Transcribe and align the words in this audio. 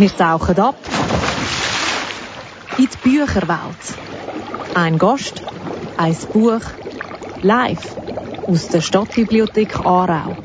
Wir 0.00 0.16
tauchen 0.16 0.58
ab 0.58 0.76
in 2.78 2.88
die 2.88 2.96
Bücherwelt. 3.04 3.76
Ein 4.72 4.96
Gast, 4.96 5.42
ein 5.98 6.16
Buch, 6.32 6.62
live 7.42 7.96
aus 8.46 8.68
der 8.68 8.80
Stadtbibliothek 8.80 9.78
Aarau. 9.80 10.38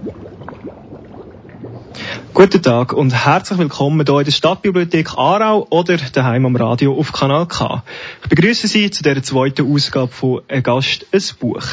Guten 2.34 2.62
Tag 2.62 2.92
und 2.92 3.14
herzlich 3.14 3.58
willkommen 3.58 4.06
hier 4.06 4.20
in 4.20 4.26
der 4.26 4.32
Stadtbibliothek 4.34 5.18
Aarau 5.18 5.66
oder 5.70 5.96
daheim 6.12 6.48
am 6.48 6.58
Radio 6.58 6.94
auf 6.94 7.14
Kanal 7.14 7.46
K. 7.48 7.82
Ich 8.24 8.28
begrüße 8.28 8.68
Sie 8.68 8.92
zu 8.92 9.04
der 9.04 9.24
zweiten 9.24 9.74
Ausgabe 9.74 10.12
von 10.12 10.42
«Ein 10.50 10.64
Gast, 10.64 11.06
ein 11.14 11.22
Buch». 11.40 11.66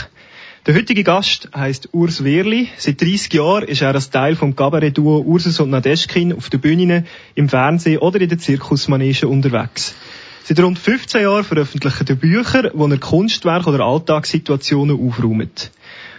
Der 0.65 0.77
heutige 0.77 1.03
Gast 1.03 1.49
heißt 1.57 1.89
Urs 1.91 2.23
Wehrli. 2.23 2.69
Seit 2.79 3.01
30 3.01 3.33
Jahren 3.33 3.65
ist 3.65 3.83
er 3.83 3.95
als 3.95 4.11
Teil 4.11 4.37
vom 4.37 4.55
Kabarettduo 4.55 5.19
Ursus 5.19 5.59
und 5.59 5.71
Nadeschkin 5.71 6.33
auf 6.33 6.51
den 6.51 6.61
Bühnen, 6.61 7.05
im 7.35 7.49
Fernsehen 7.49 7.99
oder 7.99 8.21
in 8.21 8.29
der 8.29 8.39
Zirkusmanege 8.39 9.27
unterwegs. 9.27 9.96
Seit 10.45 10.61
rund 10.61 10.79
15 10.79 11.22
Jahren 11.22 11.43
veröffentlicht 11.43 12.09
er 12.09 12.14
Bücher, 12.14 12.71
wo 12.75 12.86
er 12.86 12.99
Kunstwerke 12.99 13.71
oder 13.71 13.85
Alltagssituationen 13.85 15.05
aufräumt. 15.05 15.72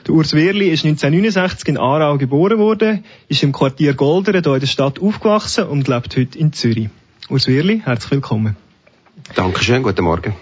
Der 0.08 0.14
Urs 0.14 0.34
Wehrli 0.34 0.67
ist 0.72 0.84
1969 0.84 1.70
in 1.70 1.78
Aarau 1.78 2.17
geboren 2.17 2.58
worden, 2.58 3.05
ist 3.30 3.44
im 3.44 3.53
Quartier 3.53 3.94
Golderen 3.94 4.44
hier 4.44 4.55
in 4.55 4.59
der 4.59 4.67
Stadt 4.67 5.00
aufgewachsen 5.00 5.67
und 5.67 5.88
lebt 5.88 6.17
heute 6.17 6.38
in 6.38 6.52
Zürich. 6.52 6.89
Urs 7.30 7.48
Wehrli, 7.48 7.81
herzlich 7.86 8.12
willkommen. 8.12 8.58
Dankeschön, 9.36 9.84
guten 9.84 10.03
Morgen. 10.03 10.36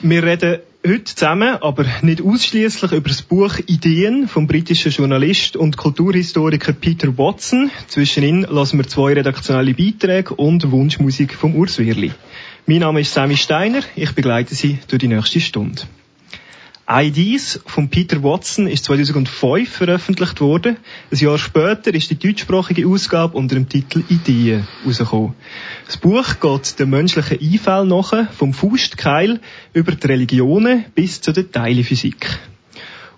Wir 0.00 0.22
reden 0.22 0.60
heute 0.86 1.04
zusammen, 1.04 1.56
aber 1.60 1.84
nicht 2.02 2.22
ausschließlich 2.22 2.92
über 2.92 3.08
das 3.08 3.22
Buch 3.22 3.58
Ideen 3.66 4.28
vom 4.28 4.46
britischen 4.46 4.92
Journalist 4.92 5.56
und 5.56 5.76
Kulturhistoriker 5.76 6.72
Peter 6.72 7.16
Watson. 7.18 7.70
Zwischen 7.88 8.22
ihnen 8.22 8.42
lassen 8.42 8.78
wir 8.78 8.86
zwei 8.86 9.14
redaktionelle 9.14 9.74
Beiträge 9.74 10.34
und 10.34 10.70
Wunschmusik 10.70 11.34
vom 11.34 11.56
Urs 11.56 11.78
Wehrli. 11.78 12.12
Mein 12.66 12.80
Name 12.80 13.00
ist 13.00 13.12
Sammy 13.12 13.36
Steiner, 13.36 13.82
ich 13.96 14.12
begleite 14.12 14.54
Sie 14.54 14.78
durch 14.88 15.00
die 15.00 15.08
nächste 15.08 15.40
Stunde. 15.40 15.82
IDs 16.90 17.60
von 17.66 17.90
Peter 17.90 18.22
Watson 18.22 18.66
ist 18.66 18.86
2005 18.86 19.68
veröffentlicht 19.68 20.40
worden. 20.40 20.78
Ein 21.12 21.18
Jahr 21.18 21.36
später 21.36 21.92
ist 21.92 22.08
die 22.10 22.18
deutschsprachige 22.18 22.86
Ausgabe 22.86 23.36
unter 23.36 23.56
dem 23.56 23.68
Titel 23.68 24.02
Ideen 24.08 24.66
rausgekommen. 24.86 25.34
Das 25.84 25.98
Buch 25.98 26.40
geht 26.40 26.78
den 26.78 26.88
menschlichen 26.88 27.38
Einfällen 27.40 27.88
nach, 27.88 28.32
vom 28.32 28.54
Faustkeil 28.54 29.40
über 29.74 29.92
die 29.92 30.06
Religionen 30.06 30.86
bis 30.94 31.20
zu 31.20 31.34
der 31.34 31.52
Teilephysik. 31.52 32.38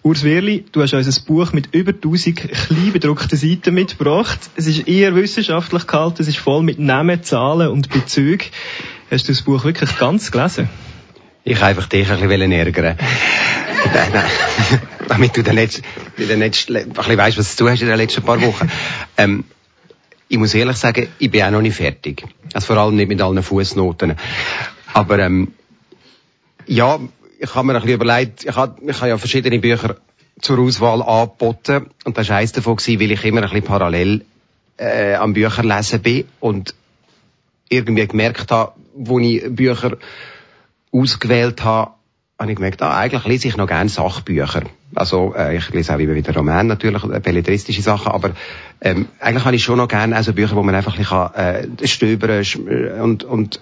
Urs 0.03 0.25
Wehrli, 0.25 0.65
du 0.73 0.83
hast 0.83 0.95
uns 0.95 1.21
ein 1.21 1.25
Buch 1.27 1.53
mit 1.53 1.73
über 1.73 1.93
1000 1.93 2.37
klein 2.37 2.93
bedruckten 2.93 3.39
Seiten 3.39 3.73
mitgebracht. 3.73 4.51
Es 4.57 4.67
ist 4.67 4.89
eher 4.89 5.15
wissenschaftlich 5.15 5.87
gehalten, 5.87 6.23
es 6.23 6.29
ist 6.29 6.39
voll 6.39 6.65
mit 6.65 6.81
Namen, 6.81 7.23
Zahlen 7.23 7.69
und 7.69 7.89
Bezügen. 7.91 8.47
Hast 9.13 9.29
du 9.29 9.33
das 9.33 9.43
Buch 9.43 9.63
wirklich 9.63 9.97
ganz 9.97 10.33
gelesen? 10.33 10.69
Ich 11.45 11.63
einfach 11.63 11.87
dich 11.87 12.11
ein 12.11 12.29
bisschen 12.29 12.53
ärgern. 12.53 12.97
nein, 13.95 14.11
nein. 14.13 14.31
Damit 15.09 15.37
du 15.37 15.43
dann 15.43 15.57
nicht, 15.57 15.83
dann 16.17 16.39
nicht 16.39 16.71
ein 16.71 16.93
bisschen 16.93 17.19
weißt, 17.19 17.39
was 17.39 17.57
du 17.57 17.69
hast 17.69 17.81
in 17.81 17.89
den 17.89 17.97
letzten 17.97 18.23
paar 18.23 18.41
Wochen. 18.41 18.71
Ähm, 19.17 19.45
ich 20.29 20.39
muss 20.39 20.55
ehrlich 20.55 20.77
sagen, 20.77 21.09
ich 21.19 21.31
bin 21.31 21.43
auch 21.43 21.51
noch 21.51 21.63
nicht 21.63 21.77
fertig. 21.77 22.25
Also 22.53 22.67
vor 22.67 22.77
allem 22.77 22.97
nicht 22.97 23.09
mit 23.09 23.21
allen 23.21 23.43
Fußnoten. 23.43 24.15
Aber 24.93 25.19
ähm, 25.19 25.53
ja, 26.67 27.01
ich 27.41 27.55
habe 27.55 27.67
mir 27.67 27.75
ein 27.75 27.81
bisschen 27.81 27.95
überlegt, 27.95 28.45
ich 28.45 28.55
habe, 28.55 28.81
ich 28.87 28.97
habe 28.99 29.09
ja 29.09 29.19
verschiedene 29.19 29.59
Bücher 29.59 29.97
zur 30.41 30.59
Auswahl 30.59 31.03
angeboten 31.03 31.91
und 32.05 32.17
das 32.17 32.29
war 32.29 32.37
eines 32.37 32.53
davon, 32.53 32.77
gewesen, 32.77 33.01
weil 33.01 33.11
ich 33.11 33.25
immer 33.25 33.43
ein 33.43 33.49
bisschen 33.49 33.65
parallel 33.65 34.25
äh, 34.77 35.15
am 35.15 35.33
Bücherlesen 35.33 36.01
bin 36.01 36.25
und 36.39 36.75
irgendwie 37.69 38.07
gemerkt 38.07 38.51
habe, 38.51 38.73
wo 38.95 39.19
ich 39.19 39.43
Bücher 39.49 39.97
ausgewählt 40.93 41.65
habe, 41.65 41.93
habe 42.39 42.51
ich 42.51 42.57
gemerkt, 42.57 42.83
ah, 42.83 42.97
eigentlich 42.97 43.25
lese 43.27 43.49
ich 43.49 43.57
noch 43.57 43.67
gerne 43.67 43.91
Sachbücher. 43.91 44.63
Also 44.95 45.35
äh, 45.37 45.57
ich 45.57 45.71
lese 45.71 45.95
auch 45.95 45.99
immer 45.99 46.15
wieder 46.15 46.35
Roman 46.35 46.67
natürlich, 46.67 47.05
äh, 47.05 47.21
belletristische 47.21 47.83
Sachen, 47.83 48.13
aber 48.13 48.31
ähm, 48.81 49.09
eigentlich 49.21 49.45
habe 49.45 49.57
ich 49.57 49.63
schon 49.63 49.77
noch 49.77 49.89
gerne 49.89 50.17
also 50.17 50.33
Bücher, 50.33 50.57
wo 50.57 50.63
man 50.63 50.75
einfach 50.75 50.95
ein 50.95 50.99
bisschen 50.99 51.79
äh, 51.85 51.87
stöbern 51.87 52.43
äh, 52.43 53.01
und, 53.01 53.25
und 53.25 53.61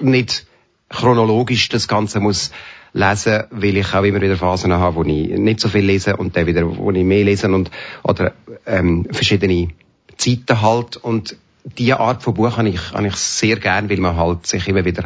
nicht 0.00 0.46
chronologisch 0.88 1.68
das 1.68 1.88
Ganze 1.88 2.20
muss 2.20 2.50
lesen, 2.92 3.44
weil 3.50 3.76
ich 3.76 3.94
auch 3.94 4.02
immer 4.02 4.20
wieder 4.20 4.36
Phasen 4.36 4.72
habe, 4.72 4.96
wo 4.96 5.04
ich 5.04 5.28
nicht 5.28 5.60
so 5.60 5.68
viel 5.68 5.84
lese 5.84 6.16
und 6.16 6.36
dann 6.36 6.46
wieder, 6.46 6.76
wo 6.76 6.90
ich 6.90 7.04
mehr 7.04 7.24
lese 7.24 7.48
und 7.48 7.70
oder 8.02 8.32
ähm, 8.66 9.06
verschiedene 9.10 9.68
Zeiten 10.16 10.60
halt 10.60 10.96
und 10.96 11.36
diese 11.78 12.00
Art 12.00 12.22
von 12.22 12.34
Buch 12.34 12.56
habe 12.56 12.68
ich, 12.68 12.92
habe 12.92 13.06
ich 13.06 13.16
sehr 13.16 13.56
gern, 13.56 13.88
weil 13.88 13.98
man 13.98 14.16
halt 14.16 14.46
sich 14.46 14.66
immer 14.66 14.84
wieder 14.84 15.04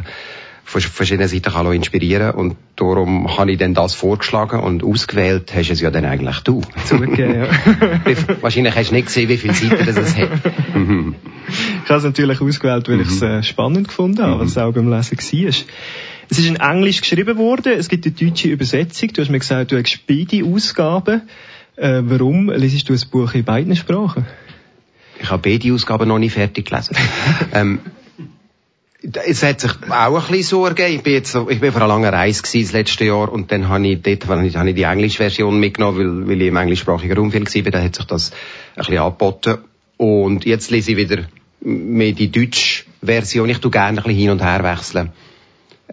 von 0.67 0.81
verschiedenen 0.81 1.27
Seiten 1.27 1.53
kann 1.53 1.71
inspirieren 1.71 2.31
und 2.31 2.55
darum 2.75 3.37
habe 3.37 3.51
ich 3.51 3.59
dann 3.59 3.75
das 3.75 3.93
vorgeschlagen 3.93 4.59
und 4.59 4.83
ausgewählt 4.83 5.53
hast 5.55 5.69
es 5.69 5.79
ja 5.79 5.91
dann 5.91 6.05
eigentlich 6.05 6.39
du. 6.39 6.61
Zugegeben, 6.85 7.35
ja. 7.35 7.47
Wahrscheinlich 8.41 8.75
hast 8.75 8.89
du 8.89 8.95
nicht 8.95 9.05
gesehen, 9.05 9.29
wie 9.29 9.37
viele 9.37 9.53
Seiten 9.53 9.85
das 9.85 9.95
es 9.95 10.17
hat. 10.17 10.29
ich 10.43 11.89
habe 11.89 11.99
es 11.99 12.03
natürlich 12.03 12.41
ausgewählt, 12.41 12.89
weil 12.89 13.01
ich 13.01 13.09
es 13.09 13.21
äh, 13.21 13.43
spannend 13.43 13.89
gefunden 13.89 14.23
habe, 14.23 14.39
was 14.39 14.49
es 14.49 14.57
auch 14.57 14.73
beim 14.73 14.91
Lesen 14.91 15.17
war. 15.17 15.47
Es 16.27 16.39
ist 16.39 16.47
in 16.47 16.55
Englisch 16.55 17.01
geschrieben 17.01 17.37
worden, 17.37 17.73
es 17.77 17.87
gibt 17.87 18.07
eine 18.07 18.15
deutsche 18.15 18.47
Übersetzung, 18.47 19.13
du 19.13 19.21
hast 19.21 19.29
mir 19.29 19.39
gesagt, 19.39 19.71
du 19.71 19.77
hast 19.77 20.07
beide 20.07 20.43
Ausgaben. 20.43 21.21
Äh, 21.75 22.01
warum 22.05 22.49
lesest 22.49 22.89
du 22.89 22.93
ein 22.93 23.01
Buch 23.11 23.35
in 23.35 23.43
beiden 23.43 23.75
Sprachen? 23.75 24.25
Ich 25.21 25.29
habe 25.29 25.47
beide 25.47 25.71
Ausgaben 25.71 26.07
noch 26.07 26.17
nicht 26.17 26.33
fertig 26.33 26.65
gelesen. 26.65 26.97
ähm, 27.53 27.79
es 29.13 29.43
hat 29.43 29.61
sich 29.61 29.71
auch 29.89 30.15
ein 30.15 30.31
bisschen 30.31 30.43
so 30.43 30.65
ergeben. 30.65 30.95
Ich 30.95 31.03
bin 31.03 31.13
jetzt, 31.13 31.35
ich 31.35 31.59
bin 31.59 31.71
vor 31.71 31.81
einer 31.81 31.87
langen 31.87 32.13
Reise 32.13 32.41
gewesen, 32.41 32.63
das 32.63 32.71
letzte 32.73 33.05
Jahr 33.05 33.31
und 33.31 33.51
dann 33.51 33.69
habe 33.69 33.87
ich 33.87 34.01
dort, 34.01 34.27
habe 34.27 34.45
ich, 34.45 34.55
habe 34.55 34.69
ich 34.69 34.75
die 34.75 34.83
englische 34.83 35.17
Version 35.17 35.59
mitgenommen, 35.59 36.27
weil, 36.27 36.27
weil 36.27 36.41
ich 36.41 36.47
im 36.47 36.57
englischsprachigen 36.57 37.17
Raum 37.17 37.31
viel 37.31 37.65
war, 37.65 37.71
da 37.71 37.81
hat 37.81 37.95
sich 37.95 38.05
das 38.05 38.31
ein 38.31 38.77
bisschen 38.77 38.97
angeboten. 38.97 39.57
Und 39.97 40.45
jetzt 40.45 40.71
lese 40.71 40.91
ich 40.91 40.97
wieder 40.97 41.23
mehr 41.61 42.11
die 42.13 42.31
deutsche 42.31 42.83
Version. 43.01 43.49
Ich 43.49 43.59
tu 43.59 43.69
gerne 43.69 43.97
ein 43.97 44.03
bisschen 44.03 44.17
hin 44.17 44.29
und 44.31 44.43
her 44.43 44.63
wechseln. 44.63 45.11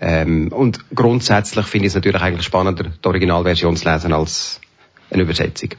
Ähm, 0.00 0.48
und 0.48 0.80
grundsätzlich 0.94 1.66
finde 1.66 1.86
ich 1.86 1.90
es 1.90 1.94
natürlich 1.94 2.20
eigentlich 2.22 2.46
spannender, 2.46 2.84
die 2.84 3.06
Originalversion 3.06 3.76
zu 3.76 3.88
lesen 3.90 4.12
als 4.12 4.60
eine 5.10 5.22
Übersetzung. 5.22 5.70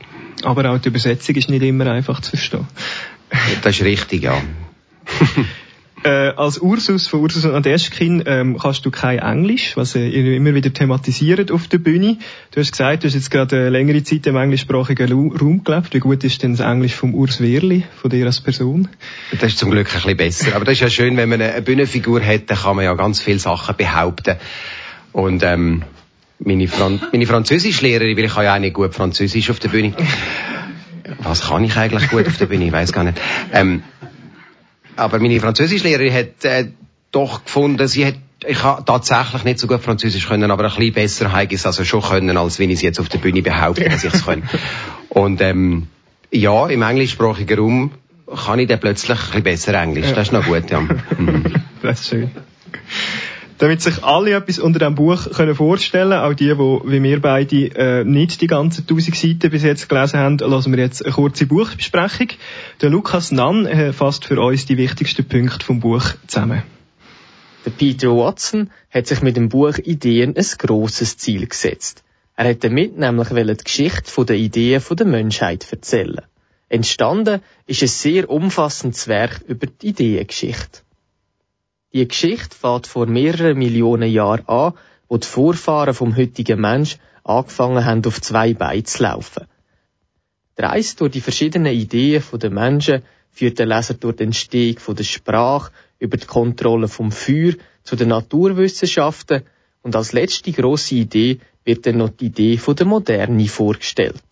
Aber 0.43 0.69
auch 0.71 0.77
die 0.77 0.89
Übersetzung 0.89 1.35
ist 1.35 1.49
nicht 1.49 1.63
immer 1.63 1.87
einfach 1.87 2.21
zu 2.21 2.31
verstehen. 2.31 2.67
Das 3.63 3.75
ist 3.75 3.83
richtig, 3.83 4.23
ja. 4.23 4.39
Äh, 6.03 6.33
als 6.35 6.57
Ursus 6.57 7.07
von 7.07 7.21
Ursus 7.21 7.45
und 7.45 7.55
Adeschkin 7.55 8.23
ähm, 8.25 8.57
kannst 8.57 8.85
du 8.85 8.91
kein 8.91 9.19
Englisch, 9.19 9.77
was 9.77 9.95
äh, 9.95 10.05
ihr 10.05 10.35
immer 10.35 10.53
wieder 10.53 10.73
thematisiert 10.73 11.49
auf 11.49 11.69
der 11.69 11.77
Bühne. 11.77 12.17
Du 12.51 12.59
hast 12.59 12.71
gesagt, 12.71 13.03
du 13.03 13.07
hast 13.07 13.13
jetzt 13.13 13.31
gerade 13.31 13.55
eine 13.55 13.69
längere 13.69 14.03
Zeit 14.03 14.27
im 14.27 14.35
englischsprachigen 14.35 15.11
Raum 15.11 15.63
gelebt. 15.63 15.93
Wie 15.93 15.99
gut 15.99 16.25
ist 16.25 16.43
denn 16.43 16.57
das 16.57 16.65
Englisch 16.65 16.93
vom 16.93 17.13
Urs 17.13 17.39
Wehrli, 17.39 17.83
von 18.01 18.11
dir 18.11 18.25
als 18.25 18.41
Person? 18.41 18.89
Das 19.31 19.43
ist 19.43 19.59
zum 19.59 19.71
Glück 19.71 19.87
ein 19.87 19.93
bisschen 19.93 20.17
besser. 20.17 20.55
Aber 20.55 20.65
das 20.65 20.73
ist 20.73 20.81
ja 20.81 20.89
schön, 20.89 21.15
wenn 21.15 21.29
man 21.29 21.41
eine 21.41 21.61
Bühnenfigur 21.61 22.21
hat, 22.21 22.49
dann 22.49 22.57
kann 22.57 22.75
man 22.75 22.83
ja 22.83 22.93
ganz 22.95 23.21
viele 23.21 23.39
Sachen 23.39 23.73
behaupten. 23.77 24.35
Und 25.13 25.41
ähm, 25.43 25.83
meine, 26.39 26.67
Fran 26.67 27.01
meine 27.13 27.27
Französischlehrerin, 27.27 28.17
weil 28.17 28.25
ich 28.25 28.33
kann 28.33 28.43
ja 28.43 28.55
auch 28.55 28.59
nicht 28.59 28.73
gut 28.73 28.93
Französisch 28.93 29.49
auf 29.49 29.59
der 29.59 29.69
Bühne. 29.69 29.93
Was 31.19 31.47
kann 31.47 31.63
ich 31.63 31.77
eigentlich 31.77 32.09
gut 32.09 32.27
auf 32.27 32.37
der 32.37 32.47
Bühne? 32.47 32.65
Ich 32.65 32.73
weiß 32.73 32.91
gar 32.91 33.05
nicht. 33.05 33.21
Ähm, 33.53 33.83
aber 34.95 35.19
meine 35.19 35.39
Französischlehrerin 35.39 36.13
hat 36.13 36.45
äh, 36.45 36.67
doch 37.11 37.43
gefunden, 37.43 37.87
sie 37.87 38.05
hat 38.05 38.15
ich 38.45 38.61
habe 38.63 38.83
tatsächlich 38.85 39.43
nicht 39.45 39.59
so 39.59 39.67
gut 39.67 39.81
Französisch 39.81 40.27
können, 40.27 40.51
aber 40.51 40.65
ein 40.65 40.69
bisschen 40.69 40.93
besser 40.93 41.31
habe 41.31 41.45
ich 41.45 41.53
es 41.53 41.65
also 41.65 41.85
schon 41.85 42.01
können, 42.01 42.35
als 42.37 42.59
wenn 42.59 42.69
ich 42.69 42.75
es 42.75 42.81
jetzt 42.81 42.99
auf 42.99 43.09
der 43.09 43.19
Bühne 43.19 43.41
behaupte, 43.41 43.85
dass 43.85 44.03
ich 44.03 44.13
es 44.13 44.25
kann. 44.25 44.43
Und 45.09 45.41
ähm, 45.41 45.87
ja, 46.31 46.67
im 46.67 46.81
englischsprachigen 46.81 47.57
Raum 47.57 47.91
kann 48.45 48.59
ich 48.59 48.67
dann 48.67 48.79
plötzlich 48.79 49.17
ein 49.17 49.43
bisschen 49.43 49.43
besser 49.43 49.73
Englisch. 49.75 50.11
Das 50.13 50.27
ist 50.27 50.33
noch 50.33 50.45
gut, 50.45 50.69
ja. 50.69 50.83
das 51.81 52.01
ist 52.01 52.09
schön. 52.09 52.31
Damit 53.59 53.81
sich 53.81 54.03
alle 54.03 54.31
etwas 54.31 54.59
unter 54.59 54.79
dem 54.79 54.95
Buch 54.95 55.29
können 55.31 55.55
vorstellen 55.55 56.13
auch 56.13 56.33
die, 56.33 56.45
die 56.45 56.57
wie 56.57 57.03
wir 57.03 57.21
beide 57.21 57.55
äh, 57.75 58.03
nicht 58.03 58.41
die 58.41 58.47
ganzen 58.47 58.87
tausend 58.87 59.15
Seiten 59.15 59.51
bis 59.51 59.63
jetzt 59.63 59.87
gelesen 59.87 60.19
haben, 60.19 60.37
lassen 60.39 60.73
wir 60.73 60.83
jetzt 60.83 61.03
eine 61.05 61.13
kurze 61.13 61.45
Buchbesprechung. 61.45 62.29
Der 62.81 62.89
Lukas 62.89 63.31
Nann 63.31 63.65
äh, 63.65 63.93
fasst 63.93 64.25
für 64.25 64.41
uns 64.41 64.65
die 64.65 64.77
wichtigsten 64.77 65.25
Punkte 65.25 65.65
vom 65.65 65.79
Buch 65.79 66.03
zusammen. 66.27 66.63
Der 67.65 67.71
Peter 67.71 68.09
Watson 68.09 68.71
hat 68.89 69.07
sich 69.07 69.21
mit 69.21 69.37
dem 69.37 69.49
Buch 69.49 69.77
Ideen 69.77 70.35
ein 70.35 70.45
grosses 70.57 71.17
Ziel 71.17 71.47
gesetzt. 71.47 72.03
Er 72.35 72.49
hat 72.49 72.63
damit 72.63 72.97
nämlich 72.97 73.29
die 73.29 73.63
Geschichte 73.63 74.25
der 74.25 74.35
Ideen 74.35 74.81
der 74.89 75.05
Menschheit 75.05 75.71
erzählen. 75.71 76.21
Entstanden 76.67 77.41
ist 77.67 77.83
ein 77.83 77.87
sehr 77.87 78.29
umfassendes 78.29 79.07
Werk 79.07 79.41
über 79.47 79.67
die 79.67 79.89
Ideengeschichte. 79.89 80.81
Die 81.93 82.07
Geschichte 82.07 82.55
fängt 82.55 82.87
vor 82.87 83.05
mehreren 83.05 83.57
Millionen 83.57 84.09
Jahren 84.09 84.47
an, 84.47 84.73
wo 85.07 85.17
die 85.17 85.27
Vorfahren 85.27 85.93
vom 85.93 86.15
heutigen 86.17 86.59
Mensch 86.59 86.97
angefangen 87.23 87.85
haben, 87.85 88.03
auf 88.05 88.19
zwei 88.19 88.55
Beinen 88.55 88.85
zu 88.85 89.03
laufen. 89.03 89.45
Die 90.57 90.63
Reise 90.63 90.95
durch 90.97 91.11
die 91.11 91.21
verschiedenen 91.21 91.71
Ideen 91.71 92.23
der 92.33 92.49
Menschen 92.49 93.03
führt 93.29 93.59
der 93.59 93.67
Leser 93.67 93.93
durch 93.93 94.15
die 94.15 94.23
Entstehung 94.23 94.95
der 94.95 95.03
Sprache, 95.03 95.71
über 95.99 96.17
die 96.17 96.25
Kontrolle 96.25 96.87
vom 96.87 97.11
Feuer 97.11 97.53
zu 97.83 97.95
den 97.95 98.09
Naturwissenschaften 98.09 99.43
und 99.83 99.95
als 99.95 100.13
letzte 100.13 100.51
grosse 100.51 100.95
Idee 100.95 101.39
wird 101.63 101.85
dann 101.85 101.97
noch 101.97 102.09
die 102.09 102.25
Idee 102.25 102.59
der 102.67 102.85
Moderne 102.87 103.47
vorgestellt. 103.47 104.23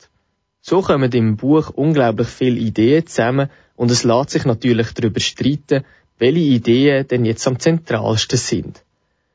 So 0.61 0.81
kommen 0.81 1.11
im 1.11 1.37
Buch 1.37 1.69
unglaublich 1.69 2.27
viele 2.27 2.59
Ideen 2.59 3.05
zusammen 3.05 3.49
und 3.75 3.89
es 3.91 4.03
lässt 4.03 4.31
sich 4.31 4.45
natürlich 4.45 4.93
darüber 4.93 5.19
streiten, 5.19 5.83
welche 6.21 6.39
Ideen 6.39 7.07
denn 7.07 7.25
jetzt 7.25 7.47
am 7.47 7.59
zentralsten 7.59 8.37
sind. 8.37 8.83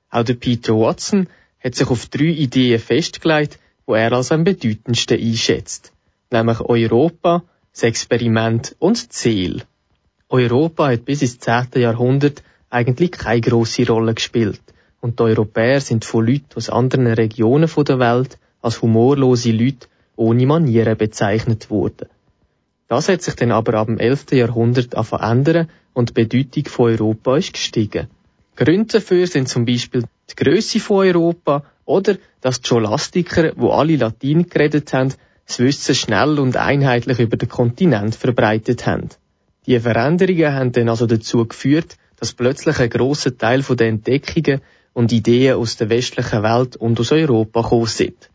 Auch 0.08 0.22
der 0.22 0.34
Peter 0.34 0.72
Watson 0.74 1.26
hat 1.58 1.74
sich 1.74 1.88
auf 1.90 2.06
drei 2.06 2.26
Ideen 2.26 2.78
festgelegt, 2.78 3.58
wo 3.86 3.94
er 3.94 4.12
als 4.12 4.30
am 4.30 4.44
bedeutendsten 4.44 5.18
einschätzt. 5.18 5.92
Nämlich 6.30 6.60
Europa, 6.60 7.42
das 7.72 7.82
Experiment 7.82 8.76
und 8.78 9.12
Ziel. 9.12 9.64
Europa 10.28 10.88
hat 10.88 11.04
bis 11.04 11.22
ins 11.22 11.40
10. 11.40 11.66
Jahrhundert 11.74 12.44
eigentlich 12.70 13.10
keine 13.10 13.40
grosse 13.40 13.84
Rolle 13.88 14.14
gespielt 14.14 14.62
und 15.00 15.18
die 15.18 15.24
Europäer 15.24 15.80
sind 15.80 16.04
von 16.04 16.24
Leuten 16.24 16.54
aus 16.54 16.70
anderen 16.70 17.08
Regionen 17.08 17.68
der 17.84 17.98
Welt 17.98 18.38
als 18.62 18.80
humorlose 18.80 19.50
Leute 19.50 19.88
ohne 20.14 20.46
Manieren 20.46 20.96
bezeichnet 20.96 21.68
worden. 21.68 22.08
Das 22.86 23.08
hat 23.08 23.22
sich 23.22 23.34
dann 23.34 23.50
aber 23.50 23.74
ab 23.74 23.88
dem 23.88 23.98
11. 23.98 24.32
Jahrhundert 24.32 24.94
verändern 25.04 25.68
und 25.96 26.10
die 26.10 26.24
Bedeutung 26.24 26.66
von 26.66 26.90
Europa 26.90 27.38
ist 27.38 27.54
gestiegen. 27.54 28.08
Gründe 28.54 28.98
dafür 28.98 29.26
sind 29.26 29.48
zum 29.48 29.64
Beispiel 29.64 30.04
die 30.30 30.44
Größe 30.44 30.78
von 30.78 31.06
Europa 31.06 31.64
oder 31.86 32.18
dass 32.42 32.60
die 32.60 32.68
Scholastiker, 32.68 33.52
wo 33.56 33.70
alle 33.70 33.96
Latein 33.96 34.46
geredet 34.46 34.92
haben, 34.92 35.14
das 35.46 35.58
Wissen 35.58 35.94
schnell 35.94 36.38
und 36.38 36.58
einheitlich 36.58 37.18
über 37.18 37.38
den 37.38 37.48
Kontinent 37.48 38.14
verbreitet 38.14 38.86
haben. 38.86 39.08
Die 39.64 39.80
Veränderungen 39.80 40.52
haben 40.52 40.72
dann 40.72 40.90
also 40.90 41.06
dazu 41.06 41.46
geführt, 41.46 41.96
dass 42.16 42.34
plötzlich 42.34 42.78
ein 42.78 42.90
grosser 42.90 43.36
Teil 43.36 43.62
der 43.62 43.88
Entdeckungen 43.88 44.60
und 44.92 45.12
Ideen 45.12 45.56
aus 45.56 45.78
der 45.78 45.88
westlichen 45.88 46.42
Welt 46.42 46.76
und 46.76 47.00
aus 47.00 47.10
Europa 47.10 47.62
gekommen 47.62 47.86
sind. 47.86 48.30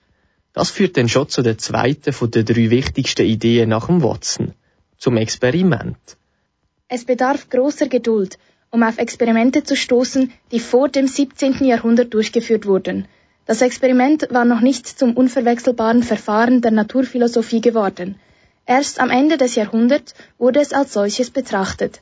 Das 0.53 0.71
führt 0.71 0.97
dann 0.97 1.09
schon 1.09 1.29
zu 1.29 1.43
der 1.43 1.59
zweiten 1.59 2.11
von 2.11 2.31
den 2.31 2.43
drei 2.43 2.71
wichtigsten 2.71 3.25
Ideen 3.25 3.69
nach 3.69 3.85
dem 3.85 4.01
Watson, 4.01 4.53
zum 4.97 5.17
Experiment. 5.17 6.17
Es 6.93 7.05
bedarf 7.05 7.49
großer 7.49 7.87
Geduld, 7.87 8.37
um 8.69 8.83
auf 8.83 8.97
Experimente 8.97 9.63
zu 9.63 9.77
stoßen, 9.77 10.33
die 10.51 10.59
vor 10.59 10.89
dem 10.89 11.07
17. 11.07 11.63
Jahrhundert 11.63 12.13
durchgeführt 12.13 12.65
wurden. 12.65 13.05
Das 13.45 13.61
Experiment 13.61 14.27
war 14.29 14.43
noch 14.43 14.59
nicht 14.59 14.85
zum 14.99 15.15
unverwechselbaren 15.15 16.03
Verfahren 16.03 16.59
der 16.59 16.71
Naturphilosophie 16.71 17.61
geworden. 17.61 18.17
Erst 18.65 18.99
am 18.99 19.09
Ende 19.09 19.37
des 19.37 19.55
Jahrhunderts 19.55 20.15
wurde 20.37 20.59
es 20.59 20.73
als 20.73 20.91
solches 20.91 21.29
betrachtet. 21.29 22.01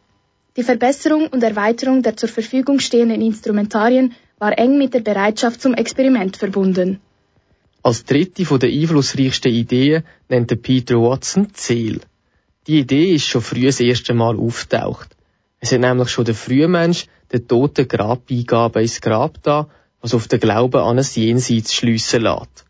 Die 0.58 0.64
Verbesserung 0.64 1.28
und 1.28 1.44
Erweiterung 1.44 2.02
der 2.02 2.18
zur 2.18 2.30
Verfügung 2.30 2.80
stehenden 2.80 3.22
Instrumentarien 3.22 4.16
war 4.40 4.58
eng 4.58 4.80
mit 4.80 4.96
der 4.96 5.02
Bereitschaft 5.02 5.62
zum 5.62 5.76
Experiment 5.76 6.36
verbunden. 6.36 7.00
Als 7.84 8.06
dritte 8.06 8.44
von 8.44 8.60
den 8.60 8.74
einflussreichsten 8.82 9.52
Ideen 9.52 10.04
nennt 10.30 10.62
Peter 10.64 10.96
Watson 10.96 11.54
Ziel. 11.54 12.02
Die 12.68 12.80
Idee 12.80 13.16
ist 13.16 13.26
schon 13.26 13.42
früh 13.42 13.66
das 13.66 13.80
erste 13.80 14.14
Mal 14.14 14.38
auftaucht. 14.38 15.16
Es 15.60 15.72
hat 15.72 15.80
nämlich 15.80 16.10
schon 16.10 16.26
der 16.26 16.36
Frühmensch 16.36 17.08
den 17.32 17.48
toten 17.48 17.88
Grabbeigaben 17.88 18.82
ins 18.82 19.02
Grab 19.02 19.42
da, 19.44 19.68
was 20.02 20.14
auf 20.14 20.28
den 20.28 20.40
Glauben 20.40 20.82
an 20.82 21.00
ein 21.00 21.06
Jenseits 21.14 21.74
schliessen 21.74 22.24
lässt. 22.24 22.66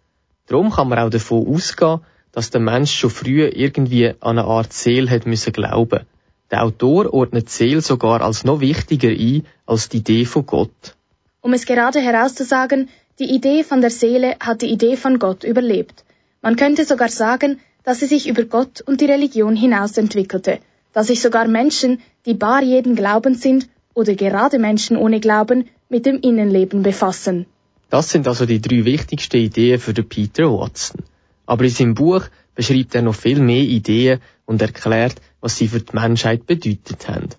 Darum 0.48 0.72
kann 0.72 0.90
man 0.90 1.00
auch 1.00 1.10
davon 1.10 1.48
ausgehen, 1.48 2.00
dass 2.32 2.50
der 2.50 2.62
Mensch 2.62 2.94
schon 2.94 3.10
früh 3.10 3.44
irgendwie 3.46 4.10
an 4.20 4.40
eine 4.40 4.46
Art 4.46 4.74
Seele 4.74 5.10
hat 5.10 5.26
müssen 5.26 5.54
glauben. 5.54 6.06
Der 6.52 6.64
Autor 6.64 7.14
ordnet 7.14 7.50
Seele 7.50 7.82
sogar 7.82 8.22
als 8.22 8.44
noch 8.44 8.60
wichtiger 8.60 9.10
ein 9.10 9.46
als 9.66 9.90
die 9.90 9.98
Idee 9.98 10.26
von 10.26 10.46
Gott. 10.46 10.96
Um 11.42 11.54
es 11.54 11.66
gerade 11.66 12.00
herauszusagen, 12.00 12.90
die 13.20 13.30
Idee 13.36 13.64
von 13.64 13.82
der 13.82 13.92
Seele 13.92 14.36
hat 14.40 14.62
die 14.62 14.72
Idee 14.72 14.98
von 14.98 15.20
Gott 15.20 15.44
überlebt. 15.44 16.04
Man 16.42 16.56
könnte 16.56 16.86
sogar 16.86 17.10
sagen, 17.10 17.60
dass 17.84 18.00
sie 18.00 18.08
sich 18.08 18.28
über 18.28 18.44
Gott 18.44 18.82
und 18.82 19.02
die 19.02 19.06
Religion 19.06 19.56
hinaus 19.56 19.98
entwickelte, 19.98 20.60
dass 20.94 21.08
sich 21.08 21.22
sogar 21.22 21.48
Menschen, 21.48 22.02
die 22.26 22.34
bar 22.34 22.62
jeden 22.62 22.96
Glaubens 22.96 23.42
sind, 23.42 23.70
oder 23.94 24.16
gerade 24.16 24.60
Menschen 24.60 24.98
ohne 24.98 25.20
Glauben, 25.20 25.68
mit 25.90 26.06
dem 26.06 26.20
Innenleben 26.22 26.84
befassen. 26.84 27.46
Das 27.90 28.10
sind 28.10 28.28
also 28.28 28.46
die 28.46 28.62
drei 28.62 28.86
wichtigsten 28.86 29.38
Ideen 29.38 29.80
für 29.80 29.94
Peter 29.94 30.52
Watson. 30.52 31.04
Aber 31.46 31.64
in 31.64 31.72
seinem 31.72 31.96
Buch 31.96 32.26
beschreibt 32.54 32.94
er 32.94 33.02
noch 33.02 33.16
viel 33.16 33.40
mehr 33.40 33.64
Ideen 33.64 34.20
und 34.46 34.62
erklärt, 34.62 35.16
was 35.42 35.58
sie 35.58 35.68
für 35.68 35.82
die 35.82 35.96
Menschheit 35.96 36.46
bedeutet 36.46 37.08
haben. 37.08 37.30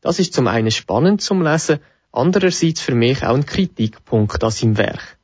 Das 0.00 0.18
ist 0.18 0.32
zum 0.32 0.46
einen 0.46 0.70
spannend 0.70 1.20
zum 1.20 1.42
Lesen, 1.42 1.80
andererseits 2.12 2.80
für 2.80 2.94
mich 2.94 3.22
auch 3.22 3.34
ein 3.34 3.44
Kritikpunkt 3.44 4.42
an 4.42 4.50
seinem 4.50 4.78
Werk. 4.78 5.18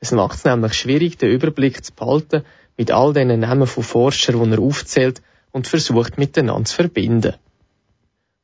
Es 0.00 0.12
macht 0.12 0.38
es 0.38 0.44
nämlich 0.44 0.72
schwierig, 0.74 1.18
den 1.18 1.30
Überblick 1.30 1.84
zu 1.84 1.92
behalten 1.92 2.44
mit 2.76 2.90
all 2.90 3.12
den 3.12 3.40
Namen 3.40 3.66
von 3.66 3.82
Forschern, 3.82 4.50
die 4.50 4.56
er 4.56 4.60
aufzählt 4.60 5.22
und 5.52 5.66
versucht 5.66 6.18
miteinander 6.18 6.64
zu 6.64 6.76
verbinden. 6.76 7.34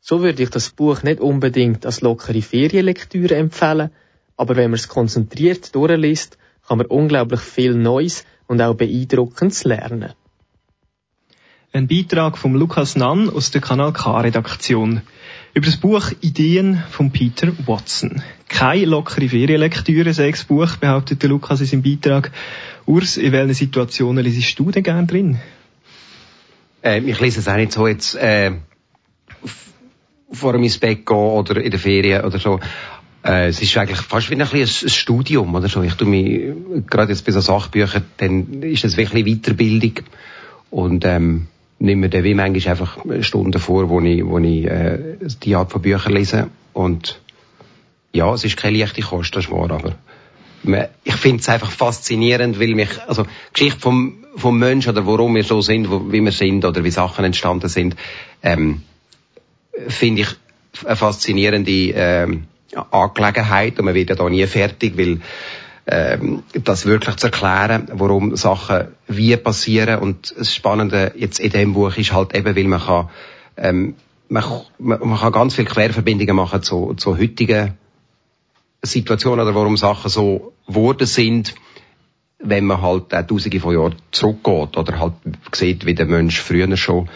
So 0.00 0.22
würde 0.22 0.42
ich 0.42 0.50
das 0.50 0.70
Buch 0.70 1.02
nicht 1.02 1.20
unbedingt 1.20 1.84
als 1.84 2.00
lockere 2.00 2.42
Ferienlektüre 2.42 3.34
empfehlen, 3.34 3.90
aber 4.36 4.56
wenn 4.56 4.70
man 4.70 4.78
es 4.78 4.88
konzentriert 4.88 5.74
durchliest, 5.74 6.38
kann 6.66 6.78
man 6.78 6.86
unglaublich 6.86 7.40
viel 7.40 7.74
Neues 7.74 8.24
und 8.46 8.60
auch 8.60 8.74
Beeindruckendes 8.74 9.64
lernen. 9.64 10.12
Ein 11.72 11.88
Beitrag 11.88 12.38
von 12.38 12.54
Lukas 12.54 12.96
Nann 12.96 13.28
aus 13.28 13.50
der 13.50 13.60
Kanal 13.60 13.92
K-Redaktion 13.92 15.02
über 15.56 15.64
das 15.64 15.78
Buch 15.78 16.12
Ideen 16.20 16.82
von 16.90 17.10
Peter 17.10 17.50
Watson. 17.66 18.22
Keine 18.46 18.84
lockere 18.84 19.26
Ferienlektüre, 19.26 20.12
sechs 20.12 20.44
Buch, 20.44 20.76
behauptet 20.76 21.22
der 21.22 21.30
Lukas 21.30 21.62
in 21.62 21.66
seinem 21.66 21.82
Beitrag. 21.82 22.30
Urs, 22.84 23.16
in 23.16 23.32
welchen 23.32 23.54
Situationen 23.54 24.22
liest 24.22 24.58
du 24.58 24.70
denn 24.70 24.82
gerne 24.82 25.06
drin? 25.06 25.38
Äh, 26.84 27.00
ich 27.00 27.18
lese 27.20 27.40
es 27.40 27.48
auch 27.48 27.56
nicht 27.56 27.72
so 27.72 27.86
jetzt 27.86 28.16
äh, 28.16 28.52
vor 30.30 30.52
dem 30.52 30.62
ins 30.62 30.76
Bett 30.76 31.06
gehen 31.06 31.16
oder 31.16 31.56
in 31.56 31.70
der 31.70 31.80
Ferien 31.80 32.22
oder 32.26 32.38
so. 32.38 32.60
Äh, 33.24 33.46
es 33.46 33.62
ist 33.62 33.74
eigentlich 33.78 34.00
fast 34.00 34.28
wie 34.28 34.34
ein, 34.34 34.42
ein 34.42 34.66
Studium 34.66 35.54
oder 35.54 35.70
so. 35.70 35.82
Ich 35.82 35.94
tue 35.94 36.06
mich, 36.06 36.86
gerade 36.86 37.12
jetzt 37.12 37.24
bei 37.24 37.32
so 37.32 37.40
Sachbüchern, 37.40 38.04
dann 38.18 38.62
ist 38.62 38.84
das 38.84 38.98
wirklich 38.98 39.24
Weiterbildung 39.24 40.04
und 40.68 41.06
ähm, 41.06 41.46
nehme 41.78 42.02
mir 42.02 42.08
dann 42.08 42.24
wie 42.24 42.34
manchmal 42.34 42.72
einfach 42.72 42.98
Stunden 43.20 43.60
vor, 43.60 43.88
wo 43.88 44.00
ich, 44.00 44.24
wo 44.24 44.38
ich 44.38 44.64
äh, 44.64 45.16
die 45.42 45.54
Art 45.54 45.70
von 45.70 45.82
Büchern 45.82 46.12
lese. 46.12 46.48
Und 46.72 47.20
ja, 48.12 48.32
es 48.32 48.44
ist 48.44 48.56
keine 48.56 48.78
leichte 48.78 49.02
Kost, 49.02 49.36
das 49.36 49.44
ist 49.44 49.50
wahr, 49.50 49.70
aber 49.70 49.96
ich 51.04 51.14
finde 51.14 51.40
es 51.40 51.48
einfach 51.48 51.70
faszinierend, 51.70 52.58
weil 52.58 52.74
mich, 52.74 52.88
also 53.06 53.26
Geschichte 53.52 53.78
vom, 53.78 54.24
vom 54.36 54.58
Menschen 54.58 54.90
oder 54.90 55.06
warum 55.06 55.34
wir 55.34 55.44
so 55.44 55.60
sind, 55.60 55.90
wo, 55.90 56.10
wie 56.10 56.20
wir 56.20 56.32
sind 56.32 56.64
oder 56.64 56.82
wie 56.82 56.90
Sachen 56.90 57.24
entstanden 57.24 57.68
sind, 57.68 57.96
ähm, 58.42 58.82
finde 59.88 60.22
ich 60.22 60.28
eine 60.84 60.96
faszinierende 60.96 61.70
ähm, 61.70 62.44
Angelegenheit 62.90 63.78
und 63.78 63.84
man 63.84 63.94
wird 63.94 64.10
ja 64.10 64.16
da 64.16 64.28
nie 64.28 64.46
fertig, 64.46 64.98
weil 64.98 65.20
ähm, 65.86 66.42
das 66.52 66.86
wirklich 66.86 67.16
zu 67.16 67.28
erklären, 67.28 67.88
warum 67.92 68.36
Sachen 68.36 68.88
wie 69.06 69.36
passieren. 69.36 70.00
Und 70.00 70.34
das 70.36 70.52
Spannende 70.52 71.12
jetzt 71.16 71.38
in 71.38 71.50
dem 71.50 71.74
Buch 71.74 71.96
ist 71.96 72.12
halt 72.12 72.34
eben, 72.34 72.56
weil 72.56 72.64
man 72.64 72.80
kann, 72.80 73.08
ähm, 73.56 73.94
man, 74.28 74.44
man 74.78 75.16
kann 75.16 75.32
ganz 75.32 75.54
viele 75.54 75.68
Querverbindungen 75.68 76.34
machen 76.34 76.62
zu, 76.62 76.94
zu 76.94 77.16
heutigen 77.16 77.74
Situationen 78.82 79.46
oder 79.46 79.54
warum 79.54 79.76
Sachen 79.76 80.10
so 80.10 80.52
geworden 80.66 81.06
sind, 81.06 81.54
wenn 82.38 82.66
man 82.66 82.82
halt 82.82 83.14
auch 83.14 83.26
tausende 83.26 83.60
von 83.60 83.74
Jahren 83.74 83.94
zurückgeht 84.10 84.76
oder 84.76 84.98
halt 84.98 85.14
sieht, 85.52 85.86
wie 85.86 85.94
der 85.94 86.06
Mensch 86.06 86.40
früher 86.40 86.76
schon 86.76 87.06
äh, 87.06 87.10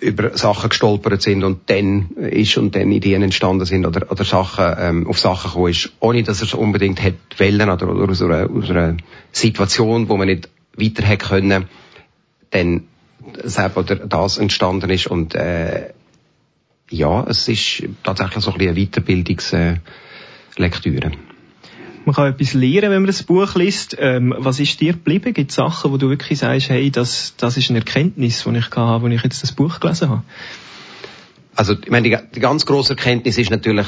über 0.00 0.36
Sachen 0.36 0.70
gestolpert 0.70 1.20
sind 1.20 1.44
und 1.44 1.68
dann 1.68 2.12
ist 2.16 2.56
und 2.56 2.74
dann 2.74 2.90
Ideen 2.90 3.22
entstanden 3.22 3.66
sind 3.66 3.84
oder, 3.84 4.10
oder 4.10 4.24
Sachen, 4.24 4.74
ähm, 4.78 5.06
auf 5.06 5.20
Sachen 5.20 5.50
gekommen 5.50 5.70
ist, 5.70 5.92
ohne 6.00 6.22
dass 6.22 6.40
er 6.40 6.46
es 6.46 6.54
unbedingt 6.54 7.02
hätte 7.02 7.18
wollen 7.38 7.68
oder, 7.68 7.90
oder 7.90 8.10
aus, 8.10 8.22
einer, 8.22 8.48
aus 8.50 8.70
einer 8.70 8.96
Situation, 9.30 10.08
wo 10.08 10.16
man 10.16 10.28
nicht 10.28 10.48
weiter 10.74 11.04
hätte 11.04 11.26
können, 11.26 11.66
dann 12.50 12.84
selbst 13.44 13.76
oder 13.76 13.96
das 13.96 14.38
entstanden 14.38 14.88
ist 14.88 15.06
und 15.06 15.34
äh, 15.34 15.90
ja, 16.90 17.26
es 17.28 17.46
ist 17.48 17.82
tatsächlich 18.02 18.42
so 18.42 18.52
ein 18.52 18.56
bisschen 18.56 18.74
eine 18.74 18.86
Weiterbildungslektüre. 18.86 21.12
Äh, 22.08 22.12
man 22.12 22.14
kann 22.14 22.32
etwas 22.32 22.54
lernen, 22.54 22.90
wenn 22.90 23.02
man 23.02 23.06
das 23.06 23.22
Buch 23.22 23.54
liest. 23.54 23.96
Ähm, 23.98 24.34
was 24.36 24.60
ist 24.60 24.80
dir 24.80 24.92
geblieben? 24.92 25.34
Gibt 25.34 25.50
es 25.50 25.56
Sachen, 25.56 25.92
wo 25.92 25.96
du 25.96 26.08
wirklich 26.08 26.38
sagst, 26.38 26.70
hey, 26.70 26.90
das, 26.90 27.34
das 27.36 27.56
ist 27.56 27.70
eine 27.70 27.80
Erkenntnis, 27.80 28.44
die 28.44 28.56
ich 28.56 28.70
habe, 28.70 29.06
als 29.06 29.14
ich 29.14 29.22
jetzt 29.22 29.42
das 29.42 29.52
Buch 29.52 29.80
gelesen 29.80 30.08
habe? 30.10 30.22
Also, 31.54 31.74
ich 31.74 31.90
meine, 31.90 32.08
die, 32.08 32.16
die 32.34 32.40
ganz 32.40 32.66
grosse 32.66 32.90
Erkenntnis 32.90 33.36
ist 33.38 33.50
natürlich, 33.50 33.86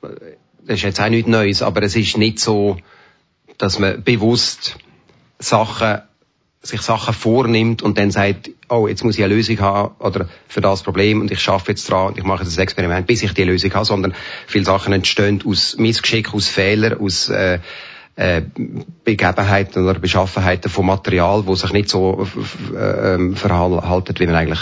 das 0.00 0.76
ist 0.76 0.82
jetzt 0.82 1.00
auch 1.00 1.08
nichts 1.08 1.28
Neues, 1.28 1.62
aber 1.62 1.82
es 1.82 1.94
ist 1.96 2.16
nicht 2.16 2.38
so, 2.38 2.78
dass 3.58 3.78
man 3.78 4.02
bewusst 4.02 4.76
Sachen 5.38 6.00
sich 6.62 6.82
Sachen 6.82 7.14
vornimmt 7.14 7.82
und 7.82 7.96
dann 7.96 8.10
sagt, 8.10 8.50
oh, 8.68 8.86
jetzt 8.86 9.02
muss 9.02 9.16
ich 9.16 9.24
eine 9.24 9.34
Lösung 9.34 9.58
haben 9.60 9.94
oder 9.98 10.28
für 10.46 10.60
das 10.60 10.82
Problem 10.82 11.22
und 11.22 11.30
ich 11.30 11.40
schaffe 11.40 11.72
jetzt 11.72 11.90
dran 11.90 12.08
und 12.08 12.18
ich 12.18 12.24
mache 12.24 12.44
das 12.44 12.58
Experiment, 12.58 13.06
bis 13.06 13.22
ich 13.22 13.32
die 13.32 13.44
Lösung 13.44 13.72
habe, 13.72 13.86
sondern 13.86 14.14
viele 14.46 14.64
Sachen 14.66 14.92
entstehen 14.92 15.42
aus 15.46 15.76
Missgeschick, 15.78 16.34
aus 16.34 16.48
Fehlern, 16.48 17.00
aus 17.00 17.30
äh, 17.30 17.60
äh, 18.16 18.42
Begebenheiten 19.04 19.88
oder 19.88 19.98
Beschaffenheiten 19.98 20.70
von 20.70 20.84
Material, 20.84 21.46
wo 21.46 21.54
sich 21.54 21.72
nicht 21.72 21.88
so 21.88 22.26
äh, 22.74 23.34
verhalten, 23.34 24.14
wie 24.18 24.26
man 24.26 24.34
eigentlich 24.34 24.60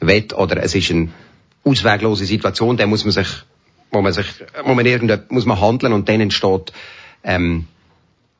will, 0.00 0.26
oder 0.36 0.62
es 0.62 0.74
ist 0.74 0.90
eine 0.90 1.08
ausweglose 1.64 2.26
Situation, 2.26 2.76
dann 2.76 2.90
muss 2.90 3.04
man 3.04 3.12
sich, 3.12 3.28
wo 3.90 4.02
man 4.02 4.12
sich, 4.12 4.26
wo 4.64 4.74
man 4.74 4.84
irgendetwas, 4.84 5.30
muss 5.30 5.46
man 5.46 5.58
handeln 5.58 5.94
und 5.94 6.10
dann 6.10 6.20
entsteht 6.20 6.72
ähm, 7.24 7.66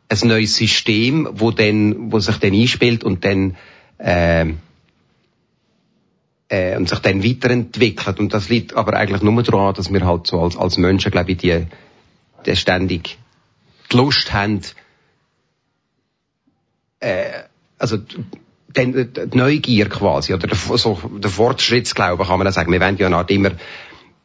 ein 0.08 0.28
neues 0.28 0.56
System, 0.56 1.28
wo 1.32 1.50
dann, 1.50 2.12
wo 2.12 2.18
sich 2.18 2.36
dann 2.38 2.54
einspielt 2.54 3.04
und 3.04 3.24
dann 3.24 3.56
äh, 3.98 4.46
äh, 6.48 6.76
und 6.76 6.88
sich 6.88 6.98
dann 7.00 7.22
weiterentwickelt. 7.22 8.18
Und 8.18 8.32
das 8.32 8.48
liegt 8.48 8.74
aber 8.74 8.94
eigentlich 8.94 9.22
nur 9.22 9.42
daran, 9.42 9.74
dass 9.74 9.92
wir 9.92 10.04
halt 10.06 10.26
so 10.26 10.40
als, 10.40 10.56
als 10.56 10.78
Menschen, 10.78 11.12
glaube 11.12 11.32
ich, 11.32 11.38
die, 11.38 11.66
die 12.46 12.56
ständig 12.56 13.18
die 13.90 13.96
Lust 13.96 14.32
haben, 14.32 14.60
äh, 17.00 17.42
also 17.78 17.98
den, 18.76 19.12
die 19.12 19.36
Neugier 19.36 19.88
quasi, 19.88 20.34
oder 20.34 20.46
der, 20.46 20.56
so, 20.56 20.98
der 21.16 21.30
Fortschrittsglaube 21.30 22.24
kann 22.24 22.38
man 22.38 22.46
auch 22.46 22.52
sagen. 22.52 22.72
Wir 22.72 22.80
wollen 22.80 22.98
ja 22.98 23.06
eine 23.06 23.16
Art 23.16 23.30
immer, 23.30 23.52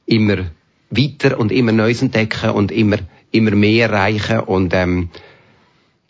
immer 0.06 0.46
weiter 0.90 1.40
und 1.40 1.52
immer 1.52 1.72
Neues 1.72 2.02
entdecken 2.02 2.52
und 2.52 2.72
immer, 2.72 2.98
immer 3.32 3.52
mehr 3.52 3.90
erreichen 3.90 4.42
und 4.42 4.74
ähm, 4.74 5.10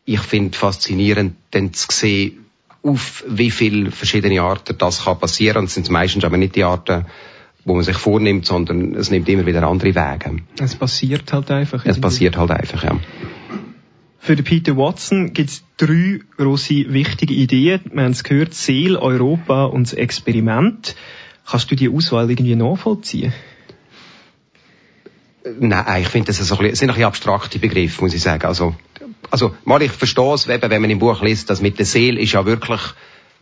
ich 0.05 0.19
finde 0.19 0.57
faszinierend, 0.57 1.35
dann 1.51 1.73
zu 1.73 1.87
sehen, 1.91 2.45
auf 2.83 3.23
wie 3.27 3.51
viele 3.51 3.91
verschiedene 3.91 4.41
Arten 4.41 4.77
das 4.77 5.05
kann 5.05 5.19
passieren. 5.19 5.59
Und 5.59 5.65
es 5.65 5.73
sind 5.75 5.89
meistens 5.89 6.25
aber 6.25 6.37
nicht 6.37 6.55
die 6.55 6.63
Arten, 6.63 7.05
wo 7.65 7.75
man 7.75 7.83
sich 7.83 7.95
vornimmt, 7.95 8.45
sondern 8.45 8.93
es 8.95 9.09
nimmt 9.09 9.29
immer 9.29 9.45
wieder 9.45 9.63
andere 9.63 9.95
Wege. 9.95 10.43
Es 10.59 10.75
passiert 10.75 11.31
halt 11.31 11.49
einfach. 11.49 11.85
Es 11.85 11.99
passiert 11.99 12.35
halt 12.37 12.51
einfach, 12.51 12.83
ja. 12.83 12.99
Für 14.19 14.35
Peter 14.37 14.77
Watson 14.77 15.33
gibt 15.33 15.49
es 15.49 15.63
drei 15.77 16.19
grosse 16.37 16.93
wichtige 16.93 17.33
Ideen. 17.33 17.81
Wir 17.91 18.03
haben 18.03 18.11
es 18.11 18.23
gehört, 18.23 18.53
Seele, 18.53 19.01
Europa 19.01 19.65
und 19.65 19.87
das 19.87 19.93
Experiment. 19.93 20.95
Kannst 21.45 21.71
du 21.71 21.75
die 21.75 21.89
Auswahl 21.89 22.29
irgendwie 22.29 22.55
nachvollziehen? 22.55 23.33
Nein, 25.59 26.01
ich 26.01 26.07
finde, 26.07 26.27
das 26.27 26.37
so 26.37 26.55
ein 26.55 26.61
bisschen, 26.61 26.75
sind 26.75 26.89
ein 26.89 26.93
bisschen 26.93 27.07
abstrakte 27.07 27.59
Begriffe, 27.59 28.01
muss 28.01 28.13
ich 28.13 28.21
sagen. 28.21 28.45
Also, 28.45 28.75
also, 29.33 29.55
mal, 29.65 29.81
ich 29.81 29.91
verstehe 29.91 30.35
es, 30.35 30.47
wenn 30.47 30.61
man 30.61 30.91
im 30.91 30.99
Buch 30.99 31.23
liest, 31.23 31.49
dass 31.49 31.59
mit 31.59 31.79
der 31.79 31.87
Seele 31.87 32.21
ist 32.21 32.33
ja 32.33 32.45
wirklich, 32.45 32.79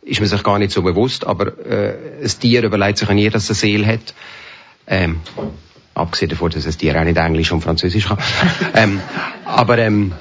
ist 0.04 0.22
man 0.22 0.30
sich 0.30 0.42
gar 0.42 0.58
nicht 0.58 0.72
so 0.72 0.84
bewusst, 0.84 1.28
aber 1.28 1.48
äh, 1.66 2.24
ein 2.24 2.40
Tier 2.40 2.64
überlegt 2.64 2.98
sich 2.98 3.10
ja 3.10 3.14
nie, 3.14 3.30
dass 3.30 3.44
es 3.44 3.50
eine 3.50 3.56
Seele 3.58 3.88
hat. 3.88 4.14
Ähm, 4.88 5.20
abgesehen 5.94 6.30
davon, 6.30 6.50
dass 6.50 6.66
ein 6.66 6.78
Tier 6.78 6.98
auch 6.98 7.04
nicht 7.04 7.18
Englisch 7.18 7.52
und 7.52 7.60
Französisch 7.60 8.08
kann. 8.08 8.20
ähm, 8.74 9.02
aber 9.44 9.80
ähm, 9.80 10.14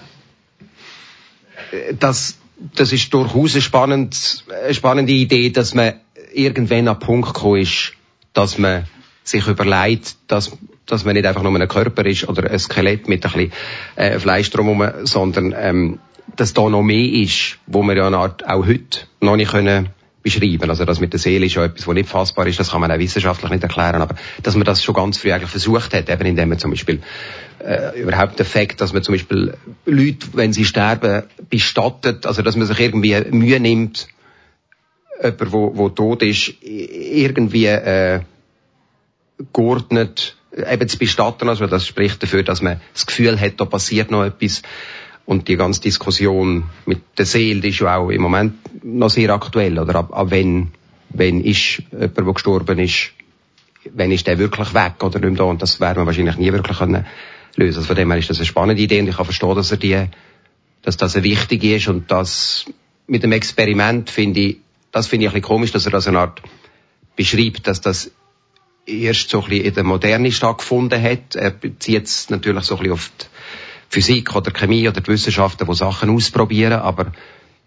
das, 2.00 2.36
das 2.74 2.92
ist 2.92 3.14
durchaus 3.14 3.54
eine, 3.54 3.62
spannend, 3.62 4.44
eine 4.64 4.74
spannende 4.74 5.12
Idee, 5.12 5.50
dass 5.50 5.74
man 5.74 6.00
irgendwann 6.34 6.88
an 6.88 6.96
den 6.96 7.06
Punkt 7.06 7.32
gekommen 7.32 7.62
ist, 7.62 7.92
dass 8.32 8.58
man 8.58 8.88
sich 9.24 9.46
überlegt, 9.46 10.16
dass 10.28 10.52
dass 10.90 11.04
man 11.04 11.14
nicht 11.14 11.26
einfach 11.26 11.42
nur 11.42 11.54
ein 11.54 11.68
Körper 11.68 12.04
ist 12.04 12.28
oder 12.28 12.50
ein 12.50 12.58
Skelett 12.58 13.08
mit 13.08 13.24
ein 13.24 13.32
bisschen 13.32 13.52
äh, 13.96 14.18
Fleisch 14.18 14.50
drumherum, 14.50 15.06
sondern 15.06 15.54
ähm, 15.56 15.98
dass 16.36 16.52
da 16.52 16.68
noch 16.68 16.82
mehr 16.82 17.12
ist, 17.12 17.58
wo 17.66 17.82
wir 17.82 17.96
ja 17.96 18.06
eine 18.06 18.18
Art 18.18 18.46
auch 18.46 18.66
heute 18.66 19.00
noch 19.20 19.36
nicht 19.36 19.50
können 19.50 19.90
beschreiben. 20.22 20.68
Also 20.68 20.84
das 20.84 21.00
mit 21.00 21.12
der 21.12 21.20
Seele 21.20 21.46
ist 21.46 21.54
ja 21.54 21.64
etwas, 21.64 21.86
was 21.86 21.94
nicht 21.94 22.08
fassbar 22.08 22.46
ist, 22.46 22.60
das 22.60 22.72
kann 22.72 22.80
man 22.80 22.90
auch 22.90 22.98
wissenschaftlich 22.98 23.50
nicht 23.50 23.62
erklären, 23.62 24.02
aber 24.02 24.16
dass 24.42 24.54
man 24.54 24.64
das 24.64 24.82
schon 24.82 24.94
ganz 24.94 25.18
früh 25.18 25.32
eigentlich 25.32 25.50
versucht 25.50 25.94
hat, 25.94 26.10
eben 26.10 26.26
indem 26.26 26.50
man 26.50 26.58
zum 26.58 26.70
Beispiel 26.70 27.00
äh, 27.64 27.98
überhaupt 28.00 28.38
den 28.38 28.46
Fakt, 28.46 28.80
dass 28.80 28.92
man 28.92 29.02
zum 29.02 29.14
Beispiel 29.14 29.54
Leute, 29.86 30.26
wenn 30.34 30.52
sie 30.52 30.64
sterben, 30.64 31.22
bestattet, 31.48 32.26
also 32.26 32.42
dass 32.42 32.56
man 32.56 32.66
sich 32.66 32.78
irgendwie 32.78 33.18
Mühe 33.30 33.60
nimmt, 33.60 34.08
jemand, 35.22 35.52
wo, 35.52 35.76
wo 35.76 35.88
tot 35.88 36.22
ist, 36.22 36.54
irgendwie 36.62 37.66
äh, 37.66 38.20
geordnet 39.52 40.36
eben 40.52 40.88
zu 40.88 40.98
bestatten, 40.98 41.48
also 41.48 41.66
das 41.66 41.86
spricht 41.86 42.22
dafür, 42.22 42.42
dass 42.42 42.62
man 42.62 42.80
das 42.92 43.06
Gefühl 43.06 43.40
hat, 43.40 43.60
da 43.60 43.64
passiert 43.64 44.10
noch 44.10 44.24
etwas. 44.24 44.62
Und 45.26 45.46
die 45.46 45.56
ganze 45.56 45.82
Diskussion 45.82 46.64
mit 46.86 47.02
der 47.16 47.26
Seele, 47.26 47.68
ist 47.68 47.78
ja 47.78 47.96
auch 47.96 48.10
im 48.10 48.20
Moment 48.20 48.54
noch 48.84 49.10
sehr 49.10 49.30
aktuell, 49.30 49.78
oder 49.78 49.94
ab, 49.96 50.12
ab 50.12 50.30
wenn, 50.30 50.72
wenn 51.10 51.40
ist 51.44 51.82
jemand, 51.92 52.16
der 52.16 52.24
gestorben 52.24 52.78
ist, 52.80 53.12
wenn 53.92 54.10
ist 54.10 54.26
der 54.26 54.38
wirklich 54.38 54.74
weg 54.74 55.02
oder 55.02 55.20
nicht 55.20 55.30
mehr 55.30 55.38
da? 55.38 55.44
Und 55.44 55.62
das 55.62 55.80
werden 55.80 56.02
wir 56.02 56.06
wahrscheinlich 56.06 56.36
nie 56.36 56.52
wirklich 56.52 56.78
können 56.78 57.06
lösen. 57.56 57.78
Also 57.78 57.86
von 57.86 57.96
dem 57.96 58.10
her 58.10 58.18
ist 58.18 58.30
das 58.30 58.38
eine 58.38 58.46
spannende 58.46 58.82
Idee 58.82 59.00
und 59.00 59.08
ich 59.08 59.16
kann 59.16 59.24
verstehen, 59.24 59.54
dass 59.54 59.70
er 59.70 59.76
die, 59.76 60.06
dass 60.82 60.96
das 60.96 61.14
eine 61.14 61.24
wichtige 61.24 61.76
ist 61.76 61.88
und 61.88 62.10
das 62.10 62.66
mit 63.06 63.22
dem 63.22 63.32
Experiment 63.32 64.10
finde 64.10 64.40
ich, 64.40 64.56
das 64.92 65.06
finde 65.06 65.26
ich 65.26 65.30
ein 65.30 65.34
bisschen 65.34 65.48
komisch, 65.48 65.72
dass 65.72 65.86
er 65.86 65.92
das 65.92 66.08
eine 66.08 66.18
Art 66.18 66.42
beschreibt, 67.16 67.66
dass 67.66 67.80
das 67.80 68.10
erst 68.90 69.30
so 69.30 69.42
ein 69.42 69.48
bisschen 69.48 69.64
in 69.66 69.74
der 69.74 69.84
Moderne 69.84 70.32
stattgefunden 70.32 71.02
hat. 71.02 71.34
Er 71.34 71.50
bezieht 71.50 72.04
es 72.04 72.30
natürlich 72.30 72.64
so 72.64 72.76
ein 72.76 72.82
bisschen 72.82 72.92
auf 72.92 73.10
die 73.20 73.26
Physik 73.88 74.34
oder 74.34 74.50
Chemie 74.50 74.88
oder 74.88 75.00
die 75.00 75.10
Wissenschaften, 75.10 75.66
die 75.66 75.74
Sachen 75.74 76.10
ausprobieren, 76.10 76.80
aber 76.80 77.12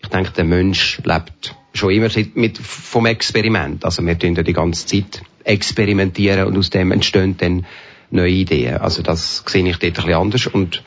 ich 0.01 0.10
denke, 0.10 0.32
der 0.32 0.44
Mensch 0.44 1.01
lebt 1.03 1.56
schon 1.74 1.92
immer 1.92 2.10
mit, 2.36 2.58
vom 2.58 3.06
Experiment. 3.06 3.84
Also 3.86 4.06
wir 4.06 4.18
tun 4.18 4.36
ja 4.36 4.44
die 4.44 4.53
ganze 4.53 4.86
Zeit 4.86 5.24
experimentieren 5.44 6.48
und 6.48 6.58
aus 6.58 6.70
dem 6.70 6.92
entstehen 6.92 7.38
dann 7.38 7.65
neue 8.12 8.32
Ideen. 8.32 8.77
Also 8.77 9.01
das 9.01 9.44
sehe 9.48 9.68
ich 9.68 9.77
dort 9.77 9.84
ein 9.84 9.94
bisschen 9.94 10.13
anders. 10.13 10.48
Und 10.48 10.84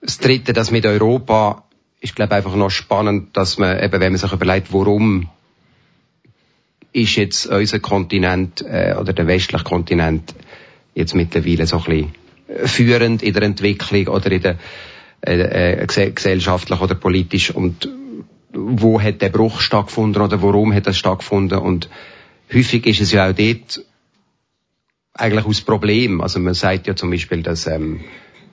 das 0.00 0.18
Dritte, 0.18 0.52
das 0.52 0.70
mit 0.70 0.86
Europa, 0.86 1.64
ist 2.00 2.14
glaube 2.14 2.34
ich 2.34 2.36
einfach 2.36 2.54
noch 2.54 2.70
spannend, 2.70 3.36
dass 3.36 3.58
man 3.58 3.82
eben, 3.82 4.00
wenn 4.00 4.12
man 4.12 4.18
sich 4.18 4.32
überlegt, 4.32 4.72
warum 4.72 5.28
ist 6.94 7.16
jetzt 7.16 7.46
unser 7.46 7.80
Kontinent 7.80 8.62
äh, 8.62 8.94
oder 8.98 9.12
der 9.12 9.26
westliche 9.26 9.64
Kontinent 9.64 10.34
jetzt 10.94 11.14
mittlerweile 11.14 11.66
so 11.66 11.78
ein 11.78 11.84
bisschen 11.84 12.14
äh, 12.48 12.68
führend 12.68 13.22
in 13.22 13.34
der 13.34 13.42
Entwicklung 13.42 14.06
oder 14.08 14.30
in 14.30 14.40
der 14.40 14.58
äh, 15.26 15.82
äh, 15.82 16.10
gesellschaftlich 16.10 16.80
oder 16.80 16.94
politisch 16.94 17.50
und 17.50 17.88
wo 18.52 19.00
hat 19.00 19.20
der 19.20 19.30
Bruch 19.30 19.60
stattgefunden 19.60 20.22
oder 20.22 20.40
warum 20.40 20.72
hat 20.72 20.86
das 20.86 20.96
stattgefunden 20.96 21.58
und 21.58 21.88
häufig 22.52 22.86
ist 22.86 23.00
es 23.00 23.10
ja 23.10 23.28
auch 23.28 23.34
dort 23.34 23.84
eigentlich 25.14 25.46
aus 25.46 25.60
Problem. 25.62 26.20
Also 26.20 26.38
man 26.38 26.54
sagt 26.54 26.86
ja 26.86 26.94
zum 26.94 27.10
Beispiel, 27.10 27.42
dass 27.42 27.66
ähm, 27.66 28.00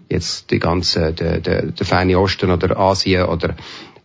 jetzt 0.10 0.50
die 0.50 0.60
ganze 0.60 1.13
der, 1.13 1.39
der, 1.39 1.67
der 1.67 1.86
Ferne 1.86 2.17
Osten 2.17 2.50
oder 2.50 2.77
Asien 2.79 3.25
oder 3.25 3.55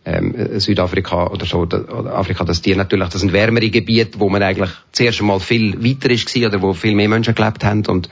ähm, 0.07 0.59
Südafrika 0.59 1.27
oder 1.27 1.45
so, 1.45 1.59
oder 1.59 2.15
Afrika, 2.15 2.45
dass 2.45 2.61
die 2.61 2.75
natürlich, 2.75 3.09
das 3.09 3.21
sind 3.21 3.33
wärmere 3.33 3.69
Gebiete, 3.69 4.19
wo 4.19 4.29
man 4.29 4.41
eigentlich 4.41 4.71
zuerst 4.93 5.19
einmal 5.19 5.39
viel 5.39 5.83
weiter 5.83 6.09
ist 6.09 6.35
oder 6.37 6.61
wo 6.61 6.73
viel 6.73 6.95
mehr 6.95 7.09
Menschen 7.09 7.35
gelebt 7.35 7.63
haben. 7.65 7.85
Und 7.87 8.09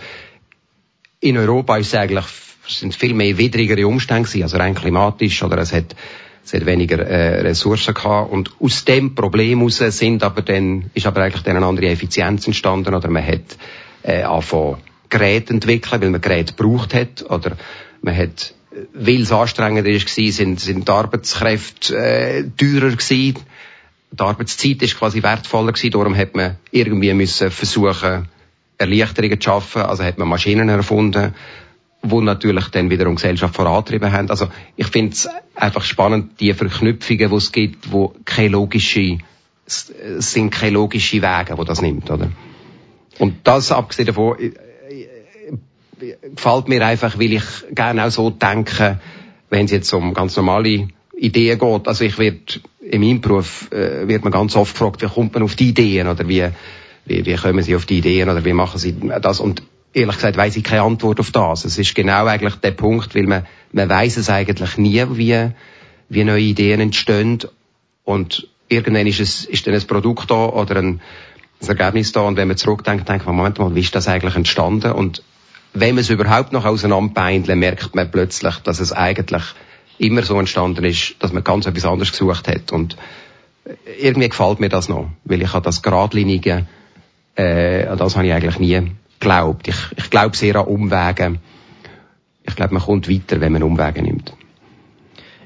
in 1.22 1.38
Europa 1.38 1.78
ist 1.78 1.88
es 1.88 1.96
eigentlich, 1.96 2.26
sind 2.68 2.94
viel 2.94 3.14
mehr 3.14 3.38
widrigere 3.38 3.88
Umstände 3.88 4.28
gewesen, 4.28 4.44
also 4.44 4.58
rein 4.58 4.76
klimatisch 4.76 5.42
oder 5.42 5.58
es 5.60 5.72
hat, 5.72 5.96
es 6.44 6.54
hat 6.54 6.66
weniger 6.66 7.00
äh, 7.00 7.42
Ressourcen 7.42 7.94
gehabt. 7.94 8.32
Und 8.32 8.52
aus 8.60 8.84
dem 8.84 9.16
Problem 9.16 9.60
heraus 9.60 9.78
sind 9.78 10.22
aber 10.24 10.42
dann, 10.42 10.92
ist 10.94 11.08
aber 11.08 11.22
eigentlich 11.22 11.44
dann 11.44 11.56
eine 11.56 11.66
andere 11.66 11.88
Effizienz 11.88 12.46
entstanden 12.46 12.94
oder 12.94 13.10
man 13.10 13.26
hat 13.26 13.58
äh, 14.04 14.24
angefangen 14.24 14.78
Geräte 15.10 15.54
entwickeln, 15.54 16.02
weil 16.02 16.10
man 16.10 16.22
Geräte 16.22 16.54
gebraucht 16.56 16.94
hat 16.94 17.24
oder 17.30 17.56
man 18.02 18.18
hat 18.18 18.55
weil 18.94 19.22
es 19.22 19.32
anstrengender 19.32 19.90
war, 19.90 20.32
sind, 20.32 20.60
sind 20.60 20.88
die 20.88 20.92
Arbeitskräfte 20.92 21.98
äh, 21.98 22.44
teurer 22.58 22.92
gewesen. 22.92 23.40
Die 24.12 24.22
Arbeitszeit 24.22 24.82
ist 24.82 24.98
quasi 24.98 25.24
wertvoller 25.24 25.74
gewesen, 25.74 25.92
darum 25.92 26.16
hat 26.16 26.36
man 26.36 26.58
irgendwie 26.72 27.14
müssen 27.14 27.52
versuchen, 27.52 28.28
Erleichterungen 28.78 29.40
zu 29.40 29.46
schaffen, 29.46 29.82
also 29.84 30.04
hat 30.04 30.18
man 30.18 30.28
Maschinen 30.28 30.70
erfunden, 30.70 31.34
wo 32.02 32.22
natürlich 32.22 32.68
dann 32.68 32.90
wiederum 32.90 33.16
Gesellschaft 33.16 33.56
vorantrieben 33.56 34.12
haben. 34.12 34.30
Also 34.30 34.50
ich 34.76 34.88
finde 34.88 35.14
es 35.14 35.28
einfach 35.56 35.84
spannend, 35.84 36.40
die 36.40 36.54
Verknüpfungen, 36.54 37.30
die 37.30 37.36
es 37.36 37.52
gibt, 37.52 37.92
wo 37.92 38.14
keine 38.26 38.50
logische, 38.50 39.18
es 39.66 39.92
sind 40.20 40.52
keine 40.52 40.74
logischen 40.74 41.22
Wege, 41.22 41.58
wo 41.58 41.64
das 41.64 41.82
nimmt, 41.82 42.10
oder? 42.12 42.32
Und 43.18 43.36
das 43.44 43.72
abgesehen 43.72 44.08
davon, 44.08 44.36
gefällt 46.00 46.68
mir 46.68 46.86
einfach, 46.86 47.18
weil 47.20 47.34
ich 47.34 47.44
gerne 47.72 48.06
auch 48.06 48.12
so 48.12 48.30
denke, 48.30 49.00
wenn 49.50 49.66
es 49.66 49.72
jetzt 49.72 49.94
um 49.94 50.14
ganz 50.14 50.36
normale 50.36 50.88
Ideen 51.18 51.60
geht. 51.60 51.88
Also 51.88 52.04
ich 52.04 52.18
werde, 52.18 52.40
in 52.82 53.02
meinem 53.02 53.22
Beruf 53.22 53.72
äh, 53.72 54.08
wird 54.08 54.24
man 54.24 54.34
ganz 54.34 54.56
oft 54.56 54.74
gefragt, 54.74 55.02
wie 55.02 55.08
kommt 55.08 55.34
man 55.34 55.44
auf 55.44 55.56
die 55.56 55.70
Ideen 55.70 56.08
oder 56.08 56.28
wie, 56.28 56.48
wie, 57.06 57.26
wie 57.26 57.36
kommen 57.36 57.64
sie 57.64 57.76
auf 57.76 57.86
die 57.86 58.00
Ideen 58.00 58.30
oder 58.30 58.44
wie 58.44 58.54
machen 58.54 58.80
sie 58.80 58.96
das 59.22 59.40
und 59.40 59.64
ehrlich 59.94 60.16
gesagt 60.16 60.38
weiß 60.38 60.58
ich 60.58 60.64
keine 60.64 60.82
Antwort 60.82 61.20
auf 61.20 61.32
das. 61.32 61.66
Es 61.66 61.78
ist 61.78 61.96
genau 61.96 62.26
eigentlich 62.26 62.56
der 62.56 62.72
Punkt, 62.72 63.16
weil 63.16 63.28
man, 63.28 63.46
man 63.72 63.90
weiß 63.90 64.18
es 64.18 64.30
eigentlich 64.30 64.78
nie, 64.78 65.04
wie, 65.12 65.52
wie 66.10 66.24
neue 66.24 66.42
Ideen 66.42 66.82
entstehen 66.82 67.40
und 68.04 68.48
irgendwann 68.68 69.08
ist, 69.08 69.20
es, 69.20 69.46
ist 69.46 69.66
dann 69.66 69.74
ein 69.74 69.88
Produkt 69.88 70.30
da 70.30 70.48
oder 70.48 70.78
ein, 70.78 71.02
ein 71.62 71.68
Ergebnis 71.68 72.12
da 72.12 72.22
und 72.22 72.36
wenn 72.36 72.50
man 72.50 72.58
zurückdenkt, 72.58 73.08
denkt 73.08 73.26
man, 73.26 73.36
Moment 73.36 73.58
mal, 73.60 73.74
wie 73.74 73.80
ist 73.80 73.96
das 73.96 74.08
eigentlich 74.08 74.36
entstanden? 74.36 74.92
Und 74.92 75.24
wenn 75.76 75.96
man 75.96 76.02
es 76.02 76.10
überhaupt 76.10 76.54
noch 76.54 76.66
auseinanderbeindeln, 76.66 77.60
merkt 77.60 77.96
man 77.96 78.10
plötzlich, 78.10 78.56
dass 78.60 78.80
es 78.80 78.92
eigentlich 78.92 79.44
immer 79.98 80.24
so 80.24 80.40
entstanden 80.40 80.84
ist, 80.84 81.16
dass 81.20 81.34
man 81.34 81.44
ganz 81.44 81.66
etwas 81.66 81.86
anderes 81.86 82.12
gesucht 82.12 82.48
hat. 82.48 82.72
Und 82.72 82.98
irgendwie 84.00 84.30
gefällt 84.30 84.60
mir 84.60 84.70
das 84.70 84.90
noch, 84.90 85.10
weil 85.24 85.42
ich 85.42 85.54
habe 85.54 85.64
das 85.64 85.82
geradlinige, 85.82 86.66
äh, 87.36 87.86
an 87.86 87.98
das 87.98 88.16
habe 88.16 88.28
ich 88.28 88.34
eigentlich 88.34 88.60
nie 88.60 88.92
geglaubt. 89.20 89.68
Ich, 89.68 89.78
ich 89.98 90.10
glaube 90.10 90.36
sehr 90.36 90.56
an 90.56 90.66
Umwege. 90.66 91.40
Ich 92.44 92.56
glaube, 92.56 92.74
man 92.74 92.84
kommt 92.84 93.10
weiter, 93.10 93.42
wenn 93.42 93.54
man 93.54 93.64
Umwege 93.64 94.02
nimmt. 94.02 94.34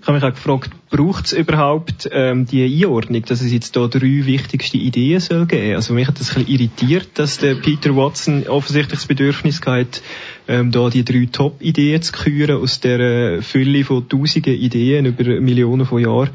Ich 0.02 0.08
habe 0.08 0.18
mich 0.18 0.24
auch 0.24 0.34
gefragt, 0.34 0.72
braucht 0.90 1.26
es 1.26 1.34
überhaupt 1.34 2.10
ähm, 2.12 2.46
die 2.46 2.64
Einordnung, 2.64 3.22
dass 3.24 3.42
es 3.42 3.52
jetzt 3.52 3.76
da 3.76 3.88
drei 3.88 4.26
wichtigste 4.26 4.78
Ideen 4.78 5.20
soll 5.20 5.46
geben? 5.46 5.76
Also 5.76 5.94
mich 5.94 6.08
hat 6.08 6.20
das 6.20 6.30
ein 6.30 6.46
bisschen 6.46 6.54
irritiert, 6.54 7.10
dass 7.16 7.38
der 7.38 7.56
Peter 7.56 7.96
Watson 7.96 8.48
offensichtlich 8.48 9.00
das 9.00 9.08
Bedürfnis 9.08 9.60
hat, 9.66 10.02
ähm, 10.48 10.72
da 10.72 10.90
die 10.90 11.04
drei 11.04 11.28
Top-Ideen 11.30 12.02
zu 12.02 12.14
küren 12.14 12.62
aus 12.62 12.80
der 12.80 13.42
Fülle 13.42 13.84
von 13.84 14.08
tausenden 14.08 14.54
Ideen 14.54 15.06
über 15.06 15.26
Millionen 15.42 15.86
von 15.86 16.02
Jahren 16.02 16.30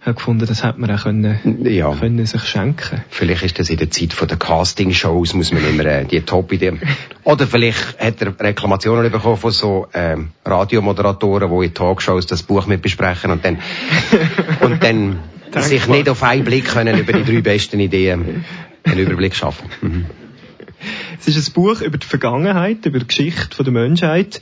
habe 0.00 0.14
gefunden, 0.14 0.46
das 0.46 0.62
hätte 0.62 0.80
man 0.80 0.90
auch 0.90 1.02
können, 1.02 1.64
ja. 1.64 1.92
können 1.94 2.24
sich 2.24 2.42
schenken. 2.44 3.02
Vielleicht 3.10 3.42
ist 3.42 3.58
das 3.58 3.68
in 3.68 3.78
der 3.78 3.90
Zeit 3.90 4.12
von 4.12 4.28
der 4.28 4.36
Casting-Shows, 4.36 5.34
muss 5.34 5.52
man 5.52 5.66
immer 5.68 5.84
äh, 5.86 6.04
die 6.04 6.20
Top-Ideen. 6.20 6.80
Oder 7.24 7.46
vielleicht 7.46 7.98
hat 7.98 8.22
er 8.22 8.38
Reklamationen 8.38 9.10
bekommen 9.10 9.36
von 9.36 9.50
so 9.50 9.88
ähm, 9.92 10.30
Radiomoderatoren, 10.44 11.50
die 11.50 11.66
in 11.66 11.74
Talkshows 11.74 12.26
das 12.26 12.42
Buch 12.42 12.66
mit 12.66 12.80
besprechen 12.80 13.30
und 13.30 13.44
dann 13.44 13.58
und 14.60 14.82
dann 14.82 15.18
sich 15.62 15.86
nicht 15.88 16.08
auf 16.08 16.22
einen 16.22 16.44
Blick 16.44 16.66
können 16.66 16.98
über 16.98 17.12
die 17.12 17.24
drei 17.24 17.40
besten 17.40 17.80
Ideen 17.80 18.44
einen 18.84 18.98
Überblick 18.98 19.34
schaffen. 19.34 19.68
Mhm. 19.80 20.06
Es 21.18 21.26
ist 21.26 21.48
ein 21.48 21.52
Buch 21.52 21.80
über 21.80 21.98
die 21.98 22.06
Vergangenheit, 22.06 22.86
über 22.86 23.00
die 23.00 23.06
Geschichte 23.06 23.64
der 23.64 23.72
Menschheit. 23.72 24.40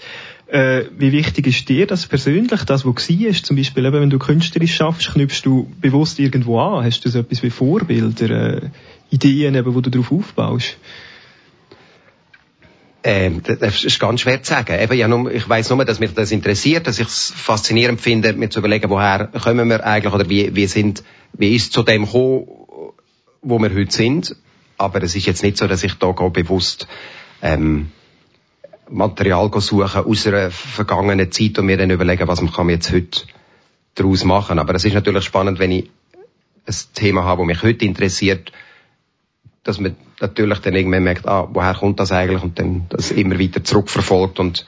Äh, 0.48 0.84
wie 0.96 1.10
wichtig 1.10 1.48
ist 1.48 1.68
dir 1.68 1.88
das 1.88 2.06
persönlich, 2.06 2.62
das, 2.64 2.86
was 2.86 3.10
war? 3.10 3.42
Zum 3.42 3.56
Beispiel, 3.56 3.84
eben, 3.84 4.00
wenn 4.00 4.10
du 4.10 4.18
künstlerisch 4.18 4.76
schaffst, 4.76 5.12
knüpfst 5.12 5.42
du 5.42 5.68
bewusst 5.80 6.20
irgendwo 6.20 6.60
an? 6.60 6.84
Hast 6.84 7.04
du 7.04 7.08
so 7.08 7.18
etwas 7.18 7.42
wie 7.42 7.50
Vorbilder, 7.50 8.30
äh, 8.30 8.70
Ideen, 9.10 9.56
eben, 9.56 9.74
wo 9.74 9.80
du 9.80 9.90
darauf 9.90 10.12
aufbaust? 10.12 10.76
Ähm, 13.02 13.42
das 13.44 13.84
ist 13.84 13.98
ganz 13.98 14.20
schwer 14.20 14.42
zu 14.42 14.52
sagen. 14.52 14.80
Eben, 14.80 14.96
ja, 14.96 15.08
nur, 15.08 15.32
ich 15.32 15.48
weiss 15.48 15.68
nur, 15.68 15.84
dass 15.84 15.98
mich 15.98 16.14
das 16.14 16.30
interessiert, 16.30 16.86
dass 16.86 17.00
ich 17.00 17.08
es 17.08 17.32
faszinierend 17.36 18.00
finde, 18.00 18.32
mir 18.32 18.48
zu 18.48 18.60
überlegen, 18.60 18.88
woher 18.90 19.26
kommen 19.26 19.68
wir 19.68 19.84
eigentlich 19.84 20.12
oder 20.12 20.28
wie, 20.28 20.54
wie 20.54 20.66
sind, 20.66 21.02
wie 21.32 21.54
ist 21.54 21.66
es 21.66 21.70
zu 21.70 21.82
dem 21.82 22.04
gekommen, 22.04 22.46
wo 23.42 23.58
wir 23.58 23.74
heute 23.74 23.92
sind. 23.92 24.36
Aber 24.78 25.02
es 25.02 25.16
ist 25.16 25.26
jetzt 25.26 25.42
nicht 25.42 25.56
so, 25.56 25.66
dass 25.66 25.82
ich 25.82 25.94
da 25.94 26.10
bewusst 26.10 26.86
ähm, 27.42 27.90
Material 28.88 29.50
suchen 29.60 30.04
aus 30.04 30.26
einer 30.26 30.50
vergangenen 30.50 31.30
Zeit 31.32 31.58
und 31.58 31.66
mir 31.66 31.76
dann 31.76 31.90
überlegen, 31.90 32.28
was 32.28 32.40
man 32.40 32.68
jetzt 32.68 32.92
heute 32.92 33.22
daraus 33.94 34.24
machen. 34.24 34.58
Aber 34.58 34.74
es 34.74 34.84
ist 34.84 34.94
natürlich 34.94 35.24
spannend, 35.24 35.58
wenn 35.58 35.72
ich 35.72 35.90
ein 36.66 36.74
Thema 36.94 37.24
habe, 37.24 37.42
das 37.42 37.46
mich 37.46 37.62
heute 37.62 37.84
interessiert, 37.84 38.52
dass 39.64 39.80
man 39.80 39.96
natürlich 40.20 40.58
dann 40.60 40.74
irgendwann 40.74 41.02
merkt, 41.02 41.26
ah, 41.26 41.48
woher 41.52 41.74
kommt 41.74 41.98
das 41.98 42.12
eigentlich 42.12 42.42
und 42.42 42.58
dann 42.58 42.86
das 42.88 43.10
immer 43.10 43.38
weiter 43.38 43.64
zurückverfolgt 43.64 44.38
und 44.38 44.66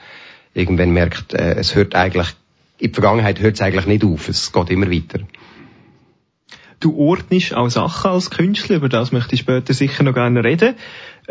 irgendwann 0.53 0.91
merkt, 0.91 1.33
äh, 1.33 1.55
es 1.55 1.75
hört 1.75 1.95
eigentlich, 1.95 2.27
in 2.79 2.91
der 2.91 3.01
Vergangenheit 3.01 3.39
hört 3.39 3.55
es 3.55 3.61
eigentlich 3.61 3.85
nicht 3.85 4.03
auf, 4.03 4.27
es 4.29 4.51
geht 4.51 4.69
immer 4.69 4.91
weiter. 4.91 5.19
Du 6.79 6.97
ordnest 6.97 7.53
auch 7.53 7.69
Sachen 7.69 8.11
als 8.11 8.29
Künstler, 8.29 8.77
über 8.77 8.87
das 8.87 9.11
möchte 9.11 9.35
ich 9.35 9.41
später 9.41 9.73
sicher 9.73 10.03
noch 10.03 10.13
gerne 10.13 10.43
reden. 10.43 10.75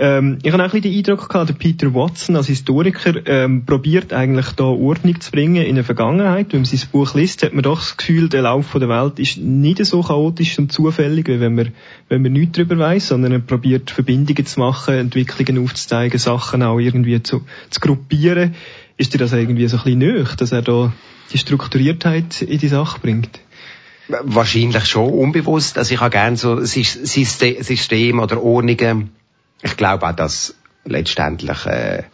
Ähm, 0.00 0.38
ich 0.44 0.52
habe 0.52 0.62
auch 0.62 0.72
ein 0.72 0.80
bisschen 0.80 0.92
den 0.92 0.98
Eindruck 0.98 1.28
gehabt, 1.28 1.48
der 1.48 1.54
Peter 1.54 1.92
Watson 1.92 2.36
als 2.36 2.46
Historiker 2.46 3.14
ähm, 3.26 3.64
probiert 3.66 4.12
eigentlich 4.12 4.52
da 4.52 4.62
Ordnung 4.62 5.20
zu 5.20 5.32
bringen 5.32 5.64
in 5.64 5.74
der 5.74 5.82
Vergangenheit. 5.82 6.52
Wenn 6.52 6.61
man 6.61 6.66
sein 6.66 6.88
Buch 6.92 7.16
liest, 7.16 7.42
hat 7.42 7.52
man 7.52 7.64
doch 7.64 7.80
das 7.80 7.96
Gefühl, 7.96 8.28
der 8.28 8.42
Lauf 8.42 8.76
der 8.78 8.88
Welt 8.88 9.18
ist 9.18 9.38
nicht 9.38 9.84
so 9.84 10.00
chaotisch 10.02 10.56
und 10.61 10.70
zufällig, 10.70 11.26
wie 11.26 11.40
wenn 11.40 11.56
man, 11.56 11.72
wenn 12.08 12.22
man 12.22 12.32
nichts 12.32 12.52
darüber 12.52 12.78
weiß, 12.78 13.08
sondern 13.08 13.32
er 13.32 13.40
probiert 13.40 13.90
Verbindungen 13.90 14.46
zu 14.46 14.61
machen, 14.61 14.94
Entwicklungen 14.94 15.64
aufzuzeigen, 15.64 16.20
Sachen 16.20 16.62
auch 16.62 16.78
irgendwie 16.78 17.20
zu, 17.20 17.44
zu 17.68 17.80
gruppieren. 17.80 18.54
Ist 18.98 19.14
dir 19.14 19.18
das 19.18 19.32
irgendwie 19.32 19.66
so 19.66 19.78
ein 19.78 19.82
bisschen 19.82 19.98
nöch, 19.98 20.37
dass 20.37 20.52
er 20.52 20.62
da 20.62 20.92
die 21.32 21.38
Strukturiertheit 21.38 22.42
in 22.42 22.58
die 22.58 22.68
Sache 22.68 23.00
bringt? 23.00 23.40
Wahrscheinlich 24.06 24.87
schon 24.87 25.11
unbewusst. 25.11 25.76
Also 25.76 25.92
ich 25.92 26.00
habe 26.00 26.11
gerne 26.11 26.37
so 26.37 26.64
System 26.64 28.20
oder 28.20 28.40
Ordnungen. 28.40 29.17
Ich 29.62 29.77
glaube 29.77 30.07
auch, 30.07 30.12
dass 30.12 30.55
letztendlich 30.85 31.66
äh, 31.66 32.05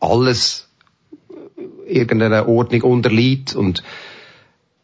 alles 0.00 0.68
irgendeiner 1.86 2.48
Ordnung 2.48 2.82
unterliegt 2.82 3.54
und 3.54 3.82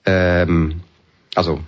ähm, 0.04 0.80
also 1.34 1.60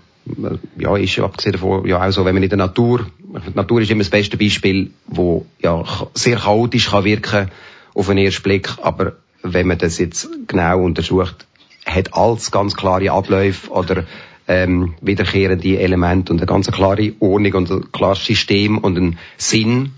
ja, 0.79 0.97
ist 0.97 1.17
ja 1.17 1.25
abgesehen 1.25 1.53
davon 1.53 1.87
ja 1.87 2.07
auch 2.07 2.11
so, 2.11 2.25
wenn 2.25 2.35
man 2.35 2.43
in 2.43 2.49
der 2.49 2.59
Natur, 2.59 3.07
die 3.19 3.55
Natur 3.55 3.81
ist 3.81 3.91
immer 3.91 4.03
das 4.03 4.11
beste 4.11 4.37
Beispiel, 4.37 4.91
wo 5.07 5.47
ja 5.61 5.85
sehr 6.15 6.37
chaotisch 6.37 6.91
kann 6.91 7.05
wirken 7.05 7.51
auf 7.95 8.07
den 8.09 8.19
ersten 8.19 8.43
Blick, 8.43 8.71
aber 8.83 9.15
wenn 9.43 9.67
man 9.67 9.79
das 9.79 9.99
jetzt 9.99 10.29
genau 10.47 10.83
untersucht, 10.83 11.47
hat 11.87 12.15
alles 12.15 12.51
ganz 12.51 12.77
klare 12.77 13.11
Abläufe 13.11 13.71
oder 13.71 14.05
ähm, 14.51 14.95
wiederkehrende 15.01 15.79
Elemente 15.79 16.33
und 16.33 16.41
eine 16.41 16.47
ganz 16.47 16.69
klare 16.69 17.13
Ordnung 17.21 17.55
und 17.55 17.71
ein 17.71 17.93
klares 17.93 18.25
System 18.25 18.79
und 18.79 18.99
ein 18.99 19.19
Sinn. 19.37 19.93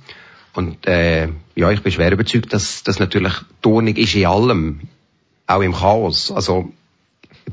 Und 0.52 0.86
äh, 0.86 1.28
ja, 1.54 1.70
ich 1.70 1.82
bin 1.82 1.90
schwer 1.90 2.12
überzeugt, 2.12 2.52
dass 2.52 2.82
das 2.82 2.98
natürlich 2.98 3.32
die 3.64 3.68
Ordnung 3.68 3.96
ist 3.96 4.14
in 4.14 4.26
allem, 4.26 4.80
auch 5.46 5.62
im 5.62 5.72
Chaos. 5.72 6.30
Also 6.30 6.70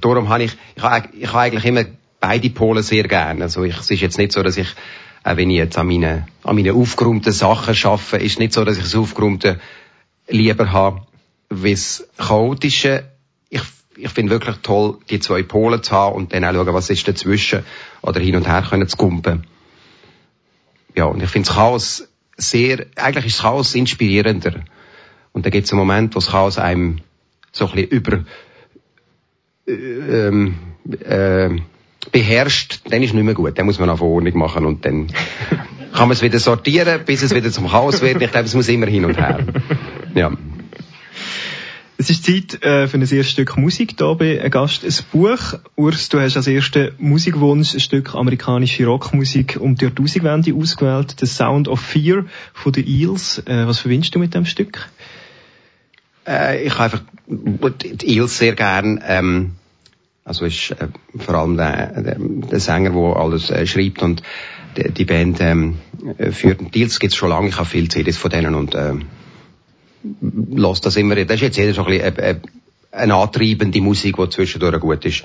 darum 0.02 0.28
habe 0.28 0.44
ich, 0.44 0.58
ich 0.76 0.84
habe, 0.84 1.08
ich 1.18 1.28
habe 1.30 1.40
eigentlich 1.40 1.66
immer 1.66 1.86
beide 2.20 2.50
Pole 2.50 2.84
sehr 2.84 3.08
gerne. 3.08 3.44
Also 3.44 3.64
ich, 3.64 3.78
es 3.78 3.90
ist 3.90 4.02
jetzt 4.02 4.18
nicht 4.18 4.34
so, 4.34 4.44
dass 4.44 4.58
ich, 4.58 4.68
auch 5.24 5.38
wenn 5.38 5.50
ich 5.52 5.58
jetzt 5.58 5.78
an 5.78 5.88
meinen, 5.88 6.26
an 6.44 6.56
meinen 6.58 6.76
aufgeräumten 6.76 7.32
Sachen 7.32 7.76
schaffe, 7.76 8.18
ist 8.18 8.40
nicht 8.40 8.52
so, 8.52 8.66
dass 8.66 8.76
ich 8.76 8.84
das 8.84 8.96
Aufgeräumte 8.96 9.58
lieber 10.28 10.74
habe, 10.74 11.04
wie 11.50 11.72
das 11.72 12.06
Chaotische 12.18 13.06
ich 13.50 13.62
finde 14.08 14.32
wirklich 14.32 14.58
toll, 14.58 14.98
die 15.10 15.20
zwei 15.20 15.44
Pole 15.44 15.82
zu 15.82 15.92
haben 15.92 16.16
und 16.16 16.34
dann 16.34 16.46
auch 16.46 16.54
schauen, 16.54 16.74
was 16.74 16.90
ist 16.90 17.08
dazwischen 17.08 17.64
oder 18.02 18.20
hin 18.20 18.36
und 18.36 18.48
her 18.48 18.66
können 18.68 18.88
zu 18.88 18.96
kumpen. 18.96 19.46
Ja, 20.96 21.06
und 21.06 21.22
ich 21.22 21.30
finde 21.30 21.48
das 21.48 21.56
Chaos 21.56 22.08
sehr, 22.38 22.86
eigentlich 22.96 23.26
ist 23.26 23.38
das 23.38 23.44
Chaos 23.44 23.76
inspirierender. 23.76 24.62
Und 25.34 25.46
da 25.46 25.50
gibt 25.50 25.66
es 25.66 25.72
einen 25.72 25.80
Moment, 25.80 26.16
wo 26.16 26.20
das 26.20 26.30
Chaos 26.30 26.58
einem 26.58 27.02
so 27.52 27.66
ein 27.66 27.72
bisschen 27.72 27.90
über, 27.90 28.24
äh, 29.68 29.72
ähm, 29.72 30.56
äh, 31.06 31.50
beherrscht, 32.12 32.82
dann 32.90 33.04
ist 33.04 33.10
es 33.10 33.14
nicht 33.14 33.24
mehr 33.24 33.34
gut. 33.34 33.58
Dann 33.58 33.66
muss 33.66 33.80
man 33.80 33.90
auf 33.90 34.02
Ordnung 34.02 34.38
machen 34.38 34.66
und 34.66 34.86
dann 34.86 35.08
kann 35.94 36.08
man 36.08 36.12
es 36.12 36.22
wieder 36.22 36.40
sortieren, 36.40 37.02
bis 37.06 37.22
es 37.22 37.36
wieder 37.36 37.52
zum 37.52 37.68
Chaos 37.68 38.02
wird. 38.02 38.22
Ich 38.22 38.32
glaube, 38.32 38.46
es 38.46 38.56
muss 38.56 38.70
immer 38.70 38.88
hin 38.88 39.06
und 39.06 39.18
her. 39.18 39.40
Ja. 40.16 40.32
Es 42.02 42.10
ist 42.10 42.24
Zeit 42.24 42.64
äh, 42.64 42.88
für 42.88 42.98
ein 42.98 43.02
erstes 43.02 43.30
Stück 43.30 43.58
Musik. 43.58 43.96
Hier 43.98 44.16
bei 44.16 44.42
ein 44.42 44.50
Gast 44.52 44.86
ein 44.86 44.94
Buch. 45.12 45.60
Urs, 45.76 46.08
du 46.08 46.22
hast 46.22 46.38
als 46.38 46.48
ersten 46.48 46.94
Musikwunsch 46.98 47.74
ein 47.74 47.82
Stück 47.82 48.16
amerikanische 48.16 48.86
Rockmusik 48.86 49.58
um 49.60 49.76
die 49.76 49.84
Jahrtausendwende 49.84 50.56
ausgewählt. 50.56 51.18
The 51.20 51.26
Sound 51.26 51.68
of 51.68 51.82
Fear 51.82 52.24
von 52.54 52.72
den 52.72 52.88
Eels. 52.88 53.40
Äh, 53.40 53.68
was 53.68 53.80
verwünschst 53.80 54.16
du 54.16 54.20
mit 54.20 54.34
dem 54.34 54.46
Stück? 54.46 54.88
Äh, 56.26 56.64
ich 56.64 56.80
habe 56.80 56.84
einfach 56.84 57.02
die 57.28 58.16
Eels 58.16 58.38
sehr 58.38 58.56
gern. 58.56 59.04
Ähm, 59.06 59.56
also 60.24 60.46
ist 60.46 60.72
äh, 60.72 60.88
vor 61.18 61.36
allem 61.36 61.58
der, 61.58 62.02
der, 62.02 62.16
der 62.18 62.60
Sänger, 62.62 62.92
der 62.92 63.18
alles 63.18 63.50
äh, 63.50 63.68
schreibt 63.68 64.02
und 64.04 64.24
die, 64.78 64.90
die 64.90 65.04
Band 65.04 65.42
ähm, 65.42 65.80
führt. 66.32 66.62
Die 66.74 66.80
Eels 66.80 66.98
gibt 67.02 67.12
es 67.12 67.18
schon 67.18 67.28
lange. 67.28 67.50
Ich 67.50 67.58
habe 67.58 67.68
viele 67.68 67.90
CDs 67.90 68.16
von 68.16 68.32
denen 68.32 68.56
und 68.56 68.74
äh, 68.74 68.94
lasse 70.56 70.82
das 70.82 70.96
immer, 70.96 71.16
das 71.16 71.36
ist 71.36 71.42
jetzt 71.42 71.58
jeder 71.58 71.74
so 71.74 71.84
ein 71.84 71.88
bisschen 71.88 72.18
eine, 72.18 72.42
eine 72.92 73.16
antreibende 73.16 73.82
Musik, 73.82 74.18
die 74.18 74.30
zwischendurch 74.30 74.80
gut 74.80 75.06
ist. 75.06 75.24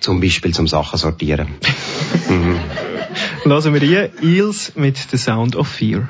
Zum 0.00 0.20
Beispiel 0.20 0.54
zum 0.54 0.68
Sachen 0.68 0.96
sortieren. 0.96 1.48
mhm. 2.28 2.60
Lassen 3.44 3.74
wir 3.74 3.80
hier 3.80 4.10
Eels 4.22 4.72
mit 4.76 4.96
The 4.96 5.16
Sound 5.16 5.56
of 5.56 5.66
Fear. 5.66 6.08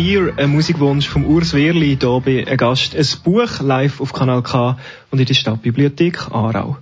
Fear, 0.00 0.34
ein 0.36 0.50
Musikwunsch 0.50 1.08
vom 1.08 1.24
Urs 1.26 1.54
Wehrli, 1.54 1.98
hier 2.00 2.22
bei 2.24 2.46
einem 2.46 2.56
Gast. 2.56 2.94
Ein 2.94 3.04
Buch 3.24 3.58
live 3.58 4.00
auf 4.00 4.12
Kanal 4.12 4.44
K 4.44 4.78
und 5.10 5.18
in 5.18 5.24
der 5.24 5.34
Stadtbibliothek 5.34 6.30
Aarau. 6.30 6.76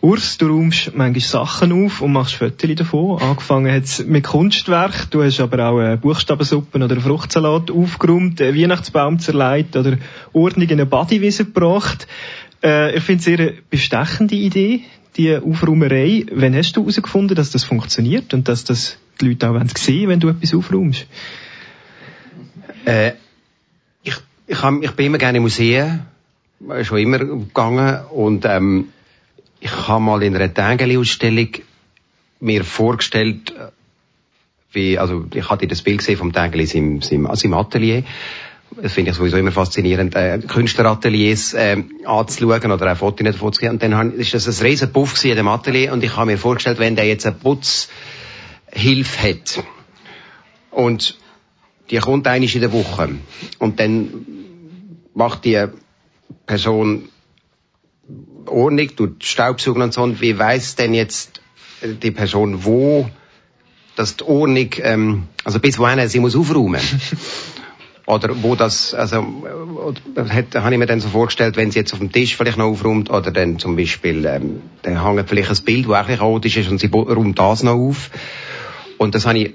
Urs, 0.00 0.36
du 0.36 0.48
räumst 0.48 0.92
manchmal 0.96 1.20
Sachen 1.20 1.70
auf 1.70 2.00
und 2.00 2.10
machst 2.10 2.34
Fotos 2.34 2.74
davon. 2.74 3.22
Angefangen 3.22 3.72
hat's 3.72 4.04
mit 4.04 4.24
Kunstwerk. 4.24 5.12
Du 5.12 5.22
hast 5.22 5.38
aber 5.38 5.64
auch 5.64 5.96
Buchstabensuppen 5.98 6.82
oder 6.82 7.00
Fruchtsalat 7.00 7.70
aufgeräumt, 7.70 8.42
einen 8.42 8.58
Weihnachtsbaum 8.58 9.20
zerlegt 9.20 9.76
oder 9.76 9.98
Ordnung 10.32 10.66
in 10.66 10.72
eine 10.72 10.86
Badewiese 10.86 11.44
gebracht. 11.44 12.08
Äh, 12.64 12.96
ich 12.96 13.04
finde 13.04 13.20
es 13.20 13.28
eine 13.28 13.54
bestechende 13.70 14.34
Idee, 14.34 14.80
die 15.16 15.36
Aufräumerei. 15.36 16.26
Wann 16.32 16.56
hast 16.56 16.76
du 16.76 16.80
herausgefunden, 16.80 17.36
dass 17.36 17.52
das 17.52 17.62
funktioniert 17.62 18.34
und 18.34 18.48
dass 18.48 18.64
das 18.64 18.98
die 19.20 19.28
Leute 19.28 19.48
auch 19.48 19.60
sehen 19.76 20.08
wenn 20.08 20.18
du 20.18 20.30
etwas 20.30 20.52
aufräumst? 20.52 21.06
Äh, 22.84 23.12
ich, 24.02 24.14
ich, 24.46 24.62
hab, 24.62 24.82
ich 24.82 24.92
bin 24.92 25.06
immer 25.06 25.18
gerne 25.18 25.38
in 25.38 25.42
Museen, 25.42 26.02
schon 26.82 26.98
immer 26.98 27.18
gegangen 27.18 28.04
und 28.10 28.44
ähm, 28.44 28.88
ich 29.60 29.88
habe 29.88 30.00
mal 30.00 30.22
in 30.22 30.34
einer 30.34 30.52
Tengeli-Ausstellung 30.52 31.48
mir 32.40 32.64
vorgestellt, 32.64 33.54
wie, 34.72 34.98
also 34.98 35.26
ich 35.34 35.48
hatte 35.50 35.66
das 35.66 35.82
Bild 35.82 35.98
gesehen 35.98 36.16
vom 36.16 36.32
Tengeli 36.32 36.64
im, 36.72 37.26
also 37.26 37.46
im 37.46 37.54
Atelier. 37.54 38.04
Das 38.80 38.92
finde 38.92 39.10
ich 39.10 39.16
sowieso 39.16 39.36
immer 39.36 39.50
faszinierend, 39.50 40.14
äh, 40.14 40.38
Künstlerateliers 40.38 41.54
äh, 41.54 41.82
anzuschauen 42.04 42.70
oder 42.70 42.92
auch 42.92 42.96
Fotos 42.96 43.32
davon 43.32 43.52
zu 43.52 43.60
gehen. 43.60 43.70
Und 43.70 43.82
dann 43.82 43.96
hab, 43.96 44.14
ist 44.14 44.32
das 44.32 44.46
ein 44.46 44.66
riesen 44.66 44.92
Puff 44.92 45.22
in 45.24 45.34
dem 45.34 45.48
Atelier 45.48 45.92
und 45.92 46.04
ich 46.04 46.16
habe 46.16 46.30
mir 46.30 46.38
vorgestellt, 46.38 46.78
wenn 46.78 46.94
der 46.94 47.06
jetzt 47.06 47.26
eine 47.26 47.34
Putzhilfe 47.34 47.88
hat 49.22 49.64
und 50.70 51.18
die 51.90 51.98
kommt 51.98 52.26
einmal 52.26 52.48
in 52.48 52.60
der 52.60 52.72
Woche 52.72 53.10
und 53.58 53.80
dann 53.80 54.26
macht 55.14 55.44
die 55.44 55.66
Person 56.46 57.08
Ordnung, 58.46 58.96
tut 58.96 59.24
Staubsaugen 59.24 59.82
und 59.82 59.92
so 59.92 60.02
und 60.02 60.20
wie 60.20 60.38
weiß 60.38 60.76
denn 60.76 60.94
jetzt 60.94 61.40
die 61.82 62.10
Person, 62.10 62.64
wo 62.64 63.08
dass 63.96 64.16
die 64.16 64.24
Ordnung, 64.24 64.70
ähm, 64.82 65.24
also 65.44 65.60
bis 65.60 65.78
wohin 65.78 66.08
sie 66.08 66.20
muss 66.20 66.34
aufräumen. 66.34 66.80
oder 68.06 68.42
wo 68.42 68.56
das, 68.56 68.94
also, 68.94 69.24
hätte, 70.16 70.62
habe 70.62 70.74
ich 70.74 70.78
mir 70.78 70.86
dann 70.86 71.00
so 71.00 71.08
vorgestellt, 71.08 71.56
wenn 71.56 71.70
sie 71.70 71.80
jetzt 71.80 71.92
auf 71.92 71.98
dem 71.98 72.10
Tisch 72.10 72.34
vielleicht 72.36 72.56
noch 72.56 72.66
aufräumt, 72.66 73.10
oder 73.10 73.30
dann 73.30 73.58
zum 73.58 73.76
Beispiel, 73.76 74.24
ähm, 74.24 74.62
dann 74.82 75.04
hängt 75.04 75.28
vielleicht 75.28 75.50
ein 75.50 75.64
Bild, 75.64 75.86
wo 75.86 75.94
auch 75.94 76.06
chaotisch 76.06 76.56
ist, 76.56 76.70
und 76.70 76.80
sie 76.80 76.88
räumt 76.88 77.38
das 77.38 77.62
noch 77.62 77.74
auf. 77.74 78.10
Und 78.96 79.14
das 79.14 79.26
habe 79.26 79.38
ich 79.38 79.54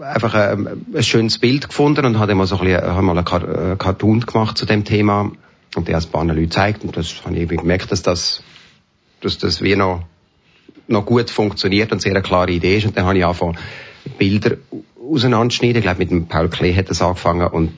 einfach 0.00 0.34
ein, 0.34 0.84
ein 0.94 1.02
schönes 1.02 1.38
Bild 1.38 1.68
gefunden 1.68 2.04
und 2.04 2.18
habe 2.18 2.34
mal 2.34 2.46
so 2.46 2.58
ein 2.58 2.64
bisschen, 2.64 2.82
habe 2.82 3.02
mal 3.02 3.18
einen 3.18 3.78
Cartoon 3.78 4.20
gemacht 4.20 4.58
zu 4.58 4.66
dem 4.66 4.84
Thema 4.84 5.32
und 5.74 5.88
der 5.88 5.96
als 5.96 6.06
ein 6.06 6.12
paar 6.12 6.24
Leute 6.24 6.48
zeigt 6.48 6.84
und 6.84 6.96
das 6.96 7.24
habe 7.24 7.36
ich 7.36 7.48
gemerkt, 7.48 7.90
dass 7.90 8.02
das, 8.02 8.42
dass 9.20 9.38
das 9.38 9.62
wie 9.62 9.76
noch, 9.76 10.04
noch 10.86 11.06
gut 11.06 11.30
funktioniert 11.30 11.92
und 11.92 12.02
sehr 12.02 12.12
eine 12.12 12.22
klare 12.22 12.50
Idee 12.50 12.76
ist 12.76 12.86
und 12.86 12.96
dann 12.96 13.06
habe 13.06 13.18
ich 13.18 13.24
angefangen, 13.24 13.58
Bilder 14.18 14.56
auseinanderschneiden. 15.00 15.76
Ich 15.76 15.82
glaube, 15.82 15.98
mit 15.98 16.10
dem 16.10 16.26
Paul 16.26 16.48
Klee 16.48 16.74
hat 16.74 16.90
das 16.90 17.02
angefangen 17.02 17.46
und 17.46 17.72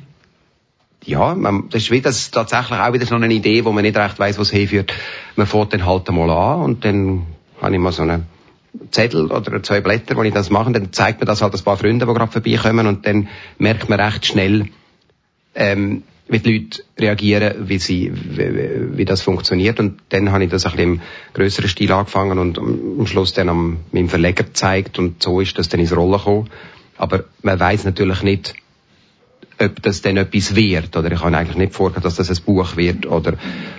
ja, 1.05 1.35
man, 1.35 1.69
das 1.69 1.83
ist 1.83 1.91
wie 1.91 2.01
das 2.01 2.31
tatsächlich 2.31 2.79
auch 2.79 2.93
wieder 2.93 3.05
so 3.05 3.15
eine 3.15 3.33
Idee, 3.33 3.65
wo 3.65 3.73
man 3.73 3.83
nicht 3.83 3.97
recht 3.97 4.19
weiß, 4.19 4.39
was 4.39 4.51
hinführt. 4.51 4.93
Man 5.37 5.47
fährt 5.47 5.75
dann 5.75 5.85
halt 5.85 6.09
einmal 6.09 6.31
an 6.31 6.63
und 6.63 6.85
dann 6.85 7.27
habe 7.61 7.75
ich 7.75 7.81
mal 7.81 7.93
so 7.93 8.03
einen 8.03 8.27
Zettel 8.95 9.31
oder 9.31 9.63
zwei 9.63 9.81
Blätter, 9.81 10.17
wo 10.17 10.23
ich 10.23 10.33
das 10.33 10.51
mache, 10.51 10.73
dann 10.73 10.93
zeigt 10.93 11.21
mir 11.21 11.27
das 11.27 11.43
halt 11.43 11.55
ein 11.55 11.63
paar 11.63 11.77
Freunde, 11.77 12.07
die 12.07 12.15
gerade 12.15 12.33
vorbeikommen 12.33 12.87
und 12.87 13.07
dann 13.07 13.29
merkt 13.59 13.89
man 13.89 14.01
recht 14.01 14.25
schnell, 14.25 14.69
ähm, 15.55 16.05
wie 16.29 16.39
die 16.39 16.59
Leute 16.59 16.83
reagieren, 16.99 17.69
wie 17.69 17.79
sie, 17.79 18.11
wie, 18.15 18.97
wie 18.97 19.05
das 19.05 19.21
funktioniert. 19.21 19.79
Und 19.79 20.01
dann 20.09 20.33
habe 20.33 20.45
ich 20.45 20.51
das 20.51 20.65
ein 20.65 20.73
bisschen 20.73 20.93
im 20.95 21.01
grösseren 21.35 21.69
Stil 21.69 21.93
angefangen 21.93 22.39
und 22.39 22.59
am 22.59 23.07
Schluss 23.07 23.35
dann 23.35 23.49
am, 23.49 23.79
meinem 23.93 24.09
Verleger 24.09 24.45
gezeigt 24.45 24.99
und 24.99 25.23
so 25.23 25.41
ist 25.41 25.59
das 25.59 25.69
dann 25.69 25.81
ins 25.81 25.95
Rollen 25.95 26.13
gekommen. 26.13 26.49
Aber 26.97 27.25
man 27.43 27.61
weiß 27.61 27.85
natürlich 27.85 28.23
nicht, 28.23 28.55
ob 29.59 29.83
das 29.83 30.01
dann 30.03 30.17
etwas 30.17 30.55
wird. 30.55 30.97
Oder 30.97 31.13
ich 31.13 31.21
kann 31.21 31.35
eigentlich 31.35 31.57
nicht 31.57 31.75
vorstellen, 31.75 32.03
dass 32.03 32.15
das 32.15 32.31
ein 32.31 32.45
Buch 32.45 32.77
wird 32.77 33.07
oder 33.07 33.35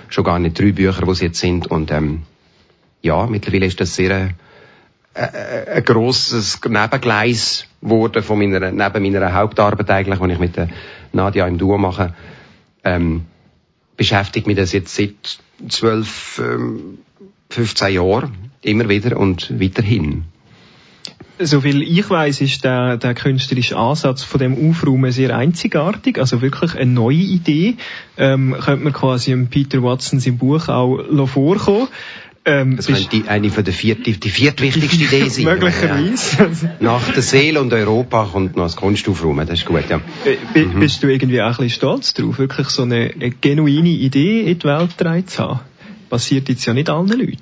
schon 0.08 0.24
gar 0.24 0.38
nicht 0.38 0.58
drei 0.58 0.72
Bücher, 0.72 1.04
die 1.04 1.10
es 1.10 1.20
jetzt 1.20 1.40
sind. 1.40 1.66
Und 1.66 1.90
ähm, 1.90 2.22
ja, 3.02 3.26
mittlerweile 3.26 3.66
ist 3.66 3.80
das 3.80 3.94
sehr 3.94 4.30
ein 5.16 5.84
grosses 5.84 6.60
Nebengleis 6.62 7.66
geworden 7.80 8.22
von 8.22 8.38
meiner, 8.38 8.70
neben 8.70 9.02
meiner 9.02 9.32
Hauptarbeit 9.32 9.90
eigentlich, 9.90 10.18
die 10.18 10.32
ich 10.32 10.38
mit 10.38 10.56
der 10.56 10.68
Nadia 11.12 11.46
im 11.46 11.58
Duo 11.58 11.78
mache. 11.78 12.14
Ähm, 12.84 13.24
beschäftigt 13.96 14.46
mich 14.46 14.56
das 14.56 14.72
jetzt 14.72 14.94
seit 14.94 15.38
zwölf, 15.68 16.40
ähm, 16.44 16.98
15 17.50 17.94
Jahren 17.94 18.50
immer 18.62 18.88
wieder 18.88 19.16
und 19.16 19.60
weiterhin. 19.60 20.24
Soviel 21.38 21.82
ich 21.82 22.08
weiß, 22.08 22.40
ist 22.40 22.64
der, 22.64 22.96
der 22.96 23.14
künstlerische 23.14 23.76
Ansatz 23.76 24.22
von 24.22 24.40
dem 24.40 24.70
Aufräumen 24.70 25.12
sehr 25.12 25.36
einzigartig, 25.36 26.18
also 26.18 26.40
wirklich 26.40 26.74
eine 26.74 26.90
neue 26.90 27.16
Idee. 27.16 27.76
Ähm, 28.16 28.56
könnte 28.58 28.84
man 28.84 28.92
quasi 28.94 29.36
Peter 29.50 29.82
Watsons 29.82 30.26
im 30.26 30.38
Buch 30.38 30.68
auch 30.68 31.26
vorkommen. 31.26 31.88
Ähm, 32.48 32.76
das 32.76 32.86
könnte 32.86 33.08
die, 33.08 33.28
eine 33.28 33.50
von 33.50 33.64
der 33.64 33.74
viert, 33.74 34.06
die, 34.06 34.14
viertwichtigste 34.14 35.02
Idee 35.16 35.28
sein. 35.28 35.44
Möglicherweise. 35.46 36.48
Ja. 36.62 36.76
Nach 36.78 37.12
der 37.12 37.22
Seele 37.22 37.60
und 37.60 37.72
Europa 37.72 38.28
kommt 38.32 38.54
noch 38.54 38.62
das 38.62 38.76
Kunstaufräumen, 38.76 39.48
das 39.48 39.58
ist 39.58 39.66
gut, 39.66 39.82
ja. 39.90 40.00
Äh, 40.24 40.64
mhm. 40.64 40.78
Bist 40.78 41.02
du 41.02 41.08
irgendwie 41.08 41.42
auch 41.42 41.46
ein 41.46 41.56
bisschen 41.56 41.70
stolz 41.70 42.14
darauf, 42.14 42.38
wirklich 42.38 42.68
so 42.68 42.82
eine, 42.82 43.10
eine 43.12 43.32
genuine 43.32 43.88
Idee 43.88 44.42
in 44.42 44.60
die 44.60 44.64
Welt 44.64 44.92
zu 45.28 45.42
haben? 45.42 45.60
Passiert 46.08 46.48
jetzt 46.48 46.64
ja 46.64 46.72
nicht 46.72 46.88
allen 46.88 47.08
Leuten. 47.08 47.40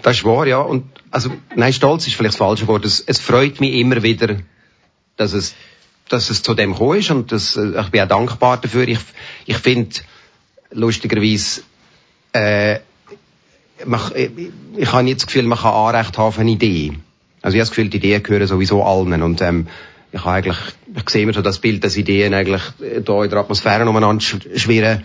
Das 0.00 0.16
ist 0.16 0.24
wahr, 0.24 0.46
ja. 0.46 0.60
Und, 0.60 0.84
also, 1.10 1.30
nein, 1.54 1.74
stolz 1.74 2.06
ist 2.06 2.14
vielleicht 2.14 2.34
das 2.34 2.38
falsche 2.38 2.66
Wort. 2.66 2.86
Es, 2.86 3.04
es 3.06 3.20
freut 3.20 3.60
mich 3.60 3.74
immer 3.74 4.02
wieder, 4.02 4.38
dass 5.18 5.34
es, 5.34 5.54
dass 6.08 6.30
es 6.30 6.42
zu 6.42 6.54
dem 6.54 6.72
gekommen 6.72 6.98
ist 6.98 7.10
und 7.10 7.30
das, 7.30 7.58
äh, 7.58 7.78
ich 7.78 7.88
bin 7.90 8.00
auch 8.00 8.08
dankbar 8.08 8.56
dafür. 8.56 8.88
Ich, 8.88 9.00
ich 9.44 9.58
finde, 9.58 9.96
lustigerweise, 10.70 11.60
äh, 12.32 12.78
man, 13.84 14.00
ich, 14.76 14.92
habe 14.92 15.04
nicht 15.04 15.18
das 15.18 15.26
Gefühl, 15.26 15.44
man 15.44 15.58
kann 15.58 15.72
Anrecht 15.72 16.16
haben 16.18 16.26
auf 16.26 16.38
eine 16.38 16.50
Idee. 16.50 16.92
Also 17.42 17.56
ich 17.56 17.60
habe 17.60 17.68
das 17.68 17.70
Gefühl, 17.70 17.88
die 17.88 17.98
Ideen 17.98 18.22
gehören 18.22 18.46
sowieso 18.46 18.82
allen 18.82 19.22
und 19.22 19.40
ähm, 19.42 19.66
ich 20.12 20.24
habe 20.24 20.36
eigentlich, 20.36 20.58
ich 20.96 21.10
sehe 21.10 21.24
immer 21.24 21.32
so 21.32 21.42
das 21.42 21.58
Bild, 21.58 21.82
dass 21.82 21.96
Ideen 21.96 22.34
eigentlich 22.34 22.62
da 23.04 23.24
in 23.24 23.30
der 23.30 23.40
Atmosphäre 23.40 23.88
umeinander 23.88 24.22
schwirren. 24.22 25.04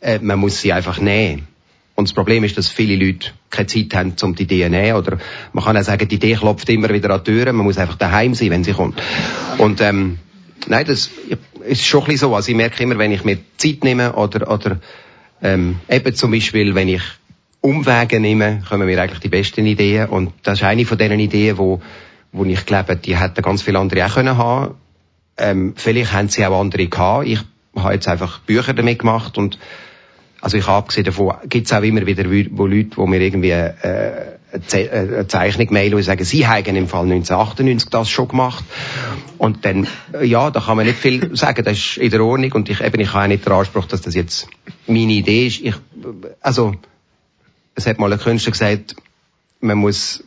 Äh, 0.00 0.18
man 0.20 0.38
muss 0.38 0.60
sie 0.60 0.72
einfach 0.72 0.98
nehmen. 0.98 1.46
Und 1.94 2.08
das 2.08 2.14
Problem 2.14 2.44
ist, 2.44 2.56
dass 2.58 2.68
viele 2.68 2.96
Leute 2.96 3.30
keine 3.50 3.66
Zeit 3.66 3.94
haben, 3.94 4.14
um 4.22 4.34
die 4.34 4.44
Idee 4.44 4.64
zu 4.64 4.70
nehmen. 4.70 4.96
Oder 4.96 5.18
man 5.52 5.64
kann 5.64 5.76
auch 5.76 5.82
sagen, 5.82 6.08
die 6.08 6.14
Idee 6.14 6.34
klopft 6.34 6.68
immer 6.68 6.88
wieder 6.90 7.10
an 7.10 7.22
die 7.24 7.32
Türen. 7.32 7.56
Man 7.56 7.66
muss 7.66 7.78
einfach 7.78 7.96
daheim 7.96 8.34
sein, 8.34 8.50
wenn 8.50 8.64
sie 8.64 8.72
kommt. 8.72 9.02
Und 9.58 9.80
ähm, 9.80 10.18
nein, 10.66 10.86
das 10.86 11.10
ist 11.66 11.86
schon 11.86 12.02
ein 12.02 12.06
bisschen 12.06 12.28
so. 12.28 12.34
Also 12.34 12.50
ich 12.50 12.56
merke 12.56 12.82
immer, 12.82 12.98
wenn 12.98 13.12
ich 13.12 13.24
mir 13.24 13.38
Zeit 13.56 13.84
nehme 13.84 14.14
oder, 14.14 14.50
oder 14.50 14.78
ähm, 15.42 15.80
eben 15.88 16.14
zum 16.14 16.30
Beispiel, 16.30 16.74
wenn 16.74 16.88
ich 16.88 17.02
Umwege 17.66 18.20
nehme, 18.20 18.62
kommen 18.68 18.86
mir 18.86 19.02
eigentlich 19.02 19.20
die 19.20 19.28
besten 19.28 19.66
Ideen. 19.66 20.08
Und 20.08 20.32
das 20.44 20.58
ist 20.58 20.64
eine 20.64 20.84
von 20.84 20.96
diesen 20.96 21.18
Ideen, 21.18 21.58
wo, 21.58 21.82
wo 22.32 22.44
ich 22.44 22.64
glaube, 22.64 22.96
die 22.96 23.16
hätten 23.16 23.42
ganz 23.42 23.62
viele 23.62 23.78
andere 23.78 24.06
auch 24.06 24.14
können 24.14 24.38
haben. 24.38 24.74
Ähm, 25.36 25.74
vielleicht 25.76 26.12
haben 26.12 26.28
sie 26.28 26.46
auch 26.46 26.60
andere 26.60 26.86
gehabt. 26.86 27.26
Ich 27.26 27.40
habe 27.74 27.94
jetzt 27.94 28.08
einfach 28.08 28.38
Bücher 28.40 28.72
damit 28.72 29.00
gemacht 29.00 29.36
und 29.36 29.58
also 30.40 30.56
ich 30.56 30.66
habe 30.66 30.78
abgesehen 30.78 31.04
davon, 31.04 31.34
gibt 31.48 31.66
es 31.66 31.72
auch 31.72 31.82
immer 31.82 32.06
wieder 32.06 32.24
wo 32.52 32.66
Leute, 32.66 32.96
wo 32.96 33.06
mir 33.06 33.20
irgendwie 33.20 33.50
äh, 33.50 34.36
eine 34.52 35.26
Zeichnung 35.26 35.72
mailen 35.72 35.94
und 35.94 36.02
sagen, 36.02 36.24
sie 36.24 36.46
haben 36.46 36.76
im 36.76 36.86
Fall 36.86 37.02
1998 37.02 37.90
das 37.90 38.08
schon 38.08 38.28
gemacht. 38.28 38.64
Und 39.38 39.64
dann, 39.64 39.88
ja, 40.22 40.50
da 40.50 40.60
kann 40.60 40.76
man 40.76 40.86
nicht 40.86 40.98
viel 40.98 41.36
sagen, 41.36 41.64
das 41.64 41.76
ist 41.76 41.96
in 41.96 42.10
der 42.10 42.24
Ordnung 42.24 42.52
und 42.52 42.68
ich, 42.68 42.80
eben, 42.80 43.00
ich 43.00 43.12
habe 43.12 43.24
auch 43.24 43.28
nicht 43.28 43.44
den 43.44 43.52
Anspruch, 43.52 43.86
dass 43.86 44.02
das 44.02 44.14
jetzt 44.14 44.48
meine 44.86 45.12
Idee 45.12 45.48
ist. 45.48 45.60
Ich, 45.60 45.74
also, 46.40 46.74
es 47.76 47.86
hat 47.86 47.98
mal 47.98 48.12
ein 48.12 48.18
Künstler 48.18 48.52
gesagt, 48.52 48.96
man 49.60 49.78
muss, 49.78 50.24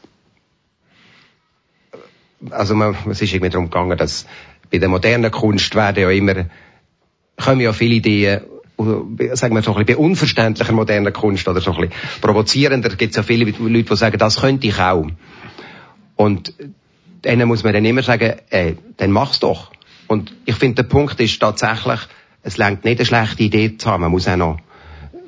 also 2.50 2.76
man, 2.76 2.96
es 3.10 3.22
ist 3.22 3.34
irgendwie 3.34 3.50
darum 3.50 3.70
gegangen, 3.70 3.98
dass 3.98 4.26
bei 4.72 4.78
der 4.78 4.88
modernen 4.88 5.32
Kunst 5.32 5.76
werden 5.76 6.04
ja 6.04 6.10
immer, 6.12 6.46
kommen 7.36 7.62
ja 7.62 7.74
viele 7.74 7.96
Ideen 7.96 8.42
sagen 9.34 9.56
wir 9.56 9.62
so 9.62 9.76
ein 9.76 9.86
bisschen 9.86 9.98
bei 9.98 9.98
unverständlicher 9.98 10.72
moderner 10.72 11.12
Kunst 11.12 11.48
oder 11.50 11.60
so 11.60 11.74
ein 11.74 11.90
bisschen 11.90 12.22
provozierender 12.22 12.90
gibt 12.96 13.12
es 13.12 13.18
ja 13.18 13.24
viele 13.24 13.44
Leute, 13.44 13.84
die 13.84 13.96
sagen, 13.98 14.18
das 14.18 14.40
könnte 14.40 14.68
ich 14.68 14.80
auch. 14.80 15.06
Und 16.16 16.54
denen 17.26 17.48
muss 17.48 17.64
man 17.64 17.74
dann 17.74 17.84
immer 17.84 18.04
sagen, 18.04 18.36
ey, 18.50 18.78
dann 18.96 19.12
mach's 19.12 19.40
doch. 19.40 19.72
Und 20.08 20.34
ich 20.46 20.56
finde, 20.56 20.84
der 20.84 20.90
Punkt 20.90 21.20
ist 21.20 21.40
tatsächlich, 21.40 22.00
es 22.42 22.56
längt 22.56 22.86
nicht 22.86 23.00
eine 23.00 23.06
schlechte 23.06 23.44
Idee 23.44 23.78
zu 23.78 23.90
haben, 23.90 24.02
man 24.02 24.12
muss 24.12 24.28
auch 24.28 24.38
noch, 24.38 24.60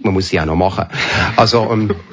man 0.01 0.13
muss 0.13 0.29
sie 0.29 0.39
auch 0.39 0.45
noch 0.45 0.55
machen. 0.55 0.85
Also, 1.35 1.69
ähm, 1.71 1.95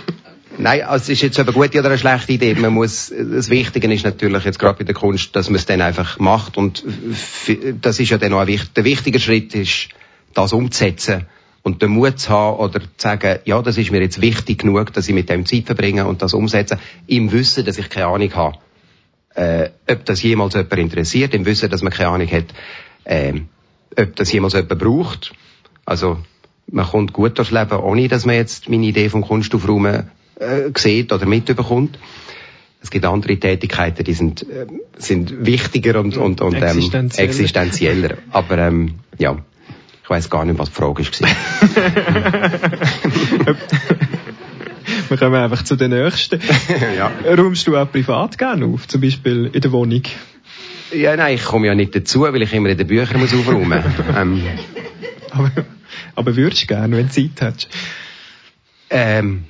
Nein, 0.60 0.82
also 0.82 1.04
es 1.04 1.08
ist 1.10 1.22
jetzt 1.22 1.38
eine 1.38 1.52
gute 1.52 1.78
oder 1.78 1.88
eine 1.88 1.98
schlechte 1.98 2.32
Idee. 2.32 2.52
Man 2.54 2.72
muss, 2.72 3.12
das 3.16 3.48
Wichtige 3.48 3.92
ist 3.94 4.04
natürlich 4.04 4.44
jetzt 4.44 4.58
gerade 4.58 4.78
bei 4.78 4.84
der 4.84 4.94
Kunst, 4.94 5.36
dass 5.36 5.48
man 5.48 5.56
es 5.56 5.66
dann 5.66 5.80
einfach 5.80 6.18
macht 6.18 6.56
und 6.56 6.82
das 7.80 8.00
ist 8.00 8.10
ja 8.10 8.18
dann 8.18 8.32
auch 8.32 8.40
ein, 8.40 8.60
der 8.74 8.84
wichtige 8.84 9.20
Schritt 9.20 9.54
ist, 9.54 9.90
das 10.34 10.52
umzusetzen 10.52 11.26
und 11.62 11.80
den 11.80 11.90
Mut 11.90 12.18
zu 12.18 12.30
haben 12.30 12.56
oder 12.58 12.80
zu 12.80 12.88
sagen, 12.96 13.38
ja, 13.44 13.62
das 13.62 13.78
ist 13.78 13.92
mir 13.92 14.00
jetzt 14.00 14.20
wichtig 14.20 14.58
genug, 14.58 14.92
dass 14.94 15.08
ich 15.08 15.14
mit 15.14 15.28
dem 15.28 15.46
Zeit 15.46 15.66
verbringe 15.66 16.06
und 16.06 16.22
das 16.22 16.34
umsetze, 16.34 16.78
im 17.06 17.30
Wissen, 17.30 17.64
dass 17.64 17.78
ich 17.78 17.88
keine 17.88 18.06
Ahnung 18.06 18.34
habe, 18.34 18.58
äh, 19.34 19.70
ob 19.88 20.04
das 20.06 20.22
jemals 20.22 20.54
jemand 20.54 20.72
interessiert, 20.72 21.34
im 21.34 21.46
Wissen, 21.46 21.70
dass 21.70 21.82
man 21.82 21.92
keine 21.92 22.08
Ahnung 22.08 22.30
hat, 22.32 22.46
äh, 23.04 23.34
ob 23.96 24.16
das 24.16 24.32
jemals 24.32 24.54
jemand 24.54 24.78
braucht. 24.78 25.32
Also, 25.84 26.18
man 26.70 26.86
kommt 26.86 27.12
gut 27.12 27.38
durchs 27.38 27.50
Leben, 27.50 27.78
ohne 27.78 28.08
dass 28.08 28.26
man 28.26 28.36
jetzt 28.36 28.68
meine 28.68 28.86
Idee 28.86 29.08
vom 29.08 29.22
Kunstaufräumen 29.22 30.10
äh, 30.36 30.70
sieht 30.76 31.12
oder 31.12 31.26
mitbekommt. 31.26 31.98
Es 32.80 32.90
gibt 32.90 33.04
andere 33.04 33.36
Tätigkeiten, 33.36 34.04
die 34.04 34.12
sind, 34.12 34.42
äh, 34.42 34.66
sind 34.96 35.44
wichtiger 35.44 35.98
und, 35.98 36.16
und, 36.16 36.40
und 36.40 36.54
ähm, 36.54 36.62
existenzieller. 36.62 37.28
existenzieller. 37.28 38.18
Aber 38.30 38.58
ähm, 38.58 38.94
ja, 39.18 39.38
ich 40.02 40.10
weiß 40.10 40.30
gar 40.30 40.44
nicht, 40.44 40.58
was 40.58 40.68
die 40.70 40.74
Frage 40.74 41.04
war. 41.04 41.28
Wir 45.08 45.16
kommen 45.16 45.34
einfach 45.34 45.64
zu 45.64 45.76
den 45.76 45.90
nächsten. 45.90 46.40
ja. 46.96 47.10
Räumst 47.34 47.66
du 47.66 47.76
auch 47.76 47.90
privat 47.90 48.38
gerne 48.38 48.66
auf, 48.66 48.86
zum 48.88 49.00
Beispiel 49.00 49.50
in 49.52 49.60
der 49.60 49.72
Wohnung? 49.72 50.02
Ja, 50.92 51.16
nein, 51.16 51.34
ich 51.34 51.44
komme 51.44 51.66
ja 51.66 51.74
nicht 51.74 51.94
dazu, 51.94 52.22
weil 52.22 52.40
ich 52.42 52.52
immer 52.52 52.68
in 52.68 52.78
den 52.78 52.86
Büchern 52.86 53.20
muss 53.20 53.34
aufräumen 53.34 53.82
muss. 53.82 54.06
ähm. 54.16 54.42
Aber, 56.18 56.36
würdest 56.36 56.62
du 56.62 56.66
gerne, 56.66 56.96
wenn 56.96 57.08
du 57.08 57.12
Zeit 57.12 57.40
hast? 57.40 57.68
Ähm, 58.90 59.44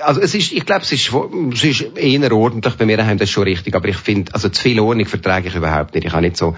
also 0.00 0.20
es 0.20 0.34
ist, 0.34 0.52
ich 0.52 0.66
glaube, 0.66 0.82
es 0.82 0.92
ist, 0.92 1.10
es 1.52 1.64
ist 1.64 1.96
eher 1.96 2.32
ordentlich 2.32 2.74
bei 2.74 2.86
mir 2.86 2.96
daheim, 2.96 3.18
das 3.18 3.28
ist 3.28 3.32
schon 3.32 3.44
richtig, 3.44 3.74
aber 3.74 3.88
ich 3.88 3.96
finde, 3.96 4.34
also 4.34 4.48
zu 4.48 4.62
viel 4.62 4.80
Ordnung 4.80 5.06
vertrage 5.06 5.48
ich 5.48 5.54
überhaupt 5.54 5.94
nicht. 5.94 6.04
Ich 6.06 6.12
habe 6.12 6.22
nicht 6.22 6.36
so, 6.36 6.56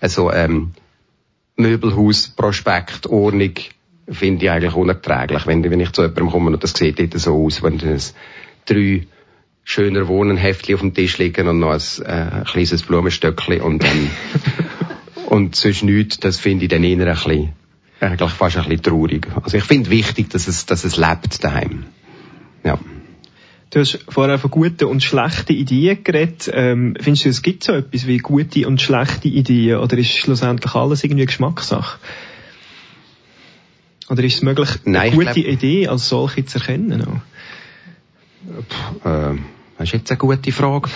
also, 0.00 0.32
ähm, 0.32 0.72
Möbelhaus, 1.56 2.28
Prospekt, 2.28 3.06
Ordnung, 3.06 3.52
finde 4.08 4.44
ich 4.44 4.50
eigentlich 4.50 4.74
unerträglich, 4.74 5.46
wenn, 5.46 5.68
wenn 5.70 5.80
ich 5.80 5.92
zu 5.92 6.02
jemandem 6.02 6.30
komme 6.30 6.50
und 6.50 6.62
das 6.62 6.72
sieht 6.72 6.98
dort 6.98 7.18
so 7.18 7.44
aus, 7.44 7.62
wenn 7.62 7.80
es 7.80 8.14
drei 8.66 9.06
schöner 9.62 10.08
Wohnenheftchen 10.08 10.74
auf 10.74 10.80
dem 10.82 10.94
Tisch 10.94 11.16
liegen 11.18 11.48
und 11.48 11.58
noch 11.58 11.72
ein, 11.72 12.04
äh, 12.04 12.44
kleines 12.44 12.82
Blumenstöckchen 12.82 13.60
und, 13.62 13.84
ähm, 13.84 14.10
und 15.26 15.56
sonst 15.56 15.84
nichts, 15.84 16.18
das 16.20 16.38
finde 16.38 16.64
ich 16.64 16.70
dann 16.70 16.84
eher 16.84 16.98
ein 16.98 17.14
bisschen, 17.14 17.52
eigentlich 18.04 18.30
fast 18.30 18.56
ein 18.56 18.64
bisschen 18.64 18.82
traurig. 18.82 19.28
Also 19.42 19.56
ich 19.56 19.64
finde 19.64 19.90
wichtig, 19.90 20.30
dass 20.30 20.48
es, 20.48 20.66
dass 20.66 20.84
es 20.84 20.96
lebt 20.96 21.42
daheim. 21.42 21.84
Ja. 22.64 22.78
Du 23.70 23.80
hast 23.80 24.04
vorher 24.08 24.38
von 24.38 24.50
guten 24.50 24.84
und 24.84 25.02
schlechten 25.02 25.52
Ideen 25.52 26.04
geredet. 26.04 26.48
Ähm, 26.52 26.96
findest 27.00 27.24
du, 27.24 27.28
es 27.30 27.42
gibt 27.42 27.64
so 27.64 27.72
etwas 27.72 28.06
wie 28.06 28.18
gute 28.18 28.68
und 28.68 28.80
schlechte 28.80 29.28
Ideen 29.28 29.78
oder 29.78 29.98
ist 29.98 30.16
schlussendlich 30.16 30.74
alles 30.74 31.02
irgendwie 31.02 31.26
Geschmackssache? 31.26 31.98
Oder 34.08 34.22
ist 34.22 34.36
es 34.36 34.42
möglich, 34.42 34.68
Nein, 34.84 35.12
eine 35.12 35.16
gute 35.16 35.40
glaub... 35.40 35.52
Idee 35.54 35.88
als 35.88 36.08
solche 36.08 36.44
zu 36.44 36.58
erkennen? 36.58 37.22
Puh, 38.46 39.08
äh, 39.08 39.38
das 39.78 39.88
ist 39.88 39.92
jetzt 39.92 40.10
eine 40.10 40.18
gute 40.18 40.52
Frage. 40.52 40.90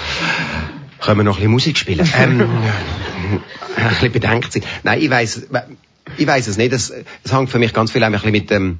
Können 1.01 1.18
wir 1.18 1.25
noch 1.25 1.37
ein 1.37 1.37
bisschen 1.37 1.53
Musik 1.53 1.79
spielen? 1.79 2.09
ähm, 2.16 2.40
ein 3.77 3.88
bisschen 3.88 4.12
Bedenkzeit. 4.12 4.64
Nein, 4.83 5.01
ich 5.01 5.11
weiss, 5.11 5.49
ich 6.16 6.27
weiss 6.27 6.47
es 6.47 6.57
nicht. 6.57 6.73
Es, 6.73 6.92
es 7.25 7.33
hängt 7.33 7.51
für 7.51 7.59
mich 7.59 7.73
ganz 7.73 7.92
viel 7.92 8.09
bisschen 8.11 8.33
mit 8.33 8.51
dem, 8.51 8.79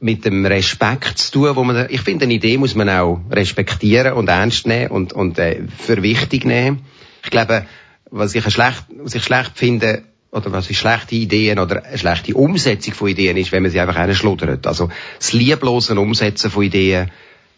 mit 0.00 0.24
dem 0.24 0.46
Respekt 0.46 1.18
zu 1.18 1.32
tun, 1.32 1.56
wo 1.56 1.64
man, 1.64 1.86
ich 1.90 2.00
finde, 2.00 2.24
eine 2.24 2.34
Idee 2.34 2.56
muss 2.56 2.74
man 2.74 2.88
auch 2.88 3.20
respektieren 3.30 4.14
und 4.14 4.28
ernst 4.28 4.66
nehmen 4.66 4.90
und, 4.90 5.12
und 5.12 5.38
äh, 5.38 5.62
für 5.78 6.02
wichtig 6.02 6.44
nehmen. 6.44 6.80
Ich 7.22 7.30
glaube, 7.30 7.66
was 8.10 8.34
ich, 8.34 8.44
schlecht, 8.50 8.84
was 8.96 9.14
ich 9.14 9.22
schlecht 9.22 9.52
finde, 9.54 10.02
oder 10.32 10.52
was 10.52 10.70
ist 10.70 10.78
schlechte 10.78 11.16
Ideen 11.16 11.58
oder 11.58 11.84
eine 11.84 11.98
schlechte 11.98 12.34
Umsetzung 12.34 12.94
von 12.94 13.08
Ideen 13.08 13.36
ist, 13.36 13.52
wenn 13.52 13.62
man 13.62 13.72
sie 13.72 13.80
einfach 13.80 14.14
schluddert. 14.14 14.66
Also 14.66 14.88
das 15.18 15.32
lieblose 15.32 15.98
Umsetzen 15.98 16.50
von 16.50 16.62
Ideen 16.62 17.10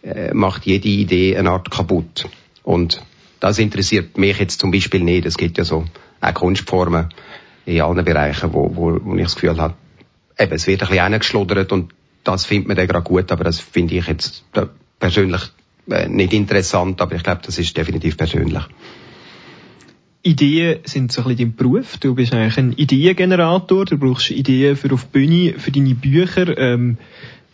äh, 0.02 0.32
macht 0.32 0.64
jede 0.64 0.88
Idee 0.88 1.36
eine 1.36 1.50
Art 1.50 1.70
kaputt. 1.70 2.28
Und 2.62 3.02
das 3.40 3.58
interessiert 3.58 4.16
mich 4.16 4.38
jetzt 4.38 4.60
zum 4.60 4.70
Beispiel 4.70 5.02
nicht. 5.02 5.26
Es 5.26 5.36
gibt 5.36 5.58
ja 5.58 5.64
so 5.64 5.84
auch 6.20 6.34
Kunstformen 6.34 7.08
in 7.64 7.80
allen 7.80 8.04
Bereichen, 8.04 8.52
wo, 8.52 8.70
wo, 8.74 8.98
wo 9.02 9.14
ich 9.16 9.22
das 9.22 9.34
Gefühl 9.34 9.60
habe, 9.60 9.74
eben, 10.38 10.52
es 10.52 10.66
wird 10.66 10.82
ein 10.82 10.88
bisschen 10.88 11.18
geschluddert 11.18 11.72
und 11.72 11.92
das 12.24 12.44
findet 12.44 12.68
man 12.68 12.76
dann 12.76 12.86
gerade 12.86 13.04
gut, 13.04 13.30
aber 13.32 13.44
das 13.44 13.60
finde 13.60 13.96
ich 13.96 14.06
jetzt 14.06 14.44
persönlich 14.98 15.42
äh, 15.90 16.08
nicht 16.08 16.32
interessant, 16.32 17.00
aber 17.00 17.14
ich 17.16 17.22
glaube, 17.22 17.42
das 17.44 17.58
ist 17.58 17.76
definitiv 17.76 18.16
persönlich. 18.16 18.62
Ideen 20.22 20.78
sind 20.84 21.10
so 21.10 21.22
ein 21.22 21.28
bisschen 21.28 21.48
dein 21.48 21.56
Beruf. 21.56 21.98
Du 21.98 22.14
bist 22.14 22.32
eigentlich 22.32 22.56
ein 22.56 22.72
Ideengenerator. 22.72 23.84
Du 23.84 23.98
brauchst 23.98 24.30
Ideen 24.30 24.76
für 24.76 24.92
auf 24.92 25.04
die 25.04 25.10
Bühne, 25.10 25.58
für 25.58 25.72
deine 25.72 25.96
Bücher. 25.96 26.56
Ähm, 26.56 26.96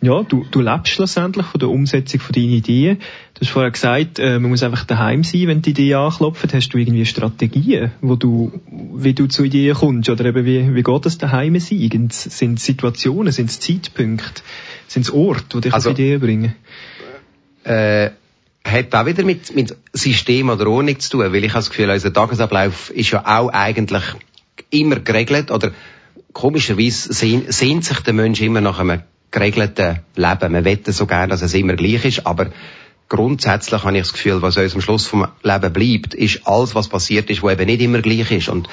ja, 0.00 0.22
du, 0.22 0.46
du 0.48 0.60
lebst 0.60 0.92
schlussendlich 0.92 1.46
von 1.46 1.58
der 1.58 1.68
Umsetzung 1.68 2.20
von 2.20 2.32
deinen 2.32 2.50
Ideen. 2.50 2.98
Du 3.34 3.40
hast 3.40 3.50
vorher 3.50 3.70
gesagt, 3.70 4.20
äh, 4.20 4.38
man 4.38 4.50
muss 4.50 4.62
einfach 4.62 4.84
daheim 4.84 5.24
sein, 5.24 5.48
wenn 5.48 5.60
die 5.60 5.70
Ideen 5.70 5.96
anklopfen. 5.96 6.50
Hast 6.52 6.68
du 6.68 6.78
irgendwie 6.78 7.04
Strategien, 7.04 7.90
wo 8.00 8.14
du, 8.14 8.52
wie 8.94 9.12
du 9.14 9.26
zu 9.26 9.42
Ideen 9.42 9.74
kommst? 9.74 10.08
Oder 10.08 10.26
eben, 10.26 10.44
wie, 10.44 10.74
wie 10.74 10.82
geht 10.82 11.06
es 11.06 11.18
daheim 11.18 11.58
sein? 11.58 12.10
Sind 12.10 12.58
es 12.58 12.64
Situationen, 12.64 13.32
sind 13.32 13.50
es 13.50 13.58
Zeitpunkte, 13.58 14.42
sind 14.86 15.02
es 15.02 15.10
Orte, 15.12 15.56
die 15.56 15.60
dich 15.62 15.74
also, 15.74 15.90
auf 15.90 15.98
Ideen 15.98 16.20
bringen? 16.20 16.54
Äh, 17.64 18.10
hat 18.64 18.94
auch 18.94 19.06
wieder 19.06 19.24
mit, 19.24 19.54
mit 19.54 19.76
System 19.92 20.48
oder 20.48 20.68
Ordnung 20.68 20.98
zu 21.00 21.10
tun, 21.10 21.32
weil 21.32 21.42
ich 21.42 21.50
habe 21.50 21.60
das 21.60 21.70
Gefühl, 21.70 21.90
unser 21.90 22.12
Tagesablauf 22.12 22.90
ist 22.90 23.10
ja 23.10 23.24
auch 23.26 23.48
eigentlich 23.48 24.04
immer 24.70 25.00
geregelt 25.00 25.50
oder 25.50 25.72
komischerweise 26.32 27.12
sehnt 27.12 27.84
sich 27.84 28.00
der 28.00 28.14
Mensch 28.14 28.40
immer 28.40 28.60
nach 28.60 28.78
einem 28.78 29.02
geregelten 29.30 30.00
Leben. 30.16 30.52
Man 30.52 30.64
wette 30.64 30.92
so 30.92 31.06
gerne, 31.06 31.28
dass 31.28 31.42
es 31.42 31.54
immer 31.54 31.74
gleich 31.74 32.04
ist, 32.04 32.26
aber 32.26 32.50
grundsätzlich 33.08 33.82
habe 33.84 33.96
ich 33.96 34.02
das 34.04 34.12
Gefühl, 34.12 34.42
was 34.42 34.56
uns 34.56 34.74
am 34.74 34.80
Schluss 34.80 35.06
vom 35.06 35.28
Leben 35.42 35.72
bleibt, 35.72 36.14
ist 36.14 36.46
alles, 36.46 36.74
was 36.74 36.88
passiert 36.88 37.30
ist, 37.30 37.42
wo 37.42 37.50
eben 37.50 37.66
nicht 37.66 37.80
immer 37.80 38.00
gleich 38.00 38.30
ist. 38.30 38.48
Und 38.48 38.68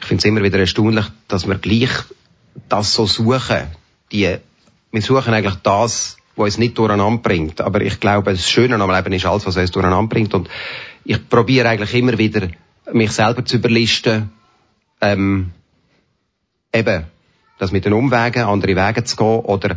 ich 0.00 0.06
finde 0.06 0.20
es 0.20 0.24
immer 0.24 0.42
wieder 0.42 0.58
erstaunlich, 0.58 1.06
dass 1.28 1.46
wir 1.46 1.56
gleich 1.56 1.90
das 2.68 2.94
so 2.94 3.06
suchen. 3.06 3.68
Die, 4.12 4.36
wir 4.90 5.02
suchen 5.02 5.34
eigentlich 5.34 5.56
das, 5.62 6.16
was 6.36 6.44
uns 6.44 6.58
nicht 6.58 6.78
durcheinander 6.78 7.22
bringt. 7.22 7.60
Aber 7.60 7.80
ich 7.80 8.00
glaube, 8.00 8.32
das 8.32 8.50
Schöne 8.50 8.76
am 8.76 8.90
Leben 8.90 9.12
ist 9.12 9.26
alles, 9.26 9.46
was 9.46 9.56
uns 9.56 9.70
durcheinander 9.70 10.08
bringt. 10.08 10.34
Und 10.34 10.48
ich 11.04 11.28
probiere 11.28 11.68
eigentlich 11.68 11.94
immer 11.94 12.18
wieder, 12.18 12.48
mich 12.92 13.12
selber 13.12 13.44
zu 13.44 13.56
überlisten, 13.56 14.30
ähm, 15.00 15.52
eben, 16.72 17.04
das 17.60 17.72
mit 17.72 17.84
den 17.84 17.92
Umwegen, 17.92 18.44
andere 18.44 18.74
Wege 18.74 19.04
zu 19.04 19.16
gehen 19.16 19.40
oder 19.40 19.76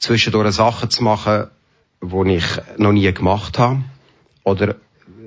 zwischendurch 0.00 0.52
Sachen 0.52 0.90
zu 0.90 1.04
machen, 1.04 1.46
die 2.02 2.34
ich 2.34 2.44
noch 2.76 2.92
nie 2.92 3.12
gemacht 3.12 3.58
habe. 3.58 3.82
Oder 4.42 4.74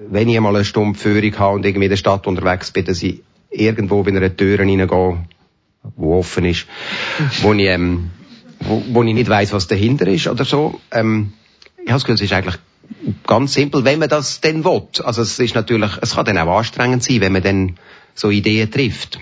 wenn 0.09 0.27
ich 0.27 0.39
mal 0.41 0.53
eine 0.53 0.65
Stunde 0.65 0.99
Führung 0.99 1.39
habe 1.39 1.55
und 1.55 1.65
irgendwie 1.65 1.85
in 1.85 1.89
der 1.89 1.97
Stadt 1.97 2.27
unterwegs 2.27 2.71
bin, 2.71 2.83
dass 2.83 3.01
ich 3.01 3.21
irgendwo 3.49 4.03
bei 4.03 4.11
einer 4.11 4.35
Tür 4.35 4.59
reingehe, 4.59 4.85
die 4.85 6.03
offen 6.03 6.45
ist, 6.45 6.67
wo 7.41 7.53
ich, 7.53 7.67
ähm, 7.67 8.11
wo, 8.59 8.83
wo 8.89 9.03
ich 9.03 9.13
nicht 9.13 9.29
weiß, 9.29 9.53
was 9.53 9.67
dahinter 9.67 10.07
ist 10.07 10.27
oder 10.27 10.43
so. 10.43 10.81
Ähm, 10.91 11.31
ich 11.77 11.89
habe 11.89 11.93
das 11.93 12.03
Gefühl, 12.03 12.15
es 12.15 12.21
ist 12.21 12.33
eigentlich 12.33 12.57
ganz 13.25 13.53
simpel, 13.53 13.85
wenn 13.85 13.99
man 13.99 14.09
das 14.09 14.41
denn 14.41 14.65
will. 14.65 14.87
Also 15.05 15.21
es 15.21 15.39
ist 15.39 15.55
natürlich, 15.55 15.91
es 16.01 16.15
kann 16.15 16.25
dann 16.25 16.37
auch 16.37 16.57
anstrengend 16.57 17.03
sein, 17.03 17.21
wenn 17.21 17.31
man 17.31 17.43
dann 17.43 17.77
so 18.13 18.29
Ideen 18.29 18.69
trifft. 18.69 19.19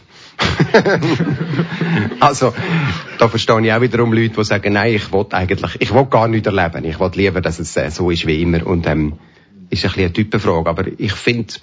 also, 2.20 2.54
da 3.18 3.28
verstehe 3.28 3.62
ich 3.66 3.74
auch 3.74 3.82
wiederum 3.82 4.14
Leute, 4.14 4.36
die 4.36 4.44
sagen, 4.44 4.74
nein, 4.74 4.94
ich 4.94 5.12
will 5.12 5.26
eigentlich, 5.32 5.78
ich 5.80 5.94
will 5.94 6.06
gar 6.06 6.28
nicht 6.28 6.46
erleben. 6.46 6.86
Ich 6.86 7.00
will 7.00 7.12
lieber, 7.16 7.42
dass 7.42 7.60
es 7.60 7.76
äh, 7.78 7.90
so 7.92 8.10
ist 8.10 8.26
wie 8.28 8.42
immer. 8.42 8.66
Und, 8.66 8.88
ähm, 8.88 9.14
ist 9.72 9.86
ein 9.86 9.90
bisschen 9.90 10.04
eine 10.04 10.14
Typenfrage. 10.14 10.70
Aber 10.70 10.86
ich 10.98 11.14
finde, 11.14 11.54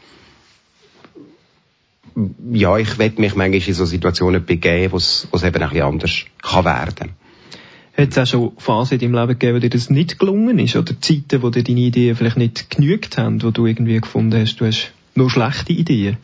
ja, 2.52 2.76
ich 2.78 2.98
will 2.98 3.12
mich 3.18 3.36
manchmal 3.36 3.54
in 3.54 3.74
so 3.74 3.84
Situationen 3.84 4.44
begeben, 4.44 4.92
wo 4.92 4.96
es 4.96 5.28
eben 5.32 5.62
ein 5.62 5.68
bisschen 5.68 5.82
anders 5.82 6.24
kann 6.42 6.64
werden. 6.64 7.10
Hat 7.96 8.10
es 8.10 8.18
auch 8.18 8.26
schon 8.26 8.52
Phasen 8.58 8.98
in 8.98 9.12
deinem 9.12 9.20
Leben 9.20 9.38
gegeben, 9.38 9.56
wo 9.56 9.60
dir 9.60 9.70
das 9.70 9.90
nicht 9.90 10.18
gelungen 10.18 10.58
ist? 10.58 10.76
Oder 10.76 11.00
Zeiten, 11.00 11.42
wo 11.42 11.50
dir 11.50 11.62
deine 11.62 11.80
Ideen 11.80 12.16
vielleicht 12.16 12.36
nicht 12.36 12.70
genügt 12.70 13.18
haben, 13.18 13.42
wo 13.42 13.50
du 13.50 13.66
irgendwie 13.66 14.00
gefunden 14.00 14.40
hast, 14.40 14.56
du 14.56 14.66
hast 14.66 14.92
nur 15.14 15.30
schlechte 15.30 15.72
Ideen? 15.72 16.16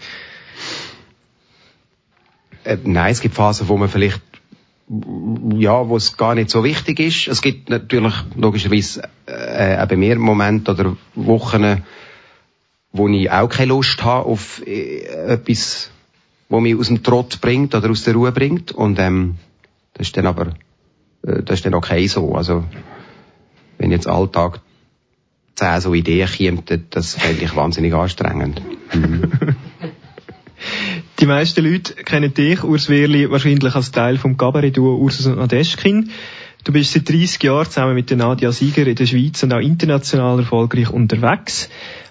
Äh, 2.64 2.79
nein, 2.83 3.12
es 3.12 3.20
gibt 3.20 3.35
Phasen, 3.35 3.68
wo 3.68 3.77
man 3.77 3.88
vielleicht 3.88 4.20
ja, 5.57 5.88
wo 5.88 5.96
es 5.96 6.16
gar 6.16 6.35
nicht 6.35 6.50
so 6.50 6.62
wichtig 6.62 7.00
ist. 7.00 7.29
Es 7.29 7.40
gibt 7.40 7.70
natürlich 7.70 8.12
logischerweise 8.37 9.09
äh, 9.27 9.79
auch 9.79 9.88
bei 9.88 9.96
mir 9.96 10.18
Momente 10.18 10.72
oder 10.72 10.96
Wochen, 11.14 11.83
wo 12.92 13.09
ich 13.09 13.31
auch 13.31 13.48
keine 13.48 13.70
Lust 13.70 14.05
habe 14.05 14.27
auf 14.27 14.62
äh, 14.66 15.05
etwas, 15.27 15.90
wo 16.48 16.61
mich 16.61 16.77
aus 16.77 16.88
dem 16.88 17.03
Trott 17.03 17.40
bringt 17.40 17.74
oder 17.74 17.90
aus 17.90 18.05
der 18.05 18.14
Ruhe 18.14 18.31
bringt. 18.33 18.72
Und 18.72 18.98
ähm, 18.98 19.37
das 19.94 20.09
ist 20.09 20.16
dann 20.16 20.27
aber 20.27 20.48
äh, 21.27 21.42
das 21.42 21.61
ist 21.61 21.66
dann 21.66 21.74
okay 21.74 22.07
so. 22.07 22.35
Also 22.35 22.64
wenn 23.79 23.90
jetzt 23.90 24.07
Alltag 24.07 24.61
zehn 25.55 25.81
so 25.81 25.94
Ideen 25.94 26.29
kämen, 26.29 26.62
das 26.90 27.14
fände 27.14 27.42
ich 27.42 27.57
wahnsinnig 27.57 27.94
anstrengend. 27.94 28.61
Mhm. 28.94 29.57
Die 31.20 31.27
meisten 31.27 31.64
Leute 31.64 31.94
kennen 31.94 32.35
dich, 32.35 32.64
Urs 32.64 32.88
Wehrli, 32.88 33.31
wahrscheinlich 33.31 33.74
als 33.77 33.92
Teil 33.92 34.18
vom 34.18 34.37
Cabaret-Duo 34.37 34.96
Ursus 34.96 35.27
und 35.27 35.38
Nadeschkin. 35.38 36.11
Du 36.64 36.72
bist 36.72 36.92
seit 36.92 37.09
30 37.09 37.40
Jahren 37.42 37.66
zusammen 37.66 37.94
mit 37.94 38.11
Nadia 38.11 38.50
Sieger 38.50 38.85
in 38.87 38.96
der 38.96 39.07
Schweiz 39.07 39.40
und 39.44 39.53
auch 39.53 39.61
international 39.61 40.40
erfolgreich 40.40 40.90
unterwegs. 40.90 41.68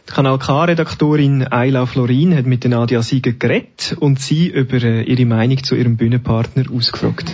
Die 0.07 0.13
Kanal 0.13 0.39
K-Redaktorin 0.39 1.47
Ayla 1.51 1.85
Florin 1.85 2.33
hat 2.35 2.45
mit 2.45 2.63
Nadia 2.63 3.01
Sieger 3.01 3.33
geredet 3.33 3.97
und 3.99 4.21
sie 4.21 4.47
über 4.47 4.81
äh, 4.81 5.01
ihre 5.03 5.25
Meinung 5.25 5.61
zu 5.63 5.75
ihrem 5.75 5.97
Bühnenpartner 5.97 6.63
ausgefragt. 6.73 7.33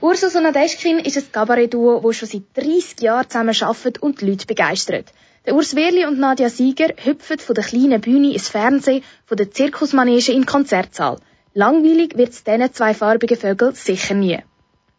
Ursus 0.00 0.36
und 0.36 0.44
Nadeschkin 0.44 1.00
ist 1.00 1.16
ein 1.16 1.24
Cabaret-Duo, 1.32 2.02
das 2.04 2.16
schon 2.16 2.28
seit 2.28 2.42
30 2.54 3.00
Jahren 3.00 3.28
zusammen 3.28 3.56
arbeitet 3.60 3.98
und 4.00 4.20
die 4.20 4.26
Leute 4.26 4.46
begeistert. 4.46 5.12
Der 5.48 5.54
Urs 5.54 5.74
Wehrli 5.74 6.04
und 6.04 6.18
Nadia 6.18 6.50
Sieger 6.50 6.88
hüpfen 7.02 7.38
von 7.38 7.54
der 7.54 7.64
kleinen 7.64 8.02
Bühne 8.02 8.34
ins 8.34 8.50
Fernsehen, 8.50 9.02
von 9.24 9.38
der 9.38 9.50
Zirkusmanege 9.50 10.30
in 10.32 10.42
den 10.42 10.44
Konzertsaal. 10.46 11.16
Langweilig 11.54 12.18
wird 12.18 12.28
es 12.28 12.44
diesen 12.44 12.70
zwei 12.74 12.92
farbigen 12.92 13.38
Vögeln 13.38 13.72
sicher 13.72 14.14
nie. 14.14 14.40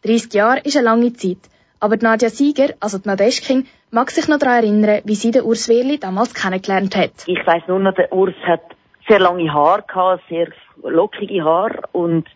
30 0.02 0.34
Jahre 0.34 0.58
ist 0.64 0.76
eine 0.76 0.86
lange 0.86 1.12
Zeit. 1.12 1.38
Aber 1.78 1.96
Nadja 1.98 2.30
Sieger, 2.30 2.74
also 2.80 2.98
die 2.98 3.06
Nadeschkin, 3.06 3.68
mag 3.92 4.10
sich 4.10 4.26
noch 4.26 4.40
daran 4.40 4.64
erinnern, 4.64 5.02
wie 5.04 5.14
sie 5.14 5.30
den 5.30 5.44
Urs 5.44 5.68
Wehrli 5.68 6.00
damals 6.00 6.34
kennengelernt 6.34 6.96
hat. 6.96 7.12
Ich 7.26 7.46
weiss 7.46 7.62
nur 7.68 7.78
noch, 7.78 7.94
der 7.94 8.12
Urs 8.12 8.34
hat 8.44 8.62
sehr 9.06 9.20
lange 9.20 9.52
Haare 9.52 9.84
gehabt, 9.86 10.24
sehr 10.28 10.48
lockige 10.82 11.44
Haare 11.44 11.82
und 11.92 12.26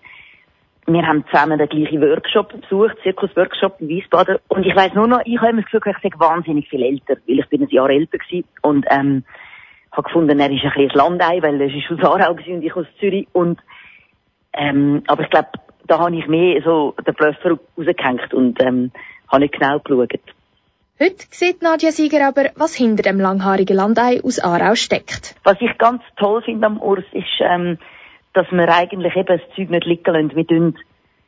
wir 0.87 1.07
haben 1.07 1.25
zusammen 1.31 1.59
den 1.59 1.69
gleichen 1.69 2.01
Workshop 2.01 2.61
besucht, 2.61 2.97
Zirkus-Workshop 3.03 3.81
in 3.81 3.89
Wiesbaden. 3.89 4.39
Und 4.49 4.67
ich 4.67 4.77
weiss 4.77 4.93
nur 4.95 5.07
noch, 5.07 5.21
ich 5.25 5.39
habe 5.39 5.51
immer 5.51 5.63
das 5.63 5.71
Gefühl, 5.71 5.95
ich 5.97 6.13
sei 6.13 6.19
wahnsinnig 6.19 6.69
viel 6.69 6.83
älter, 6.83 7.17
weil 7.27 7.39
ich 7.39 7.49
bin 7.49 7.63
ein 7.63 7.69
Jahr 7.69 7.91
älter 7.91 8.19
gewesen. 8.19 8.47
Und, 8.63 8.87
ähm, 8.91 9.25
habe 9.93 10.03
gefunden, 10.03 10.41
er 10.41 10.51
ist 10.51 10.65
ein 10.65 10.73
ein 10.73 10.89
Landei, 10.89 11.41
weil 11.41 11.61
er 11.61 11.75
ist 11.75 11.91
aus 11.91 12.05
Aarau 12.05 12.33
und 12.33 12.63
ich 12.63 12.77
aus 12.77 12.87
Zürich. 12.99 13.29
Und, 13.33 13.61
ähm, 14.53 15.03
aber 15.07 15.23
ich 15.23 15.31
glaube, 15.31 15.49
da 15.87 15.99
habe 15.99 16.17
ich 16.17 16.27
mehr 16.27 16.61
so 16.63 16.95
den 17.07 17.15
Blöffer 17.15 17.59
rausgehängt 17.79 18.35
und, 18.35 18.61
ähm, 18.63 18.91
habe 19.29 19.43
nicht 19.43 19.59
genau 19.59 19.79
geschaut. 19.79 20.21
Heute 21.01 21.27
sieht 21.31 21.63
Nadja 21.63 21.91
Sieger 21.91 22.29
aber, 22.29 22.51
was 22.57 22.75
hinter 22.75 23.03
dem 23.03 23.19
langhaarigen 23.19 23.77
Landei 23.77 24.21
aus 24.23 24.39
Aarau 24.39 24.75
steckt. 24.75 25.35
Was 25.43 25.57
ich 25.61 25.77
ganz 25.79 26.03
toll 26.17 26.43
finde 26.43 26.67
am 26.67 26.81
Urs 26.81 27.05
ist, 27.13 27.41
ähm, 27.41 27.79
dass 28.35 28.51
wir 28.51 28.69
eigentlich 28.69 29.17
eben 29.17 29.39
das 29.39 29.57
Zeug 29.57 29.71
nicht 29.71 29.87
liegen 29.87 30.13
lassen. 30.13 30.37
Wir, 30.37 30.47
tun, 30.47 30.79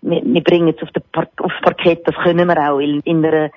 wir, 0.02 0.22
wir 0.24 0.42
bringen 0.42 0.74
es 0.76 0.82
auf 0.82 0.90
den 0.90 1.02
aufs 1.38 1.60
Parkett, 1.62 2.06
das 2.06 2.14
können 2.16 2.48
wir 2.48 2.70
auch. 2.70 2.78
In, 2.78 3.00
in 3.00 3.24
einer 3.24 3.50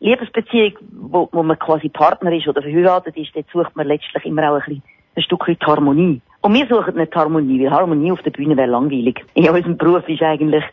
Liebesbeziehung, 0.00 0.72
wo, 0.90 1.28
wo 1.32 1.42
man 1.42 1.58
quasi 1.58 1.88
Partner 1.88 2.32
ist 2.32 2.48
oder 2.48 2.62
verheiratet 2.62 3.16
ist, 3.16 3.34
dort 3.34 3.46
sucht 3.52 3.76
man 3.76 3.86
letztlich 3.86 4.24
immer 4.24 4.50
auch 4.50 4.54
ein, 4.54 4.60
bisschen, 4.60 4.82
ein 5.16 5.22
Stück 5.22 5.48
weit 5.48 5.62
Harmonie. 5.62 6.20
Und 6.40 6.54
wir 6.54 6.66
suchen 6.66 6.96
nicht 6.96 7.14
Harmonie, 7.14 7.64
weil 7.64 7.70
Harmonie 7.70 8.12
auf 8.12 8.22
der 8.22 8.30
Bühne 8.30 8.56
wäre 8.56 8.68
langweilig. 8.68 9.24
In 9.34 9.48
unserem 9.48 9.78
Beruf 9.78 10.06
ist 10.08 10.22
eigentlich 10.22 10.64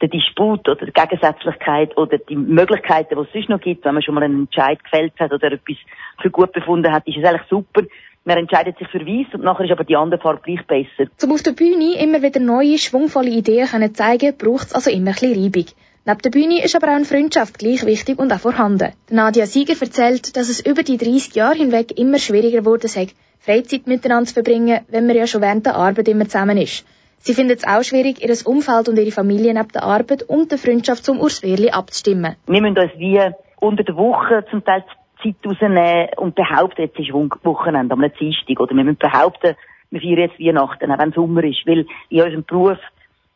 der 0.00 0.08
Disput 0.08 0.68
oder 0.68 0.84
die 0.84 0.92
Gegensätzlichkeit 0.92 1.96
oder 1.96 2.18
die 2.18 2.34
Möglichkeiten, 2.34 3.14
die 3.14 3.20
es 3.20 3.32
sonst 3.32 3.48
noch 3.48 3.60
gibt, 3.60 3.84
wenn 3.84 3.94
man 3.94 4.02
schon 4.02 4.14
mal 4.16 4.24
einen 4.24 4.42
Entscheid 4.42 4.82
gefällt 4.82 5.12
hat 5.20 5.32
oder 5.32 5.52
etwas 5.52 5.76
für 6.20 6.30
gut 6.30 6.52
befunden 6.52 6.92
hat, 6.92 7.06
ist 7.06 7.18
es 7.18 7.24
eigentlich 7.24 7.48
super. 7.48 7.82
Man 8.24 8.38
entscheidet 8.38 8.78
sich 8.78 8.88
für 8.88 9.00
Weiß 9.00 9.34
und 9.34 9.42
nachher 9.42 9.64
ist 9.64 9.72
aber 9.72 9.84
die 9.84 9.96
andere 9.96 10.20
Farbe 10.20 10.42
gleich 10.44 10.64
besser. 10.66 11.10
Um 11.22 11.32
auf 11.32 11.42
der 11.42 11.52
Bühne 11.52 12.00
immer 12.00 12.22
wieder 12.22 12.38
neue, 12.38 12.78
schwungvolle 12.78 13.30
Ideen 13.30 13.66
zu 13.66 13.92
zeigen, 13.94 14.36
braucht 14.36 14.68
es 14.68 14.74
also 14.74 14.90
immer 14.90 15.10
ein 15.10 15.14
bisschen 15.14 15.42
Reibung. 15.42 15.66
Neben 16.04 16.18
der 16.18 16.30
Bühne 16.30 16.64
ist 16.64 16.76
aber 16.76 16.88
auch 16.88 16.96
eine 16.96 17.04
Freundschaft 17.04 17.58
gleich 17.58 17.84
wichtig 17.84 18.18
und 18.18 18.32
auch 18.32 18.38
vorhanden. 18.38 18.92
Nadia 19.10 19.46
Sieger 19.46 19.74
erzählt, 19.80 20.36
dass 20.36 20.48
es 20.48 20.64
über 20.64 20.82
die 20.82 20.98
30 20.98 21.34
Jahre 21.34 21.56
hinweg 21.56 21.98
immer 21.98 22.18
schwieriger 22.18 22.58
geworden 22.58 22.88
sei, 22.88 23.08
Freizeit 23.40 23.88
miteinander 23.88 24.26
zu 24.26 24.34
verbringen, 24.34 24.80
wenn 24.88 25.06
man 25.06 25.16
ja 25.16 25.26
schon 25.26 25.42
während 25.42 25.66
der 25.66 25.74
Arbeit 25.74 26.06
immer 26.06 26.26
zusammen 26.26 26.58
ist. 26.58 26.84
Sie 27.18 27.34
findet 27.34 27.58
es 27.60 27.66
auch 27.68 27.84
schwierig, 27.84 28.20
ihr 28.20 28.36
Umfeld 28.46 28.88
und 28.88 28.98
ihre 28.98 29.12
Familie 29.12 29.54
neben 29.54 29.68
der 29.68 29.84
Arbeit 29.84 30.24
und 30.24 30.50
der 30.50 30.58
Freundschaft 30.58 31.04
zum 31.04 31.20
Urs 31.20 31.42
Wehrli 31.42 31.70
abzustimmen. 31.70 32.36
Wir 32.46 32.60
müssen 32.60 32.78
uns 32.78 32.92
wie 32.98 33.20
unter 33.60 33.84
der 33.84 33.96
Woche 33.96 34.44
zum 34.50 34.64
Teil 34.64 34.84
Zeit 35.22 35.36
rausnehmen 35.44 36.08
und 36.16 36.34
behaupten, 36.34 36.82
jetzt 36.82 36.98
ist 36.98 37.12
Wochenende 37.12 37.94
am 37.94 38.04
Dienstag. 38.18 38.60
Oder 38.60 38.74
wir 38.74 38.84
müssen 38.84 38.98
behaupten, 38.98 39.56
wir 39.90 40.00
feiern 40.00 40.18
jetzt 40.18 40.40
Weihnachten, 40.40 40.90
auch 40.90 40.98
wenn 40.98 41.12
Sommer 41.12 41.44
ist. 41.44 41.66
Weil 41.66 41.86
in 42.08 42.22
unserem 42.22 42.44
Beruf 42.44 42.78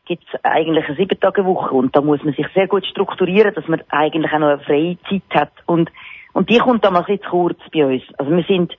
gibt 0.05 0.23
es 0.31 0.43
eigentlich 0.43 0.85
eine 0.87 0.95
Sieben-Tage-Woche 0.95 1.75
und 1.75 1.95
da 1.95 2.01
muss 2.01 2.23
man 2.23 2.33
sich 2.33 2.47
sehr 2.53 2.67
gut 2.67 2.85
strukturieren, 2.85 3.53
dass 3.53 3.67
man 3.67 3.81
eigentlich 3.89 4.31
auch 4.31 4.39
noch 4.39 4.47
eine 4.47 4.59
freie 4.59 4.97
Zeit 5.09 5.21
hat. 5.33 5.51
Und, 5.65 5.91
und 6.33 6.49
die 6.49 6.57
kommt 6.57 6.85
damals 6.85 7.07
jetzt 7.09 7.27
kurz 7.27 7.59
bei 7.73 7.85
uns. 7.85 8.03
Also 8.17 8.31
wir 8.31 8.43
sind 8.43 8.73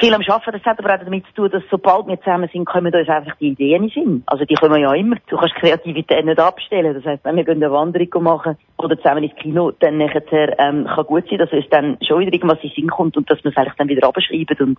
viel 0.00 0.14
am 0.14 0.22
Arbeiten, 0.22 0.52
das 0.52 0.64
hat 0.64 0.78
aber 0.78 0.94
auch 0.94 1.04
damit 1.04 1.26
zu 1.26 1.34
tun, 1.34 1.50
dass 1.50 1.62
sobald 1.70 2.08
wir 2.08 2.18
zusammen 2.18 2.48
sind, 2.52 2.64
kommen 2.64 2.92
uns 2.92 3.08
einfach 3.08 3.36
die 3.36 3.50
Ideen 3.50 3.84
in 3.84 3.90
Sinn. 3.90 4.22
Also 4.26 4.44
die 4.44 4.54
kommen 4.54 4.80
ja 4.80 4.92
immer. 4.94 5.16
Du 5.28 5.36
kannst 5.36 5.54
Kreativität 5.56 6.24
nicht 6.24 6.40
abstellen. 6.40 6.94
Das 6.94 7.04
heisst, 7.04 7.24
wenn 7.24 7.36
wir 7.36 7.46
eine 7.48 7.70
Wanderung 7.70 8.22
machen 8.22 8.56
oder 8.78 8.96
zusammen 8.96 9.24
ins 9.24 9.36
Kino, 9.36 9.72
dann 9.78 9.98
nachher, 9.98 10.58
ähm, 10.58 10.86
kann 10.86 11.06
gut 11.06 11.28
sein, 11.28 11.38
dass 11.38 11.52
uns 11.52 11.66
dann 11.70 11.98
schon 12.02 12.20
wieder 12.20 12.32
irgendwas 12.32 12.58
in 12.62 12.70
Sinn 12.70 12.88
kommt 12.88 13.16
und 13.16 13.30
dass 13.30 13.44
wir 13.44 13.50
es 13.50 13.56
eigentlich 13.56 13.74
dann 13.76 13.88
wieder 13.88 14.08
abschreiben 14.08 14.56
und 14.58 14.78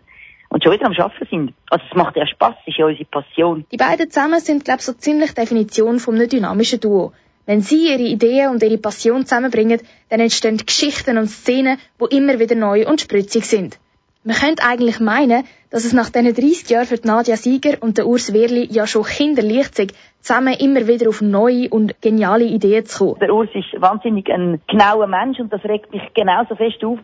und 0.49 0.61
schon 0.61 0.73
wieder 0.73 0.85
am 0.85 0.93
Arbeiten 0.93 1.27
sind. 1.29 1.53
Also 1.69 1.85
es 1.89 1.95
macht 1.95 2.17
ja 2.17 2.27
Spass, 2.27 2.55
ist 2.65 2.77
ja 2.77 2.85
unsere 2.85 3.05
Passion. 3.05 3.65
Die 3.71 3.77
beiden 3.77 4.11
zusammen 4.11 4.41
sind, 4.41 4.65
glaube 4.65 4.79
ich, 4.79 4.85
so 4.85 4.91
ziemlich 4.91 5.33
Definition 5.33 5.99
von 5.99 6.15
einem 6.15 6.27
dynamischen 6.27 6.81
Duo. 6.81 7.13
Wenn 7.45 7.61
sie 7.61 7.89
ihre 7.89 8.03
Ideen 8.03 8.49
und 8.49 8.61
ihre 8.61 8.77
Passion 8.77 9.25
zusammenbringen, 9.25 9.79
dann 10.09 10.19
entstehen 10.19 10.57
Geschichten 10.57 11.17
und 11.17 11.27
Szenen, 11.27 11.77
die 12.01 12.17
immer 12.17 12.37
wieder 12.39 12.55
neu 12.55 12.85
und 12.85 12.99
spritzig 12.99 13.45
sind. 13.45 13.79
Man 14.23 14.35
könnte 14.35 14.63
eigentlich 14.63 14.99
meinen, 14.99 15.45
dass 15.71 15.83
es 15.83 15.93
nach 15.93 16.11
diesen 16.11 16.35
30 16.35 16.69
Jahren 16.69 16.85
für 16.85 16.99
Nadja 17.07 17.35
Sieger 17.37 17.81
und 17.81 17.97
der 17.97 18.05
Urs 18.05 18.33
Wehrli 18.33 18.67
ja 18.69 18.85
schon 18.85 19.03
kinderleicht 19.03 19.73
sei, 19.73 19.87
zusammen 20.19 20.53
immer 20.59 20.85
wieder 20.85 21.09
auf 21.09 21.21
neue 21.21 21.69
und 21.69 21.99
geniale 22.03 22.43
Ideen 22.43 22.85
zu 22.85 23.13
kommen. 23.13 23.19
Der 23.19 23.33
Urs 23.33 23.49
ist 23.55 23.81
wahnsinnig 23.81 24.29
ein 24.31 24.61
genauer 24.67 25.07
Mensch 25.07 25.39
und 25.39 25.51
das 25.51 25.63
regt 25.63 25.91
mich 25.91 26.03
genauso 26.13 26.55
fest 26.55 26.85
auf. 26.85 26.99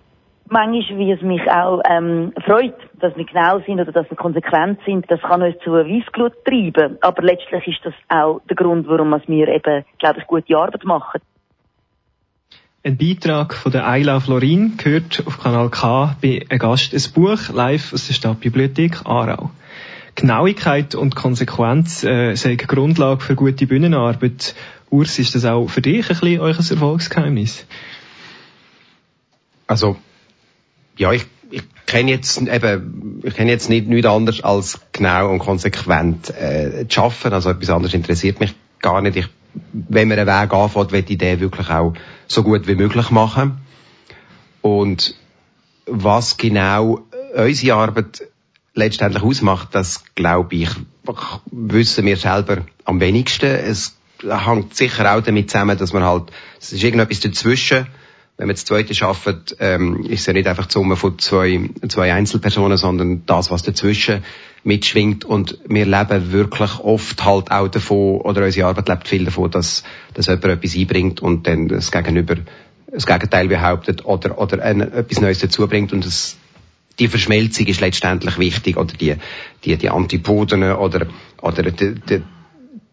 Manchmal, 0.49 0.99
wie 0.99 1.11
es 1.11 1.21
mich 1.23 1.41
auch 1.49 1.81
ähm, 1.89 2.33
freut, 2.45 2.77
dass 2.99 3.17
wir 3.17 3.25
genau 3.25 3.61
sind 3.65 3.81
oder 3.81 3.91
dass 3.91 4.07
wir 4.11 4.15
konsequent 4.15 4.79
sind, 4.85 5.09
das 5.09 5.19
kann 5.21 5.41
uns 5.41 5.57
zu 5.63 5.71
Weissglut 5.71 6.33
treiben. 6.45 6.99
Aber 7.01 7.23
letztlich 7.23 7.67
ist 7.67 7.83
das 7.83 7.95
auch 8.09 8.41
der 8.47 8.55
Grund, 8.55 8.87
warum 8.87 9.19
wir 9.25 9.47
eben, 9.47 9.85
glaube 9.97 10.19
ich, 10.19 10.27
gute 10.27 10.55
Arbeit 10.55 10.83
machen. 10.83 11.19
Ein 12.83 12.97
Beitrag 12.97 13.53
von 13.53 13.71
der 13.71 13.87
Ayla 13.87 14.19
Florin 14.19 14.77
gehört 14.77 15.23
auf 15.25 15.39
Kanal 15.41 15.69
K 15.69 16.15
bei 16.21 16.45
einem 16.47 16.59
Gast 16.59 16.93
ein 16.93 17.13
Buch 17.13 17.49
live 17.49 17.91
aus 17.91 18.07
der 18.07 18.13
Stadtbibliothek 18.13 19.05
Aarau. 19.05 19.51
Genauigkeit 20.15 20.95
und 20.95 21.15
Konsequenz 21.15 22.03
äh, 22.03 22.35
sind 22.35 22.65
Grundlage 22.67 23.21
für 23.21 23.35
gute 23.35 23.67
Bühnenarbeit. 23.67 24.55
Urs, 24.89 25.19
ist 25.19 25.35
das 25.35 25.45
auch 25.45 25.67
für 25.67 25.81
dich 25.81 26.03
ein 26.03 26.07
bisschen 26.07 26.39
euer 26.39 26.55
Erfolgsgeheimnis? 26.55 27.65
Also, 29.67 29.97
ja, 30.97 31.11
ich, 31.11 31.25
ich 31.51 31.63
kenne 31.85 32.11
jetzt 32.11 32.41
eben, 32.41 33.21
ich 33.23 33.35
kenne 33.35 33.51
jetzt 33.51 33.69
nicht 33.69 33.87
nichts 33.87 34.07
anderes 34.07 34.43
als 34.43 34.79
genau 34.93 35.29
und 35.29 35.39
konsequent 35.39 36.29
äh, 36.29 36.85
zu 36.87 37.01
arbeiten. 37.01 37.33
Also 37.33 37.49
etwas 37.49 37.69
anderes 37.69 37.93
interessiert 37.93 38.39
mich 38.39 38.55
gar 38.79 39.01
nicht. 39.01 39.17
Ich 39.17 39.27
wenn 39.71 40.07
man 40.07 40.19
einen 40.19 40.27
Weg 40.27 40.53
anfängt, 40.53 40.91
will 40.91 41.05
ich 41.07 41.17
den 41.17 41.39
wirklich 41.39 41.69
auch 41.69 41.93
so 42.27 42.43
gut 42.43 42.67
wie 42.67 42.75
möglich 42.75 43.09
machen. 43.09 43.59
Und 44.61 45.15
was 45.85 46.37
genau 46.37 47.01
unsere 47.35 47.77
Arbeit 47.77 48.23
letztendlich 48.73 49.23
ausmacht, 49.23 49.69
das 49.71 50.03
glaube 50.15 50.55
ich, 50.55 50.69
wissen 51.51 52.05
wir 52.05 52.17
selber 52.17 52.63
am 52.85 52.99
wenigsten. 52.99 53.49
Es 53.49 53.97
hängt 54.21 54.75
sicher 54.75 55.15
auch 55.15 55.21
damit 55.21 55.49
zusammen, 55.49 55.77
dass 55.77 55.93
man 55.93 56.03
halt, 56.03 56.31
es 56.59 56.73
ist 56.73 56.83
irgendetwas 56.83 57.19
dazwischen. 57.19 57.87
Wenn 58.37 58.47
man 58.47 58.55
das 58.55 58.65
Zweite 58.65 58.93
schafft, 58.93 59.55
ähm, 59.59 60.03
ist 60.03 60.21
es 60.21 60.25
ja 60.27 60.33
nicht 60.33 60.47
einfach 60.47 60.67
die 60.67 60.73
Summe 60.73 60.95
von 60.95 61.17
zwei, 61.17 61.69
zwei 61.89 62.13
Einzelpersonen, 62.13 62.77
sondern 62.77 63.25
das, 63.25 63.49
was 63.49 63.63
dazwischen 63.63 64.23
mitschwingt 64.67 65.23
und 65.23 65.57
wir 65.67 65.85
leben 65.85 66.31
wirklich 66.31 66.79
oft 66.79 67.23
halt 67.23 67.51
auch 67.51 67.69
davon, 67.69 68.21
oder 68.21 68.43
unsere 68.43 68.67
Arbeit 68.67 68.89
lebt 68.89 69.07
viel 69.07 69.25
davon, 69.25 69.49
dass, 69.49 69.83
dass 70.13 70.27
jemand 70.27 70.45
etwas 70.45 70.75
einbringt 70.75 71.21
und 71.21 71.47
dann 71.47 71.69
das 71.69 71.91
Gegenüber 71.91 72.35
das 72.91 73.05
Gegenteil 73.05 73.47
behauptet 73.47 74.05
oder, 74.05 74.37
oder 74.37 74.61
ein, 74.63 74.81
etwas 74.81 75.21
Neues 75.21 75.39
dazu 75.39 75.67
bringt 75.67 75.93
und 75.93 76.05
das, 76.05 76.37
die 76.99 77.07
Verschmelzung 77.07 77.65
ist 77.67 77.79
letztendlich 77.79 78.37
wichtig 78.37 78.77
oder 78.77 78.93
die, 78.93 79.15
die, 79.63 79.77
die 79.77 79.89
Antipoden 79.89 80.63
oder, 80.63 81.07
oder 81.41 81.63
die, 81.63 81.95
die, 81.95 82.23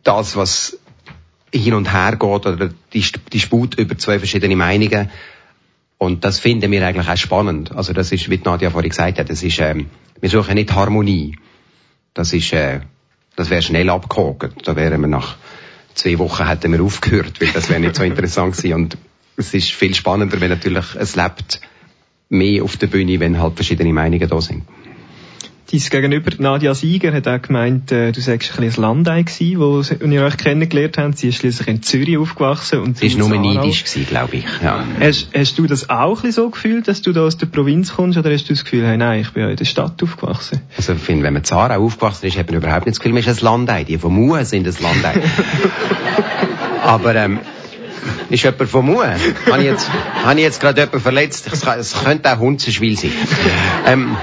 das, 0.05 0.37
was 0.37 0.79
hin 1.53 1.75
und 1.75 1.93
her 1.93 2.13
geht 2.13 2.47
oder 2.47 2.71
die, 2.93 3.05
die 3.33 3.41
Sput 3.41 3.75
über 3.79 3.99
zwei 3.99 4.19
verschiedene 4.19 4.57
Meinungen 4.57 5.11
und 5.99 6.25
das 6.25 6.39
finden 6.39 6.71
wir 6.71 6.87
eigentlich 6.87 7.09
auch 7.09 7.17
spannend. 7.17 7.73
Also 7.73 7.93
das 7.93 8.13
ist, 8.13 8.29
wie 8.31 8.41
Nadja 8.45 8.71
vorhin 8.71 8.91
gesagt 8.91 9.19
hat, 9.19 9.31
das 9.31 9.43
ist, 9.43 9.59
ähm, 9.61 9.87
wir 10.21 10.29
suchen 10.29 10.55
nicht 10.55 10.73
Harmonie. 10.73 11.37
Das 12.15 12.33
ist, 12.33 12.53
äh, 12.53 12.81
das 13.37 13.51
wäre 13.51 13.63
schnell 13.63 13.91
abgehakt. 13.91 14.67
Da 14.67 14.77
wären 14.77 15.01
wir 15.01 15.09
nach 15.09 15.37
zwei 15.95 16.19
Wochen 16.19 16.47
hätten 16.47 16.73
wir 16.73 16.83
aufgehört, 16.83 17.41
weil 17.41 17.53
das 17.53 17.69
wäre 17.69 17.81
nicht 17.81 17.97
so 17.97 18.03
interessant 18.05 18.57
gewesen. 18.57 18.75
Und 18.75 18.99
es 19.37 19.53
ist 19.53 19.73
viel 19.73 19.95
spannender, 19.95 20.41
wenn 20.41 20.51
natürlich 20.51 20.95
es 20.95 21.17
lebt 21.17 21.61
mehr 22.29 22.63
auf 22.65 22.77
der 22.77 22.87
Bühne, 22.87 23.21
wenn 23.21 23.41
halt 23.41 23.55
verschiedene 23.55 23.93
Meinungen 23.93 24.29
da 24.29 24.41
sind. 24.41 24.65
Dein 25.73 25.81
Gegenüber, 25.81 26.31
Nadia 26.39 26.75
Sieger, 26.75 27.13
hat 27.13 27.27
auch 27.27 27.41
gemeint, 27.41 27.91
äh, 27.91 28.13
du 28.13 28.21
sagst 28.21 28.53
ein 28.53 28.65
bisschen 28.65 28.83
ein 28.85 28.89
Landei 28.89 29.23
gewesen, 29.23 29.59
wo, 29.59 29.83
wo 29.83 30.11
ihr 30.11 30.23
euch 30.23 30.37
kennengelernt 30.37 30.99
habt. 30.99 31.17
Sie 31.17 31.29
ist 31.29 31.37
schließlich 31.37 31.69
in 31.69 31.83
Zürich 31.83 32.19
aufgewachsen. 32.19 32.81
und 32.81 32.99
Sie 32.99 33.07
ist 33.07 33.17
nur 33.17 33.31
neidisch 33.31 33.85
gewesen, 33.85 34.07
glaube 34.07 34.37
ich, 34.37 34.45
ja. 34.63 34.85
Hast, 35.01 35.29
hast 35.35 35.59
du 35.59 35.67
das 35.67 35.89
auch 35.89 36.11
ein 36.11 36.15
bisschen 36.15 36.33
so 36.33 36.51
gefühlt, 36.51 36.87
dass 36.87 37.01
du 37.01 37.13
da 37.13 37.23
aus 37.23 37.39
der 37.39 37.47
Provinz 37.47 37.95
kommst, 37.95 38.19
oder 38.19 38.31
hast 38.31 38.45
du 38.45 38.53
das 38.53 38.65
Gefühl, 38.65 38.87
hey, 38.87 38.99
nein, 38.99 39.23
ich 39.23 39.31
bin 39.31 39.43
ja 39.43 39.49
in 39.49 39.57
der 39.57 39.65
Stadt 39.65 40.03
aufgewachsen? 40.03 40.61
Also, 40.77 40.93
ich 40.93 40.99
finde, 40.99 41.25
wenn 41.25 41.33
man 41.33 41.41
in 41.41 41.45
Zara 41.45 41.77
aufgewachsen 41.79 42.27
ist, 42.27 42.37
hat 42.37 42.49
man 42.49 42.57
überhaupt 42.57 42.85
nicht 42.85 42.97
das 42.97 43.01
Gefühl, 43.01 43.15
man 43.15 43.23
ist 43.23 43.29
ein 43.29 43.45
Landei. 43.45 43.85
Die 43.85 43.97
von 43.97 44.13
Mue 44.13 44.45
sind 44.45 44.67
ein 44.67 44.77
Landei. 44.81 45.23
Aber, 46.83 47.15
ähm, 47.15 47.41
ist 48.29 48.43
jemand 48.45 48.69
von 48.69 48.85
Mue? 48.85 49.07
Habe 49.51 49.63
ich 49.63 49.65
jetzt, 49.65 49.91
habe 50.25 50.35
ich 50.35 50.45
jetzt 50.45 50.61
gerade 50.61 50.83
jemanden 50.83 51.01
verletzt? 51.01 51.49
Es 51.51 52.05
könnte 52.05 52.33
auch 52.33 52.39
Hunzenschwil 52.39 52.99
sein. 52.99 53.13
Ähm, 53.87 54.17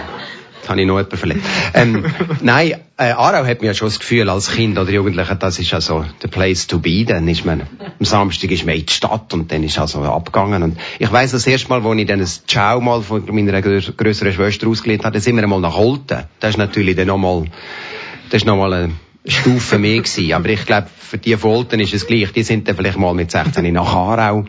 habe 0.70 0.82
ich 0.82 0.88
noch 0.88 0.98
jemanden 0.98 1.18
verletzt. 1.18 1.42
Ähm, 1.74 2.06
nein, 2.42 2.76
äh, 2.98 3.12
Aarau 3.12 3.46
hat 3.46 3.62
mir 3.62 3.68
ja 3.68 3.74
schon 3.74 3.88
das 3.88 4.00
Gefühl, 4.00 4.30
als 4.30 4.52
Kind 4.52 4.78
oder 4.78 4.92
Jugendlicher, 4.92 5.36
das 5.36 5.60
ist 5.60 5.74
also 5.74 6.06
the 6.22 6.28
place 6.28 6.68
to 6.68 6.80
be. 6.80 7.04
Dann 7.06 7.28
ist 7.28 7.46
man, 7.46 7.62
am 7.62 8.06
Samstag 8.06 8.52
ist 8.52 8.66
man 8.66 8.76
in 8.76 8.86
die 8.86 8.94
Stadt 8.94 9.34
und 9.34 9.52
dann 9.52 9.64
ist 9.64 9.80
also 9.80 10.04
abgegangen. 10.04 10.64
Und 10.64 10.78
ich 11.00 11.12
weiss 11.12 11.32
das 11.32 11.48
erste 11.48 11.70
Mal, 11.70 11.84
wo 11.84 11.94
ich 11.94 12.06
dann 12.06 12.20
ein 12.20 12.28
Ciao 12.48 12.80
mal 12.80 13.02
von 13.02 13.24
meiner 13.34 13.62
größeren 13.62 14.34
Schwester 14.34 14.68
ausgelehnt 14.68 15.04
habe, 15.04 15.14
dann 15.14 15.22
sind 15.22 15.36
wir 15.36 15.44
einmal 15.44 15.62
nach 15.62 15.76
Holten. 15.76 16.26
Das 16.40 16.52
ist 16.52 16.58
natürlich 16.58 16.96
dann 16.96 17.08
nochmal, 17.08 17.46
das 18.30 18.42
ist 18.42 18.46
nochmal 18.46 18.74
eine 18.74 18.92
Stufe 19.26 19.80
mehr 19.80 19.98
gewesen. 19.98 20.34
Aber 20.34 20.50
ich 20.50 20.66
glaube, 20.66 20.88
für 21.00 21.18
die 21.18 21.36
von 21.38 21.52
Holten 21.52 21.80
ist 21.80 21.94
es 21.94 22.08
gleich. 22.08 22.32
Die 22.34 22.44
sind 22.44 22.68
dann 22.68 22.76
vielleicht 22.76 22.98
mal 22.98 23.14
mit 23.14 23.32
16 23.32 23.74
nach 23.74 23.94
Aarau. 23.94 24.46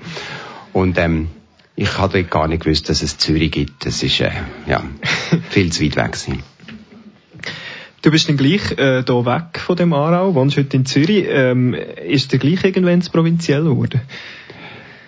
Und, 0.72 0.98
ähm, 0.98 1.28
ich 1.76 1.98
hatte 1.98 2.24
gar 2.24 2.48
nicht 2.48 2.64
gewusst, 2.64 2.88
dass 2.88 3.02
es 3.02 3.18
Zürich 3.18 3.50
gibt. 3.50 3.86
Das 3.86 4.02
ist, 4.02 4.20
äh, 4.20 4.30
ja, 4.66 4.84
viel 5.50 5.72
zu 5.72 5.84
weit 5.84 5.96
weg 5.96 6.12
gewesen. 6.12 6.42
Du 8.02 8.10
bist 8.10 8.28
dann 8.28 8.36
gleich 8.36 8.72
äh, 8.72 9.04
hier 9.06 9.26
weg 9.26 9.60
von 9.60 9.76
dem 9.76 9.92
Aarau, 9.92 10.34
wohnst 10.34 10.56
heute 10.56 10.76
in 10.76 10.84
Zürich. 10.84 11.24
Ähm, 11.28 11.74
ist 11.74 12.32
der 12.32 12.40
gleich 12.40 12.64
irgendwann 12.64 13.00
provinziell 13.00 13.62
geworden? 13.62 14.00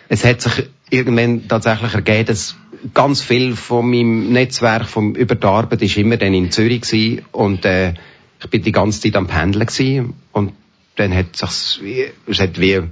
Es 0.09 0.25
hat 0.25 0.41
sich 0.41 0.69
irgendwann 0.91 1.49
tatsächlich 1.49 1.93
ergeben, 1.93 2.27
dass 2.27 2.57
ganz 2.93 3.21
viel 3.21 3.57
von 3.57 3.91
meinem 3.91 4.33
Netzwerk 4.33 4.87
vom, 4.87 5.15
über 5.15 5.35
die 5.35 5.47
Arbeit 5.47 5.83
ist 5.83 5.97
immer 5.97 6.17
dann 6.17 6.35
in 6.35 6.51
Zürich 6.51 6.83
gewesen 6.83 7.23
und 7.33 7.65
äh, 7.65 7.95
ich 8.41 8.51
bin 8.51 8.63
die 8.63 8.73
ganze 8.73 9.01
Zeit 9.01 9.17
am 9.17 9.27
Pendeln 9.27 9.67
gewesen 9.67 10.15
und 10.33 10.53
dann 10.97 11.15
hat 11.15 11.37
sich's, 11.37 11.81
es 12.27 12.41
hat 12.41 12.61
wie 12.61 12.83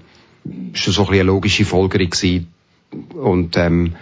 schon 0.72 0.92
so 0.92 1.06
ein 1.06 1.12
eine 1.12 1.22
logische 1.22 1.64
Folgerung 1.64 2.10
gewesen. 2.10 2.48
Und 3.14 3.56
ähm, 3.56 3.94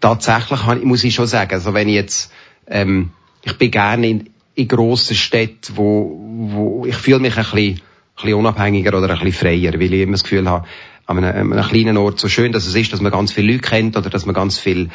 tatsächlich 0.00 0.60
muss 0.84 1.04
ich 1.04 1.14
schon 1.14 1.26
sagen, 1.26 1.52
also 1.54 1.74
wenn 1.74 1.88
ich 1.88 1.94
jetzt, 1.94 2.32
ähm, 2.66 3.10
ich 3.42 3.56
bin 3.58 3.70
gerne 3.70 4.08
in, 4.08 4.30
in 4.54 4.68
grossen 4.68 5.16
Städten, 5.16 5.76
wo, 5.76 6.18
wo 6.50 6.86
ich 6.86 6.96
fühle 6.96 7.20
mich 7.20 7.36
ein 7.36 7.44
bisschen, 7.44 7.58
ein 7.58 7.80
bisschen 8.16 8.34
unabhängiger 8.34 8.96
oder 8.96 9.10
ein 9.10 9.18
bisschen 9.18 9.32
freier, 9.32 9.72
weil 9.74 9.94
ich 9.94 10.00
immer 10.00 10.12
das 10.12 10.22
Gefühl 10.24 10.48
habe, 10.48 10.66
an 11.06 11.24
einem, 11.24 11.52
einem 11.52 11.64
kleinen 11.64 11.96
Ort, 11.96 12.20
so 12.20 12.28
schön 12.28 12.52
dass 12.52 12.66
es 12.66 12.74
ist, 12.74 12.92
dass 12.92 13.00
man 13.00 13.12
ganz 13.12 13.32
viele 13.32 13.52
Leute 13.52 13.68
kennt 13.68 13.96
oder 13.96 14.08
dass 14.08 14.26
man 14.26 14.34
ganz 14.34 14.58
viele 14.58 14.88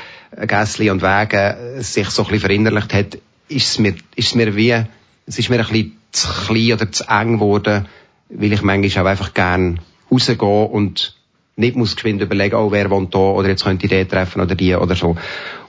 Gässli 0.47 0.89
und 0.89 1.01
Wege 1.01 1.77
sich 1.79 2.09
so 2.09 2.23
ein 2.23 2.29
bisschen 2.29 2.41
verinnerlicht 2.41 2.93
hat, 2.93 3.17
ist 3.49 3.71
es 3.71 3.79
mir, 3.79 3.95
ist 4.15 4.27
es 4.27 4.35
mir 4.35 4.55
wie, 4.55 4.83
es 5.25 5.39
ist 5.39 5.49
mir 5.49 5.59
ein 5.59 5.67
bisschen 5.67 5.97
zu 6.11 6.27
klein 6.45 6.73
oder 6.73 6.91
zu 6.91 7.03
eng 7.09 7.33
geworden, 7.33 7.87
weil 8.29 8.53
ich 8.53 8.61
manchmal 8.61 9.05
auch 9.05 9.09
einfach 9.09 9.33
gern 9.33 9.79
rausgehe 10.11 10.37
und 10.37 11.16
nicht 11.57 11.75
muss 11.75 11.95
geschwind 11.95 12.21
überlegen, 12.21 12.55
oh, 12.55 12.71
wer 12.71 12.89
wohnt 12.89 13.13
da, 13.13 13.19
oder 13.19 13.49
jetzt 13.49 13.65
könnte 13.65 13.85
ich 13.85 13.89
den 13.89 14.07
treffen, 14.07 14.41
oder 14.41 14.55
die, 14.55 14.75
oder 14.75 14.95
so. 14.95 15.17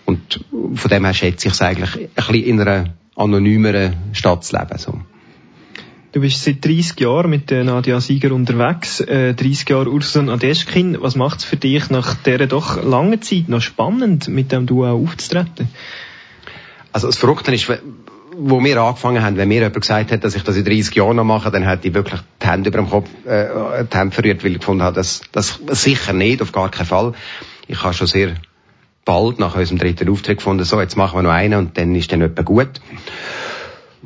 Und 0.05 0.45
von 0.74 0.91
dem 0.91 1.05
her 1.05 1.14
schätze 1.14 1.49
ich 1.49 1.55
es 1.55 1.62
eigentlich 1.62 1.97
ein 1.97 2.09
bisschen 2.14 2.34
in 2.34 2.61
einer 2.61 2.95
anonymeren 3.16 3.97
Stadt 4.12 4.45
zu 4.45 4.57
leben, 4.57 4.78
so. 4.78 5.01
Du 6.12 6.20
bist 6.20 6.43
seit 6.43 6.64
30 6.64 7.01
Jahren 7.01 7.30
mit 7.30 7.51
Nadia 7.51 8.01
Sieger 8.01 8.32
unterwegs, 8.32 9.01
äh, 9.01 9.34
30 9.34 9.68
Jahre 9.68 9.91
Ursus 9.91 10.16
und 10.16 10.30
Adeschkin. 10.30 10.97
Was 11.01 11.16
macht 11.16 11.41
es 11.41 11.45
für 11.45 11.57
dich 11.57 11.91
nach 11.91 12.14
dieser 12.14 12.47
doch 12.47 12.82
langen 12.82 13.20
Zeit 13.20 13.49
noch 13.51 13.61
spannend, 13.61 14.26
mit 14.28 14.51
dem 14.51 14.66
Duo 14.66 14.86
aufzutreten? 14.86 15.68
Also 16.93 17.09
das 17.09 17.18
Verrückte 17.18 17.55
ist, 17.55 17.70
wo 18.41 18.62
wir 18.62 18.80
angefangen 18.80 19.22
haben, 19.22 19.36
wenn 19.36 19.49
mir 19.49 19.57
jemand 19.57 19.80
gesagt 19.80 20.12
hat, 20.12 20.22
dass 20.22 20.34
ich 20.36 20.45
das 20.45 20.57
in 20.57 20.64
30 20.64 20.95
Jahren 20.95 21.16
noch 21.16 21.24
mache, 21.24 21.51
dann 21.51 21.64
hätte 21.64 21.89
ich 21.89 21.95
wirklich 21.95 22.20
die 22.41 22.47
Hände 22.47 22.68
über 22.68 22.78
dem 22.78 22.89
Kopf, 22.89 23.09
äh, 23.26 23.84
die 23.84 23.97
Hände 23.97 24.14
verrührt, 24.14 24.45
weil 24.45 24.53
ich 24.53 24.59
gefunden 24.59 24.82
habe, 24.82 24.95
das, 24.95 25.22
das 25.32 25.59
sicher 25.70 26.12
nicht, 26.12 26.41
auf 26.41 26.53
gar 26.53 26.70
keinen 26.70 26.86
Fall. 26.86 27.14
Ich 27.66 27.82
habe 27.82 27.95
schon 27.95 28.07
sehr 28.07 28.34
bald 29.05 29.39
nach 29.39 29.57
unserem 29.57 29.78
dritten 29.78 30.09
Auftritt 30.09 30.39
gefunden, 30.39 30.64
so, 30.64 30.80
jetzt 30.80 30.97
machen 30.97 31.18
wir 31.18 31.22
noch 31.22 31.30
einen 31.30 31.59
und 31.59 31.78
dann 31.78 31.95
ist 31.95 32.12
dann 32.12 32.20
etwa 32.20 32.43
gut. 32.43 32.80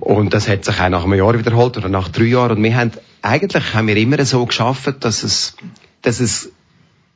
Und 0.00 0.32
das 0.32 0.48
hat 0.48 0.64
sich 0.64 0.80
auch 0.80 0.88
nach 0.88 1.04
einem 1.04 1.14
Jahr 1.14 1.38
wiederholt 1.38 1.76
oder 1.76 1.88
nach 1.88 2.08
drei 2.08 2.24
Jahren. 2.24 2.56
Und 2.56 2.62
wir 2.62 2.74
haben, 2.74 2.92
eigentlich 3.20 3.74
haben 3.74 3.86
wir 3.86 3.96
immer 3.96 4.24
so 4.24 4.46
geschafft, 4.46 5.04
dass 5.04 5.22
es, 5.22 5.56
dass 6.00 6.20
es 6.20 6.50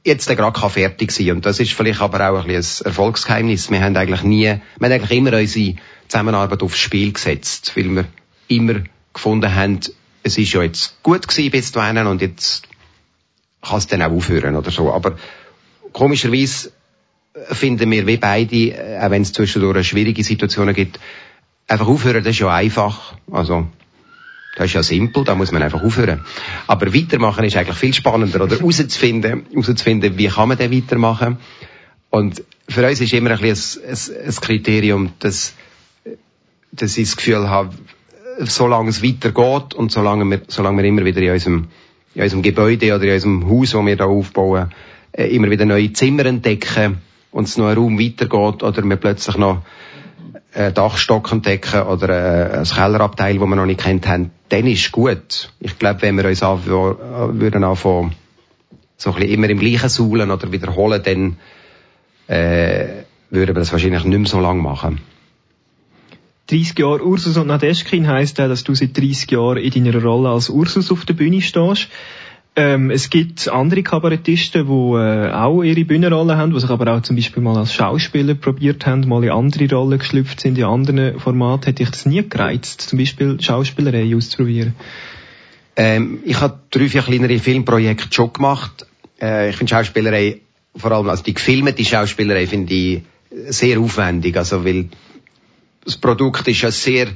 jetzt 0.07 0.29
gerade 0.29 0.71
fertig 0.71 1.11
sein 1.11 1.33
Und 1.33 1.47
das 1.47 1.59
ist 1.61 1.73
vielleicht 1.73 2.01
aber 2.01 2.31
auch 2.31 2.45
ein, 2.45 2.51
ein 2.51 2.65
Erfolgsgeheimnis. 2.85 3.71
Wir 3.71 3.83
haben 3.83 3.97
eigentlich 3.97 4.23
nie, 4.23 4.45
wir 4.45 4.61
haben 4.81 4.93
eigentlich 4.93 5.19
immer 5.19 5.37
unsere 5.37 5.75
Zusammenarbeit 6.09 6.63
aufs 6.63 6.79
Spiel 6.79 7.13
gesetzt, 7.13 7.73
weil 7.75 7.95
wir 7.95 8.05
immer 8.49 8.85
gefunden 9.13 9.55
haben, 9.55 9.81
es 10.23 10.39
ist 10.39 10.53
ja 10.53 10.63
jetzt 10.63 11.03
gut 11.03 11.27
gewesen 11.27 11.51
bis 11.51 11.73
dahin 11.73 12.07
und 12.07 12.23
jetzt 12.23 12.69
kann 13.63 13.79
es 13.79 13.87
dann 13.89 14.03
auch 14.03 14.13
aufhören 14.13 14.57
oder 14.57 14.71
so. 14.71 14.93
Aber 14.93 15.17
komischerweise 15.93 16.71
finden 17.51 17.91
wir 17.91 18.07
wie 18.07 18.17
beide, 18.17 18.57
äh, 18.57 18.99
auch 19.01 19.11
wenn 19.11 19.23
es 19.23 19.33
zwischendurch 19.33 19.89
schwierige 19.89 20.23
Situationen 20.23 20.75
gibt, 20.75 21.01
einfach 21.67 21.89
aufhören, 21.89 22.23
das 22.23 22.33
ist 22.33 22.41
ja 22.41 22.55
einfach. 22.55 23.15
Also, 23.31 23.67
das 24.57 24.67
ist 24.67 24.73
ja 24.73 24.83
simpel, 24.83 25.23
da 25.23 25.35
muss 25.37 25.53
man 25.53 25.63
einfach 25.63 25.83
aufhören. 25.83 26.23
Aber 26.67 26.93
weitermachen 26.93 27.45
ist 27.45 27.57
eigentlich 27.57 27.77
viel 27.77 27.95
spannender, 27.95 28.43
oder 28.43 28.59
herauszufinden, 28.59 30.19
wie 30.19 30.27
kann 30.27 30.49
man 30.49 30.59
denn 30.59 30.73
weitermachen. 30.73 31.37
Und 32.11 32.43
für 32.69 32.85
uns 32.89 33.01
ist 33.01 33.13
immer 33.13 33.31
ein 33.31 33.41
bisschen 33.41 33.85
ein, 33.85 33.91
ein, 33.91 34.29
ein 34.29 34.35
Kriterium, 34.35 35.13
dass 35.21 35.55
dass 36.77 36.97
ich 36.97 37.09
das 37.09 37.17
Gefühl 37.17 37.49
habe, 37.49 37.71
solange 38.41 38.91
es 38.91 39.03
weitergeht 39.03 39.75
und 39.75 39.91
solange 39.91 40.25
wir, 40.31 40.43
solange 40.49 40.83
wir 40.83 40.89
immer 40.89 41.05
wieder 41.05 41.23
in 41.23 41.33
unserem, 41.33 41.69
in 42.15 42.23
unserem 42.23 42.43
Gebäude 42.43 42.95
oder 42.95 43.05
in 43.05 43.13
unserem 43.13 43.49
Haus, 43.49 43.71
das 43.73 43.87
wir 43.87 43.97
da 43.97 44.05
aufbauen, 44.05 44.71
äh, 45.13 45.35
immer 45.35 45.51
wieder 45.51 45.65
neue 45.65 45.93
Zimmer 45.93 46.27
entdecken 46.27 46.99
und 47.31 47.49
es 47.49 47.57
noch 47.57 47.67
ein 47.67 47.77
Raum 47.77 47.99
weitergeht 47.99 48.63
oder 48.63 48.83
wir 48.85 48.97
plötzlich 48.97 49.37
noch 49.37 49.63
einen 50.57 50.75
Dachstock 50.75 51.31
entdecken 51.33 51.83
oder 51.83 52.09
äh, 52.09 52.59
ein 52.59 52.65
Kellerabteil, 52.65 53.39
das 53.39 53.49
wir 53.49 53.57
noch 53.57 53.67
nicht 53.67 53.81
kennt 53.81 54.09
haben, 54.09 54.31
dann 54.49 54.67
ist 54.67 54.91
gut. 54.91 55.53
Ich 55.61 55.79
glaube, 55.79 56.03
wenn 56.03 56.17
wir 56.17 56.25
uns 56.25 56.43
an, 56.43 56.65
würden 56.65 57.65
anfangen, 57.65 58.13
so 58.97 59.11
ein 59.11 59.17
bisschen 59.17 59.33
immer 59.33 59.51
im 59.51 59.59
gleichen 59.59 59.89
Saulen 59.89 60.31
oder 60.31 60.51
wiederholen, 60.51 61.03
dann 61.05 61.37
äh, 62.29 63.05
würden 63.31 63.55
wir 63.55 63.61
das 63.61 63.73
wahrscheinlich 63.73 64.05
nicht 64.05 64.19
mehr 64.19 64.29
so 64.29 64.41
lange 64.41 64.63
machen. 64.63 65.01
30 66.49 66.79
Jahre 66.79 67.05
Ursus 67.05 67.37
und 67.37 67.49
Nadeschkin 67.49 68.07
heisst 68.07 68.41
auch, 68.41 68.49
dass 68.49 68.63
du 68.63 68.75
seit 68.75 68.97
30 68.97 69.33
Jahren 69.33 69.59
in 69.59 69.85
deiner 69.85 70.01
Rolle 70.01 70.29
als 70.29 70.49
Ursus 70.49 70.93
auf 70.93 71.05
der 71.05 71.15
Bühne 71.15 71.43
stehst. 71.43 71.89
Ähm, 72.59 72.91
es 72.91 73.11
gibt 73.11 73.49
andere 73.49 73.83
Kabarettisten, 73.83 74.67
die 74.67 74.73
äh, 74.73 75.31
auch 75.31 75.63
ihre 75.63 75.85
Bühnenrolle 75.85 76.39
haben, 76.39 76.55
die 76.55 76.61
sich 76.61 76.71
aber 76.71 76.91
auch 76.91 77.03
zum 77.03 77.15
Beispiel 77.15 77.43
mal 77.43 77.59
als 77.59 77.75
Schauspieler 77.75 78.35
probiert 78.35 78.87
haben, 78.87 79.07
mal 79.07 79.23
in 79.23 79.31
andere 79.31 79.69
Rollen 79.69 79.99
geschlüpft 79.99 80.41
sind, 80.41 80.57
in 80.57 80.65
anderen 80.65 81.21
Formaten. 81.21 81.67
Hätte 81.67 81.83
ich 81.83 81.91
das 81.91 82.07
nie 82.07 82.27
gereizt, 82.27 82.81
zum 82.81 82.99
Beispiel 82.99 83.39
Schauspielerei 83.39 84.17
auszuprobieren? 84.17 84.75
Ähm, 85.77 86.21
ich 86.25 86.41
habe 86.41 86.59
drei, 86.71 86.89
vier 86.89 87.03
kleinere 87.03 87.39
Filmprojekte 87.39 88.09
schon 88.11 88.33
gemacht. 88.33 88.87
Äh, 89.21 89.51
ich 89.51 89.57
finde 89.57 89.75
Schauspielerei, 89.75 90.41
vor 90.75 90.93
allem 90.93 91.11
also 91.11 91.23
die 91.23 91.35
gefilmte 91.35 91.85
Schauspielerei, 91.85 92.47
finde 92.47 92.73
ich 92.73 93.03
sehr 93.49 93.79
aufwendig, 93.79 94.35
also 94.35 94.65
weil 94.65 94.89
das 95.85 95.99
Produkt 95.99 96.49
ist 96.49 96.63
ja 96.63 96.71
sehr, 96.71 97.09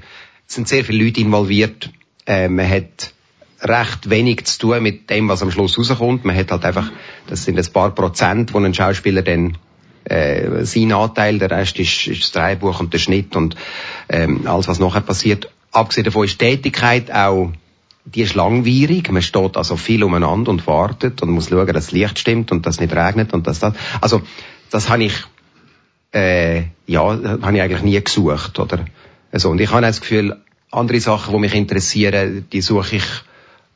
es 0.47 0.55
sind 0.55 0.69
sehr 0.69 0.85
viele 0.85 1.03
Leute 1.03 1.23
involviert. 1.23 1.89
Äh, 2.27 2.49
man 2.49 2.69
hat 2.69 3.15
recht 3.63 4.09
wenig 4.11 4.45
zu 4.45 4.59
tun 4.59 4.83
mit 4.83 5.11
dem, 5.11 5.29
was 5.29 5.43
am 5.43 5.51
Schluss 5.51 5.79
rauskommt. 5.79 6.25
Man 6.25 6.37
hat 6.37 6.51
halt 6.51 6.65
einfach, 6.65 6.91
das 7.27 7.45
sind 7.45 7.59
ein 7.59 7.73
paar 7.73 7.91
Prozent, 7.95 8.55
wo 8.55 8.59
ein 8.59 8.75
Schauspieler 8.75 9.23
dann 9.23 9.59
äh, 10.05 10.65
sein 10.65 10.93
Anteil, 10.93 11.39
der 11.39 11.51
Rest 11.51 11.79
ist, 11.79 12.07
ist 12.07 12.23
das 12.23 12.33
Drehbuch 12.33 12.81
und 12.81 12.93
der 12.93 12.99
Schnitt 12.99 13.37
und 13.37 13.57
ähm, 14.09 14.47
alles, 14.47 14.69
was 14.69 14.79
nachher 14.79 15.03
passiert. 15.03 15.51
Abgesehen 15.73 16.05
davon 16.05 16.25
ist 16.25 16.39
Tätigkeit 16.39 17.13
auch, 17.13 17.53
die 18.07 18.23
ist 18.23 18.35
langwierig. 18.35 19.11
Man 19.11 19.23
steht 19.23 19.57
also 19.57 19.77
viel 19.77 20.03
umeinander 20.03 20.51
und 20.51 20.67
wartet 20.67 21.23
und 21.23 21.31
muss 21.31 21.51
schauen, 21.51 21.67
dass 21.67 21.87
das 21.87 21.93
Licht 21.93 22.19
stimmt 22.19 22.51
und 22.51 22.67
dass 22.67 22.77
es 22.77 22.81
nicht 22.81 22.95
regnet 22.95 23.33
und 23.35 23.47
dass 23.47 23.61
das. 23.61 23.75
Also 24.01 24.23
das 24.71 24.89
habe 24.89 25.05
ich 25.05 25.15
äh, 26.13 26.65
ja, 26.87 27.03
habe 27.03 27.57
ich 27.57 27.63
eigentlich 27.63 27.83
nie 27.83 28.03
gesucht, 28.03 28.59
oder? 28.59 28.85
Also, 29.33 29.51
und 29.51 29.61
ich 29.61 29.71
habe 29.71 29.83
das 29.83 30.01
Gefühl, 30.01 30.37
andere 30.71 31.01
Sachen, 31.01 31.33
die 31.33 31.41
mich 31.41 31.55
interessieren, 31.55 32.47
die 32.53 32.61
suche 32.61 32.97
ich 32.97 33.05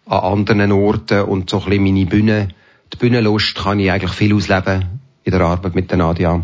an 0.06 0.20
anderen 0.20 0.72
Orten 0.72 1.22
und 1.22 1.50
so 1.50 1.58
ein 1.60 1.64
bisschen 1.64 1.84
meine 1.84 2.06
Bühne, 2.06 2.48
die 2.92 2.96
Bühnenlust 2.96 3.56
kann 3.56 3.80
ich 3.80 3.90
eigentlich 3.90 4.12
viel 4.12 4.34
ausleben 4.34 5.00
in 5.24 5.32
der 5.32 5.40
Arbeit 5.40 5.74
mit 5.74 5.90
der 5.90 5.98
Nadia. 5.98 6.42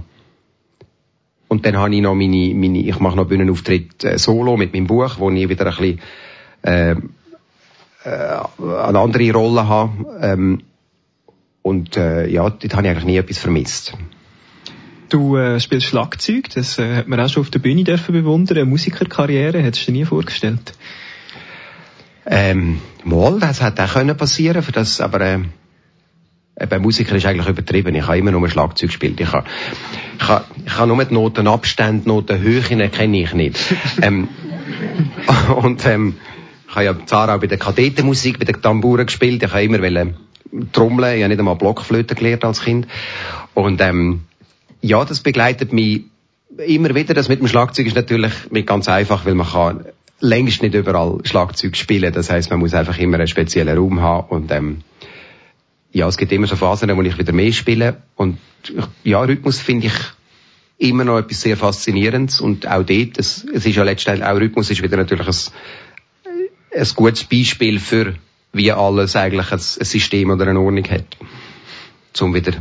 Und 1.49 1.67
dann 1.67 1.77
habe 1.77 1.95
ich 1.95 2.01
noch 2.01 2.15
meine, 2.15 2.55
meine 2.55 2.79
ich 2.79 2.99
mache 3.01 3.17
noch 3.17 3.27
Bühnenauftritt 3.27 4.05
äh, 4.05 4.19
solo 4.19 4.57
mit 4.57 4.73
meinem 4.73 4.87
Buch, 4.87 5.19
wo 5.19 5.31
ich 5.31 5.49
wieder 5.49 5.67
ein 5.67 5.77
bisschen 5.77 6.01
äh, 6.63 6.93
äh, 8.05 8.41
eine 8.59 8.99
andere 8.99 9.33
Rolle 9.33 9.69
habe. 9.69 10.19
Ähm, 10.21 10.63
und 11.63 11.97
äh, 11.97 12.29
ja, 12.29 12.49
dort 12.49 12.75
habe 12.75 12.87
ich 12.87 12.91
eigentlich 12.91 13.05
nie 13.05 13.17
etwas 13.17 13.39
vermisst. 13.39 13.95
Du 15.11 15.37
äh, 15.37 15.59
spielst 15.59 15.89
Schlagzeug, 15.89 16.51
das 16.55 16.79
äh, 16.79 16.95
hat 16.95 17.09
man 17.09 17.21
auch 17.21 17.29
schon 17.29 17.43
auf 17.43 17.51
der 17.51 17.59
Bühne 17.59 17.83
dürfen 17.83 18.13
bewundern. 18.13 18.59
Eine 18.59 18.67
Musikerkarriere 18.67 19.61
hättest 19.61 19.89
du 19.89 19.93
dir 19.93 19.99
nie 19.99 20.05
vorgestellt? 20.05 20.73
Ähm, 22.27 22.81
mal, 23.05 23.39
das 23.41 23.63
hat 23.63 23.81
auch 23.81 23.93
können 23.93 24.17
passieren, 24.17 24.63
für 24.63 24.73
das, 24.73 25.01
aber 25.01 25.21
äh, 25.21 26.67
bei 26.67 26.79
Musiker 26.79 27.17
ist 27.17 27.27
eigentlich 27.27 27.49
übertrieben. 27.49 27.95
Ich 27.95 28.07
habe 28.07 28.19
immer 28.19 28.31
nur 28.31 28.49
Schlagzeug 28.49 28.91
gespielt. 28.91 29.21
Ich 29.21 29.33
habe, 29.33 29.47
ich 30.19 30.29
habe, 30.29 30.45
ich 30.65 30.77
habe 30.77 30.89
nur 30.89 31.05
die 31.05 31.15
Notenabstände, 31.15 32.09
Notenhöhen 32.09 32.91
kenne 32.91 33.23
ich 33.23 33.33
nicht. 33.33 33.59
ähm, 34.03 34.29
und 35.63 35.87
ähm, 35.87 36.17
ich 36.69 36.77
habe 36.77 36.85
ja 36.85 37.07
Zara 37.07 37.37
auch 37.37 37.41
bei 37.41 37.47
der 37.47 37.59
Kadettenmusik, 37.59 38.39
bei 38.39 38.45
den 38.45 38.61
Tamburen 38.61 39.07
gespielt. 39.07 39.43
Ich 39.43 39.51
habe 39.51 39.65
immer 39.65 39.81
wollen 39.81 40.17
trommeln. 40.73 41.17
Ich 41.17 41.23
habe 41.23 41.29
nicht 41.31 41.39
einmal 41.39 41.57
Blockflöte 41.57 42.15
gelernt 42.15 42.45
als 42.45 42.63
Kind. 42.63 42.87
Und 43.55 43.81
ähm, 43.81 44.25
ja, 44.81 45.05
das 45.05 45.21
begleitet 45.21 45.73
mich 45.73 46.05
immer 46.59 46.95
wieder. 46.95 47.15
Das 47.15 47.29
mit 47.29 47.41
dem 47.41 47.49
Schlagzeug 47.49 47.87
ist 47.87 47.97
natürlich 47.97 48.33
nicht 48.51 48.67
ganz 48.67 48.89
einfach, 48.89 49.25
weil 49.25 49.35
man 49.35 49.49
kann 49.49 49.85
längst 50.21 50.63
nicht 50.63 50.75
überall 50.75 51.19
Schlagzeug 51.25 51.77
spielen. 51.77 52.13
Das 52.13 52.31
heißt, 52.31 52.51
man 52.51 52.61
muss 52.61 52.75
einfach 52.75 52.99
immer 52.99 53.17
einen 53.17 53.27
speziellen 53.27 53.77
Raum 53.77 54.01
haben 54.01 54.29
und 54.29 54.53
ähm, 54.53 54.83
ja, 55.93 56.07
es 56.07 56.17
gibt 56.17 56.31
immer 56.33 56.47
so 56.47 56.57
Phasen, 56.57 56.95
wo 56.97 57.03
ich 57.03 57.19
wieder 57.19 57.33
mehr 57.33 57.53
spiele 57.53 58.03
und 58.17 58.39
ja, 59.03 59.21
Rhythmus 59.21 59.61
finde 59.61 59.89
ich 59.89 59.95
immer 60.79 61.05
noch 61.05 61.19
etwas 61.19 61.41
sehr 61.41 61.57
Faszinierendes 61.57 62.41
und 62.41 62.67
auch 62.67 62.85
dort, 62.85 63.19
es, 63.19 63.45
es 63.45 63.67
ist 63.67 63.77
ja 63.77 63.83
letztendlich 63.83 64.27
auch 64.27 64.37
Rhythmus 64.37 64.71
ist 64.71 64.83
wieder 64.83 64.97
natürlich 64.97 65.27
ein, 65.27 66.79
ein 66.79 66.89
gutes 66.95 67.25
Beispiel 67.25 67.81
für 67.81 68.15
wie 68.53 68.73
alles 68.73 69.17
eigentlich 69.17 69.53
ein, 69.53 69.59
ein 69.59 69.85
System 69.85 70.31
oder 70.31 70.47
eine 70.47 70.61
Ordnung 70.61 70.89
hat, 70.89 71.17
um 72.21 72.35
wieder 72.35 72.53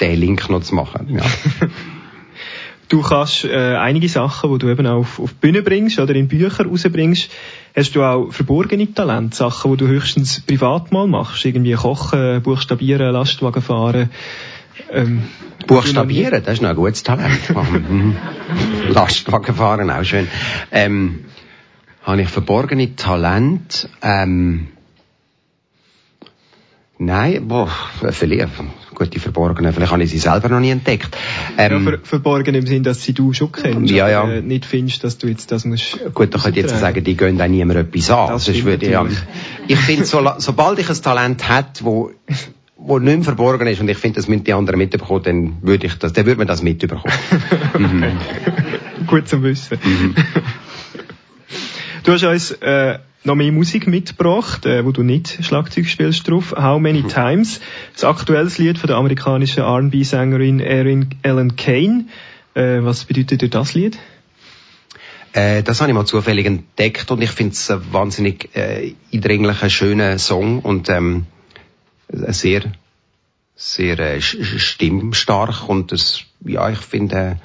den 0.00 0.20
Link 0.20 0.48
noch 0.48 0.62
zu 0.62 0.74
machen. 0.74 1.08
Ja. 1.10 1.24
Du 2.88 3.02
kannst 3.02 3.44
äh, 3.44 3.76
einige 3.76 4.08
Sachen, 4.08 4.52
die 4.52 4.58
du 4.58 4.68
eben 4.68 4.86
auch 4.86 4.98
auf, 4.98 5.18
auf 5.18 5.30
die 5.32 5.38
Bühne 5.40 5.62
bringst 5.62 5.98
oder 5.98 6.14
in 6.14 6.28
Bücher 6.28 6.64
rausbringst, 6.64 7.30
hast 7.74 7.96
du 7.96 8.02
auch 8.02 8.30
verborgene 8.30 8.92
Talente, 8.92 9.36
Sachen, 9.36 9.72
die 9.72 9.76
du 9.78 9.88
höchstens 9.88 10.40
privat 10.40 10.92
mal 10.92 11.06
machst, 11.06 11.44
irgendwie 11.44 11.72
kochen, 11.72 12.42
buchstabieren, 12.42 13.12
Lastwagen 13.12 13.62
fahren. 13.62 14.10
Ähm, 14.92 15.24
buchstabieren, 15.66 16.42
das 16.44 16.54
ist 16.54 16.62
noch 16.62 16.70
ein 16.70 16.76
gutes 16.76 17.02
Talent. 17.02 17.40
Mhm. 17.54 18.16
Lastwagen 18.90 19.54
fahren, 19.54 19.90
auch 19.90 20.04
schön. 20.04 20.28
Ähm, 20.70 21.24
habe 22.04 22.22
ich 22.22 22.28
verborgene 22.28 22.94
Talente? 22.94 23.88
Ähm, 24.00 24.68
Nein, 26.98 27.46
boah, 27.46 27.70
vielleicht, 28.10 28.48
gut, 28.96 29.14
die 29.14 29.20
Verborgenen, 29.20 29.72
vielleicht 29.72 29.92
habe 29.92 30.02
ich 30.02 30.10
sie 30.10 30.18
selber 30.18 30.48
noch 30.48 30.58
nie 30.58 30.70
entdeckt. 30.70 31.16
Ähm, 31.56 31.84
ja, 31.84 31.90
ver 31.90 31.98
verborgen 32.02 32.54
im 32.54 32.66
Sinn, 32.66 32.82
dass 32.82 33.04
sie 33.04 33.12
du 33.12 33.32
schon 33.32 33.52
kennst, 33.52 33.92
ja, 33.92 34.08
ja. 34.08 34.28
Äh, 34.28 34.42
nicht 34.42 34.64
findest, 34.64 35.04
dass 35.04 35.18
du 35.18 35.28
jetzt 35.28 35.52
das 35.52 35.64
musst... 35.64 36.00
Gut, 36.14 36.34
da 36.34 36.38
könnte 36.38 36.58
ich 36.58 36.66
jetzt 36.66 36.80
sagen, 36.80 37.04
die 37.04 37.16
gehen 37.16 37.40
auch 37.40 37.46
niemand 37.46 37.78
etwas 37.78 38.10
an. 38.10 38.30
Das, 38.30 38.46
das 38.46 38.64
würde, 38.64 38.90
ja, 38.90 39.06
ich 39.68 39.78
finde, 39.78 40.04
so, 40.04 40.26
sobald 40.38 40.78
ich 40.80 40.88
ein 40.88 41.02
Talent 41.02 41.48
hat, 41.48 41.84
wo 41.84 42.10
wo 42.78 42.98
nicht 42.98 43.16
mehr 43.16 43.24
verborgen 43.24 43.66
ist 43.66 43.80
und 43.80 43.88
ich 43.88 43.98
finde, 43.98 44.16
das 44.16 44.28
müssen 44.28 44.44
die 44.44 44.52
anderen 44.52 44.78
mitbekommen, 44.78 45.22
dann 45.24 45.56
würde 45.62 45.86
ich 45.86 45.94
das, 45.94 46.12
dann 46.12 46.24
würde 46.24 46.38
man 46.38 46.46
das 46.46 46.62
mitbekommen. 46.62 47.02
mhm. 47.78 48.04
Gut 49.06 49.28
zu 49.28 49.42
wissen. 49.42 49.78
Mhm. 49.82 50.14
Du 52.04 52.12
hast 52.12 52.22
uns 52.22 52.52
äh, 52.52 52.98
noch 53.26 53.34
mehr 53.34 53.52
Musik 53.52 53.86
mitgebracht, 53.86 54.64
äh, 54.66 54.84
wo 54.84 54.92
du 54.92 55.02
nicht 55.02 55.44
Schlagzeug 55.44 55.86
spielst 55.86 56.28
drauf. 56.28 56.54
How 56.56 56.80
Many 56.80 57.02
mhm. 57.02 57.08
Times? 57.08 57.60
Das 57.92 58.04
aktuelle 58.04 58.50
Lied 58.56 58.78
von 58.78 58.86
der 58.86 58.96
amerikanischen 58.96 59.62
R&B-Sängerin 59.62 60.60
Erin 60.60 61.10
Ellen 61.22 61.56
Kane. 61.56 62.06
Äh, 62.54 62.82
was 62.82 63.04
bedeutet 63.04 63.42
dir 63.42 63.50
das 63.50 63.74
Lied? 63.74 63.98
Äh, 65.32 65.62
das 65.62 65.80
habe 65.80 65.90
ich 65.90 65.94
mal 65.94 66.06
zufällig 66.06 66.46
entdeckt 66.46 67.10
und 67.10 67.20
ich 67.20 67.30
finde 67.30 67.52
es 67.52 67.70
ein 67.70 67.92
wahnsinnig 67.92 68.56
äh, 68.56 68.94
eindringlicher, 69.12 69.68
schöner 69.68 70.18
Song 70.18 70.60
und 70.60 70.88
ähm, 70.88 71.26
sehr, 72.08 72.72
sehr 73.54 73.98
äh, 73.98 74.20
stimmstark 74.22 75.68
und 75.68 75.92
das, 75.92 76.22
ja, 76.44 76.70
ich 76.70 76.78
finde 76.78 77.38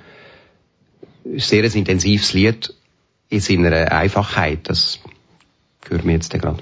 äh, 1.25 1.39
sehr 1.39 1.65
ein 1.65 1.71
intensives 1.71 2.31
Lied 2.33 2.73
in 3.27 3.39
seiner 3.39 3.91
Einfachheit. 3.91 4.69
Das 4.69 4.99
hören 5.89 6.05
wir 6.05 6.13
jetzt 6.13 6.31
gerade. 6.31 6.61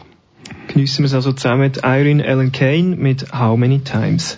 Geniessen 0.68 1.00
wir 1.00 1.08
es 1.08 1.14
also 1.14 1.34
zusammen 1.34 1.62
mit 1.62 1.78
Irene 1.84 2.24
Ellen 2.24 2.52
Kane 2.52 2.96
mit 2.96 3.34
How 3.34 3.58
Many 3.58 3.80
Times. 3.80 4.38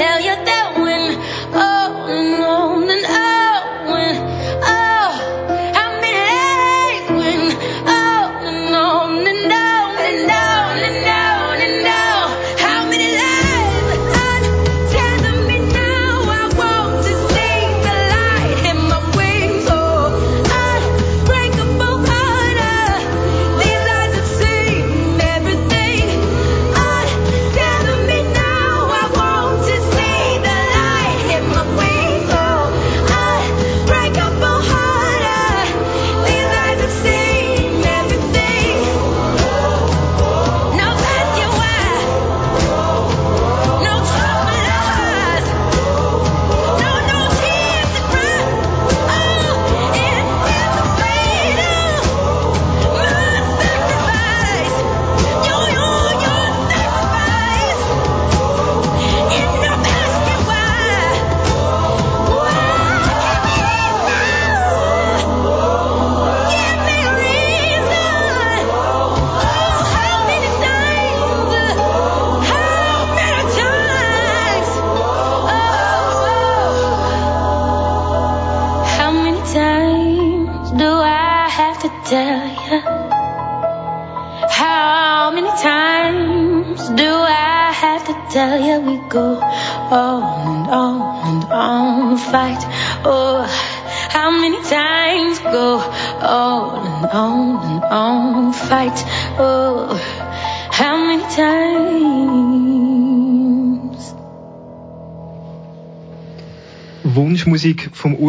tell 0.00 0.18
you 0.18 0.29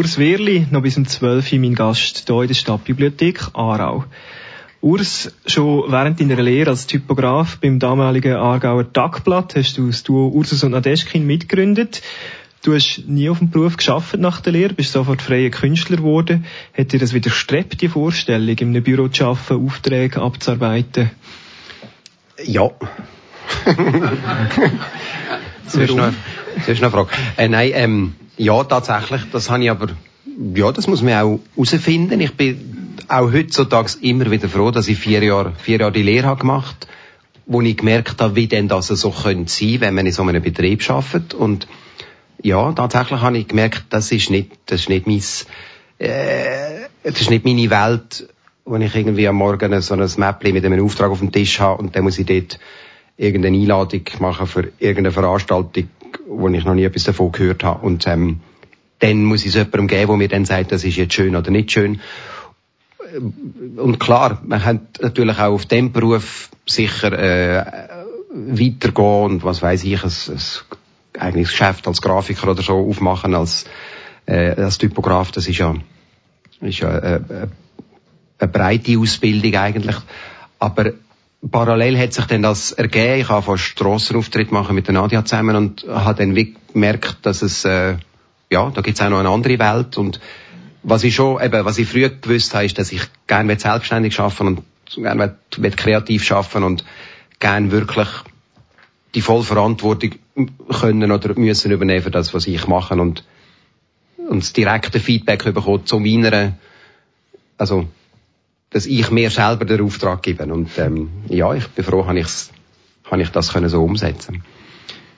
Urs 0.01 0.17
Wehrli, 0.17 0.65
noch 0.71 0.81
bis 0.81 0.97
um 0.97 1.05
12 1.05 1.53
Uhr 1.53 1.59
mein 1.59 1.75
Gast 1.75 2.23
hier 2.25 2.41
in 2.41 2.47
der 2.47 2.55
Stadtbibliothek 2.55 3.49
Aarau. 3.53 4.03
Urs, 4.81 5.31
schon 5.45 5.91
während 5.91 6.19
deiner 6.19 6.41
Lehre 6.41 6.71
als 6.71 6.87
Typograf 6.87 7.57
beim 7.57 7.77
damaligen 7.77 8.33
Aargauer 8.33 8.91
Tagblatt 8.91 9.55
hast 9.55 9.77
du 9.77 9.85
das 9.85 10.01
Duo 10.01 10.29
Ursus 10.29 10.63
und 10.63 10.71
Nadeschkin 10.71 11.27
mitgegründet. 11.27 12.01
Du 12.63 12.73
hast 12.73 13.03
nie 13.05 13.29
auf 13.29 13.37
dem 13.37 13.51
Beruf 13.51 13.77
geschafft 13.77 14.17
nach 14.17 14.41
der 14.41 14.53
Lehre, 14.53 14.73
bist 14.73 14.93
sofort 14.93 15.21
freier 15.21 15.51
Künstler 15.51 15.97
geworden. 15.97 16.45
Hat 16.75 16.93
dir 16.93 16.99
das 16.99 17.13
widerstrebt, 17.13 17.79
die 17.79 17.87
Vorstellung, 17.87 18.57
in 18.57 18.69
einem 18.69 18.81
Büro 18.81 19.07
zu 19.07 19.25
arbeiten, 19.25 19.67
Aufträge 19.67 20.19
abzuarbeiten? 20.19 21.11
Ja. 22.43 22.71
das 25.65 25.75
ist 25.75 25.95
noch, 25.95 26.11
das 26.55 26.69
ist 26.69 26.81
eine 26.81 26.89
Frage. 26.89 27.09
Äh, 27.37 27.49
nein, 27.49 27.71
ähm, 27.75 28.15
ja, 28.43 28.63
tatsächlich, 28.63 29.21
das 29.31 29.49
habe 29.49 29.63
ich 29.63 29.69
aber, 29.69 29.87
ja, 30.55 30.71
das 30.71 30.87
muss 30.87 31.01
man 31.01 31.13
auch 31.13 31.39
herausfinden. 31.55 32.19
Ich 32.21 32.35
bin 32.35 32.95
auch 33.07 33.31
heutzutage 33.31 33.93
immer 34.01 34.29
wieder 34.31 34.49
froh, 34.49 34.71
dass 34.71 34.87
ich 34.87 34.97
vier 34.97 35.23
Jahre, 35.23 35.53
vier 35.57 35.79
Jahre 35.79 35.91
die 35.91 36.03
Lehre 36.03 36.27
habe 36.27 36.41
gemacht 36.41 36.87
wo 37.51 37.61
ich 37.61 37.77
gemerkt 37.77 38.21
habe, 38.21 38.35
wie 38.35 38.47
denn 38.47 38.69
das 38.69 38.87
so 38.87 39.11
könnte 39.11 39.51
sein, 39.51 39.81
wenn 39.81 39.93
man 39.93 40.05
in 40.05 40.11
so 40.13 40.23
einem 40.23 40.41
Betrieb 40.41 40.89
arbeitet. 40.89 41.33
Und 41.33 41.67
ja, 42.41 42.71
tatsächlich 42.71 43.19
habe 43.19 43.37
ich 43.37 43.47
gemerkt, 43.47 43.85
das 43.89 44.11
ist 44.11 44.29
nicht, 44.29 44.51
das 44.67 44.81
ist 44.81 44.89
nicht 44.89 45.05
mein, 45.05 45.21
äh, 45.99 46.87
das 47.03 47.19
ist 47.19 47.29
nicht 47.29 47.45
meine 47.45 47.69
Welt, 47.69 48.29
wo 48.63 48.77
ich 48.77 48.95
irgendwie 48.95 49.27
am 49.27 49.35
Morgen 49.35 49.81
so 49.81 49.95
ein 49.95 50.09
Mäppchen 50.17 50.53
mit 50.53 50.65
einem 50.65 50.83
Auftrag 50.83 51.11
auf 51.11 51.19
dem 51.19 51.31
Tisch 51.31 51.59
habe 51.59 51.81
und 51.81 51.95
dann 51.95 52.03
muss 52.03 52.19
ich 52.19 52.25
dort 52.25 52.59
irgendeine 53.17 53.57
Einladung 53.57 54.03
machen 54.19 54.47
für 54.47 54.71
irgendeine 54.79 55.11
Veranstaltung, 55.11 55.89
wo 56.31 56.47
ich 56.49 56.65
noch 56.65 56.73
nie 56.73 56.83
etwas 56.83 57.03
davon 57.03 57.31
gehört 57.31 57.63
habe. 57.63 57.85
Und 57.85 58.07
ähm, 58.07 58.39
dann 58.99 59.23
muss 59.23 59.41
ich 59.41 59.47
es 59.47 59.55
jemandem 59.55 59.87
geben, 59.87 60.07
der 60.07 60.17
mir 60.17 60.27
dann 60.27 60.45
sagt, 60.45 60.71
das 60.71 60.83
ist 60.83 60.95
jetzt 60.95 61.13
schön 61.13 61.35
oder 61.35 61.51
nicht 61.51 61.71
schön. 61.71 61.99
Und 63.77 63.99
klar, 63.99 64.41
man 64.45 64.61
kann 64.61 64.87
natürlich 65.01 65.37
auch 65.37 65.53
auf 65.53 65.65
dem 65.65 65.91
Beruf 65.91 66.49
sicher 66.65 67.11
äh, 67.11 67.89
weitergehen 68.33 69.31
und 69.31 69.43
was 69.43 69.61
weiß 69.61 69.83
ich, 69.83 70.03
ein, 70.03 70.09
ein 70.09 71.21
eigenes 71.21 71.49
Geschäft 71.49 71.87
als 71.87 72.01
Grafiker 72.01 72.51
oder 72.51 72.61
so 72.61 72.87
aufmachen 72.87 73.35
als, 73.35 73.65
äh, 74.25 74.51
als 74.51 74.77
Typograf. 74.77 75.31
Das 75.31 75.47
ist 75.47 75.57
ja, 75.57 75.75
ist 76.61 76.79
ja 76.79 76.97
äh, 76.97 77.15
äh 77.15 77.47
eine 78.39 78.51
breite 78.51 78.97
Ausbildung 78.97 79.55
eigentlich. 79.55 79.97
Aber 80.57 80.93
parallel 81.49 81.97
hat 81.97 82.13
sich 82.13 82.25
dann 82.25 82.43
das 82.43 82.71
ergeben. 82.71 83.21
Ich 83.21 83.29
habe 83.29 83.41
fast 83.41 83.63
Strassenauftritt 83.63 84.51
machen 84.51 84.75
mit 84.75 84.87
der 84.87 84.93
Nadia 84.93 85.25
zusammen 85.25 85.55
und 85.55 85.85
habe 85.87 86.25
dann 86.25 86.53
gemerkt, 86.73 87.17
dass 87.23 87.41
es, 87.41 87.65
äh, 87.65 87.95
ja, 88.51 88.69
da 88.69 88.81
gibt 88.81 88.99
es 88.99 89.05
auch 89.05 89.09
noch 89.09 89.19
eine 89.19 89.29
andere 89.29 89.57
Welt 89.59 89.97
und 89.97 90.19
was 90.83 91.03
ich 91.03 91.13
schon, 91.15 91.41
eben, 91.41 91.63
was 91.65 91.77
ich 91.77 91.87
früher 91.87 92.09
gewusst 92.09 92.55
habe, 92.55 92.65
ist, 92.65 92.77
dass 92.77 92.91
ich 92.91 93.01
gerne 93.27 93.59
selbstständig 93.59 94.19
arbeiten 94.19 94.47
und 94.47 94.63
gerne 94.95 95.35
kreativ 95.75 96.31
arbeiten 96.31 96.63
und 96.63 96.83
gerne 97.39 97.71
wirklich 97.71 98.07
die 99.13 99.21
Vollverantwortung 99.21 100.11
können 100.69 101.11
oder 101.11 101.37
müssen 101.37 101.71
übernehmen 101.71 102.01
für 102.01 102.11
das, 102.11 102.33
was 102.33 102.47
ich 102.47 102.67
mache 102.67 102.95
und, 102.95 103.23
und 104.17 104.41
das 104.41 104.53
direkte 104.53 104.99
Feedback 104.99 105.43
bekommen 105.43 105.85
zu 105.85 105.99
meiner, 105.99 106.53
also 107.57 107.87
dass 108.71 108.85
ich 108.85 109.11
mir 109.11 109.29
selber 109.29 109.65
den 109.65 109.81
Auftrag 109.81 110.23
gebe. 110.23 110.45
Und 110.45 110.69
ähm, 110.77 111.09
ja, 111.27 111.53
ich 111.53 111.67
bin 111.67 111.85
froh, 111.85 112.07
habe, 112.07 112.19
ich's, 112.19 112.51
habe 113.09 113.21
ich 113.21 113.29
das 113.29 113.53
können 113.53 113.69
so 113.69 113.83
umsetzen 113.83 114.43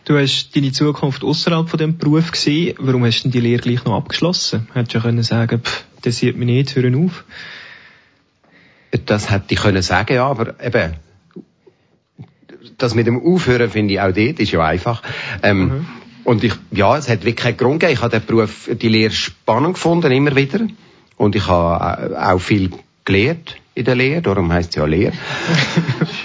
Du 0.05 0.17
hast 0.17 0.53
deine 0.53 0.73
Zukunft 0.73 1.23
außerhalb 1.23 1.69
von 1.69 1.77
dem 1.77 1.97
Beruf 1.97 2.31
gesehen. 2.31 2.75
Warum 2.77 3.05
hast 3.05 3.23
du 3.23 3.29
die 3.29 3.39
Lehre 3.39 3.61
gleich 3.61 3.85
noch 3.85 3.95
abgeschlossen? 3.95 4.67
Hättest 4.73 4.95
du 4.95 4.97
ja 4.97 5.03
können 5.03 5.23
sagen, 5.23 5.61
pff, 5.61 5.85
das 6.01 6.17
sieht 6.17 6.35
mich 6.35 6.45
nicht, 6.45 6.75
hören 6.75 7.05
auf. 7.05 7.23
Das 9.05 9.31
hätte 9.31 9.53
ich 9.53 9.59
können 9.61 9.81
sagen, 9.81 10.15
ja, 10.15 10.27
aber 10.27 10.61
eben, 10.61 10.95
das 12.77 12.95
mit 12.95 13.07
dem 13.07 13.25
Aufhören 13.25 13.69
finde 13.69 13.93
ich 13.93 14.01
auch 14.01 14.11
dort, 14.11 14.39
ist 14.39 14.51
ja 14.51 14.65
einfach. 14.65 15.01
Ähm, 15.41 15.59
mhm. 15.59 15.85
Und 16.25 16.43
ich, 16.43 16.53
ja, 16.71 16.97
es 16.97 17.07
hat 17.07 17.23
wirklich 17.23 17.37
keinen 17.37 17.57
Grund 17.57 17.79
gegeben. 17.79 17.93
Ich 17.93 18.01
habe 18.01 18.19
den 18.19 18.25
Beruf, 18.25 18.69
die 18.69 18.89
Lehre 18.89 19.11
spannend 19.11 19.75
gefunden, 19.75 20.11
immer 20.11 20.35
wieder. 20.35 20.67
Und 21.15 21.35
ich 21.35 21.47
habe 21.47 22.21
auch 22.21 22.39
viel 22.39 22.71
gelehrt 23.05 23.57
in 23.75 23.85
der 23.85 23.95
Lehre, 23.95 24.21
darum 24.21 24.51
heißt 24.51 24.69
es 24.69 24.75
ja 24.75 24.85
Lehre. 24.85 25.13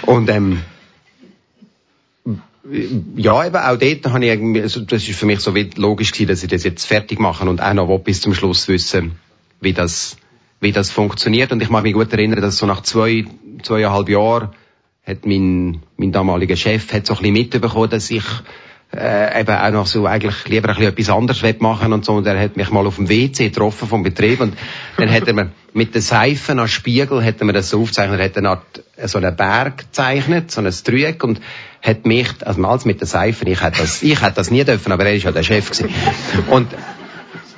und 0.03 0.29
ähm, 0.29 0.59
ja, 3.15 3.45
eben 3.45 3.55
auch 3.55 3.77
dort 3.77 4.13
habe 4.13 4.25
ich 4.25 4.31
irgendwie, 4.31 4.61
also 4.61 4.81
das 4.81 5.07
ist 5.07 5.17
für 5.17 5.25
mich 5.25 5.39
so 5.39 5.53
logisch 5.75 6.11
gewesen, 6.11 6.27
dass 6.27 6.43
ich 6.43 6.49
das 6.49 6.63
jetzt 6.63 6.85
fertig 6.85 7.19
mache 7.19 7.47
und 7.49 7.61
auch 7.61 7.73
noch 7.73 7.97
bis 7.99 8.21
zum 8.21 8.33
Schluss 8.33 8.67
wissen, 8.67 9.13
wie 9.59 9.73
das, 9.73 10.17
wie 10.59 10.71
das 10.71 10.91
funktioniert. 10.91 11.51
Und 11.51 11.61
ich 11.61 11.69
mag 11.69 11.83
mich 11.83 11.93
gut 11.93 12.11
erinnern, 12.13 12.41
dass 12.41 12.57
so 12.57 12.65
nach 12.65 12.81
zwei, 12.81 13.25
zweieinhalb 13.63 14.09
Jahren 14.09 14.49
hat 15.05 15.25
mein, 15.25 15.81
mein 15.97 16.11
damaliger 16.11 16.55
Chef 16.55 16.93
hat 16.93 17.07
so 17.07 17.13
ein 17.13 17.19
bisschen 17.19 17.33
mitbekommen, 17.33 17.89
dass 17.89 18.11
ich 18.11 18.23
äh, 18.95 19.41
eben 19.41 19.55
auch 19.55 19.71
noch 19.71 19.85
so 19.85 20.05
eigentlich 20.07 20.47
lieber 20.47 20.69
ein 20.69 20.75
bisschen 20.75 20.91
etwas 20.91 21.09
anderes 21.09 21.59
machen 21.59 21.93
und 21.93 22.05
so. 22.05 22.13
Und 22.13 22.25
er 22.25 22.39
hat 22.39 22.57
mich 22.57 22.71
mal 22.71 22.87
auf 22.87 22.95
dem 22.95 23.07
WC 23.07 23.49
getroffen 23.49 23.87
vom 23.87 24.03
Betrieb 24.03 24.41
und 24.41 24.57
dann 24.97 25.11
hat 25.11 25.27
er 25.27 25.33
mir 25.33 25.51
mit 25.73 25.93
den 25.93 26.01
Seifen 26.01 26.59
als 26.59 26.71
Spiegel 26.71 27.23
hat 27.23 27.39
er 27.39 27.45
mir 27.45 27.53
das 27.53 27.69
so 27.69 27.81
aufgezeichnet, 27.81 28.19
hat 28.19 28.37
eine 28.37 28.49
Art, 28.49 28.83
so 29.05 29.19
einen 29.19 29.35
Berg 29.35 29.77
gezeichnet, 29.77 30.49
so 30.49 30.61
ein 30.61 30.73
Dreieck 30.83 31.23
und 31.23 31.39
hat 31.83 32.05
mich, 32.05 32.29
also 32.43 32.59
mal 32.59 32.79
mit 32.85 32.99
den 33.01 33.07
Seifen, 33.07 33.47
ich 33.47 33.61
hätte 33.61 33.81
das, 33.81 34.01
ich 34.01 34.21
hätte 34.21 34.33
das 34.35 34.49
nie 34.49 34.63
dürfen, 34.63 34.91
aber 34.91 35.05
er 35.05 35.13
ist 35.13 35.23
ja 35.23 35.31
der 35.31 35.43
Chef 35.43 35.69
gewesen. 35.69 35.93
Und, 36.49 36.69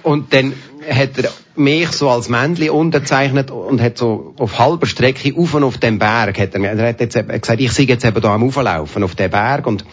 und 0.04 0.34
dann 0.34 0.54
hat 0.90 1.18
er 1.18 1.32
mich 1.56 1.90
so 1.92 2.10
als 2.10 2.28
Männli 2.28 2.70
unterzeichnet 2.70 3.52
und 3.52 3.82
hat 3.82 3.98
so 3.98 4.34
auf 4.38 4.60
halber 4.60 4.88
Strecke 4.88 5.34
auf 5.38 5.54
und 5.54 5.64
auf 5.64 5.78
dem 5.78 6.00
Berg, 6.00 6.38
hat 6.40 6.54
er 6.54 6.60
mir, 6.60 6.70
er 6.70 6.90
hat 6.90 7.00
jetzt 7.00 7.14
gesagt, 7.14 7.62
ich 7.62 7.72
sei 7.72 7.84
jetzt 7.84 8.04
eben 8.04 8.22
da 8.22 8.34
am 8.34 8.44
Auflaufen 8.44 9.04
auf 9.04 9.16
dem 9.16 9.32
Berg 9.32 9.68
und 9.68 9.86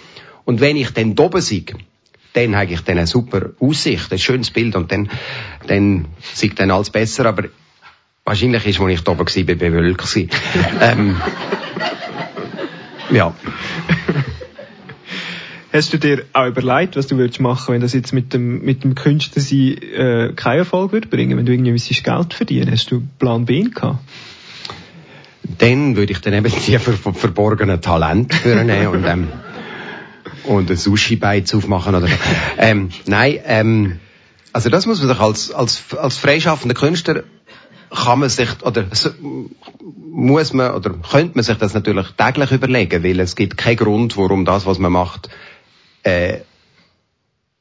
und 0.49 0.62
wenn 0.62 0.78
ich 0.78 0.92
dann 0.92 1.14
oben 1.18 1.42
sehe, 1.42 1.62
dann 2.32 2.57
habe 2.57 2.72
ich 2.72 2.80
dann 2.80 2.96
eine 2.96 3.07
super 3.07 3.51
Aussicht, 3.61 4.11
ein 4.11 4.18
schönes 4.18 4.51
Bild 4.51 4.76
und 4.76 4.90
dann, 4.90 5.11
dann 5.66 6.07
sieht 6.32 6.59
dann 6.59 6.70
alles 6.70 6.88
besser, 6.88 7.26
aber 7.26 7.51
wahrscheinlich 8.24 8.64
ist, 8.64 8.80
als 8.80 8.92
ich 8.94 9.01
da 9.03 9.12
oben 9.12 9.26
war, 9.26 9.55
bewölkt 9.57 10.16
ähm, 10.80 11.20
ja. 13.11 13.34
Hast 15.70 15.92
du 15.92 15.99
dir 15.99 16.24
auch 16.32 16.46
überlegt, 16.46 16.96
was 16.96 17.09
du 17.09 17.18
würdest 17.18 17.40
machen, 17.40 17.74
wenn 17.74 17.82
das 17.82 17.92
jetzt 17.92 18.14
mit 18.14 18.32
dem, 18.32 18.64
mit 18.64 18.84
dem 18.84 18.94
Künstler 18.94 19.42
sie, 19.42 19.74
äh, 19.74 20.32
keinen 20.32 20.61
Erfolg 20.61 20.92
würde 20.92 21.09
bringen, 21.09 21.36
wenn 21.36 21.44
du 21.44 21.53
irgendwie 21.53 21.72
müsstest 21.72 22.05
Geld 22.05 22.32
verdienen? 22.32 22.70
Hast 22.70 22.90
du 22.90 23.03
Plan 23.18 23.44
B 23.44 23.64
gehabt? 23.64 23.99
Dann 25.59 25.94
würde 25.94 26.12
ich 26.12 26.22
dann 26.22 26.32
eben 26.32 26.51
die 26.51 26.78
ver 26.78 27.12
verborgenen 27.12 27.82
Talente 27.82 28.64
nehmen 28.64 28.86
und, 28.86 29.05
ähm, 29.05 29.28
und 30.49 30.70
ein 30.70 30.76
Sushi-Beiz 30.76 31.55
aufmachen 31.55 31.94
oder 31.94 32.09
ähm, 32.59 32.88
nein, 33.07 33.38
ähm, 33.44 34.01
also 34.53 34.70
das 34.70 34.86
muss 34.86 34.99
man 35.01 35.09
sich 35.09 35.20
als, 35.20 35.51
als, 35.53 35.94
als 35.96 36.16
freischaffender 36.16 36.74
Künstler 36.74 37.24
kann 37.90 38.18
man 38.18 38.28
sich, 38.28 38.49
oder 38.62 38.86
muss 40.11 40.53
man, 40.53 40.74
oder 40.74 40.90
könnte 40.90 41.36
man 41.36 41.44
sich 41.44 41.57
das 41.57 41.74
natürlich 41.74 42.07
täglich 42.12 42.51
überlegen, 42.51 43.03
weil 43.03 43.20
es 43.20 43.36
gibt 43.36 43.57
keinen 43.57 43.76
Grund, 43.76 44.16
warum 44.16 44.44
das, 44.44 44.66
was 44.66 44.78
man 44.78 44.92
macht, 44.92 45.28
äh, 46.03 46.40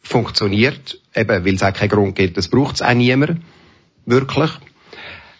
funktioniert, 0.01 0.99
eben, 1.15 1.45
weil 1.45 1.55
es 1.55 1.63
auch 1.63 1.73
keinen 1.73 1.89
Grund 1.89 2.15
gibt, 2.15 2.37
das 2.37 2.47
braucht 2.47 2.75
es 2.75 2.81
auch 2.81 2.93
niemand, 2.93 3.41
wirklich. 4.05 4.51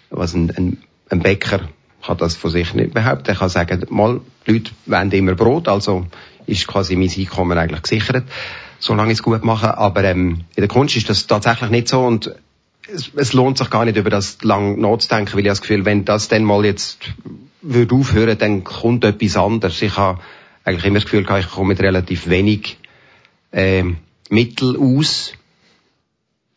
Was 0.10 0.34
ein, 0.34 0.52
ein, 0.52 0.78
ein 1.10 1.20
Bäcker 1.20 1.68
kann 2.08 2.18
das 2.18 2.36
von 2.36 2.50
sich 2.50 2.74
nicht 2.74 2.94
behaupten. 2.94 3.28
Er 3.28 3.36
kann 3.36 3.50
sagen, 3.50 3.86
mal, 3.90 4.22
die 4.48 4.52
Leute 4.54 4.72
wollen 4.86 5.12
immer 5.12 5.36
Brot, 5.36 5.68
also 5.68 6.08
ist 6.46 6.66
quasi 6.66 6.96
mein 6.96 7.12
Einkommen 7.16 7.58
eigentlich 7.58 7.82
gesichert, 7.82 8.24
solange 8.80 9.12
ich 9.12 9.20
es 9.20 9.24
gut 9.24 9.44
mache. 9.44 9.78
Aber 9.78 10.04
ähm, 10.04 10.46
in 10.56 10.62
der 10.62 10.70
Kunst 10.70 10.96
ist 10.96 11.10
das 11.10 11.28
tatsächlich 11.28 11.70
nicht 11.70 11.90
so 11.90 12.06
und 12.06 12.34
es, 12.92 13.12
es 13.16 13.34
lohnt 13.34 13.58
sich 13.58 13.70
gar 13.70 13.84
nicht, 13.84 13.98
über 13.98 14.10
das 14.10 14.42
lang 14.42 14.80
nachzudenken, 14.80 15.34
weil 15.34 15.42
ich 15.42 15.48
das 15.48 15.62
Gefühl, 15.62 15.84
wenn 15.84 16.06
das 16.06 16.30
dann 16.30 16.46
mal 16.46 16.66
jetzt 16.66 17.00
würde 17.62 17.94
aufhören, 17.94 18.38
dann 18.38 18.64
kommt 18.64 19.04
etwas 19.04 19.36
anderes. 19.36 19.82
Ich 19.82 19.98
habe 19.98 20.22
eigentlich 20.64 20.86
immer 20.86 21.00
das 21.00 21.04
Gefühl, 21.04 21.28
ich 21.40 21.50
komme 21.50 21.70
mit 21.70 21.82
relativ 21.82 22.30
wenig 22.30 22.78
äh, 23.52 23.84
Mittel 24.30 24.78
aus, 24.78 25.34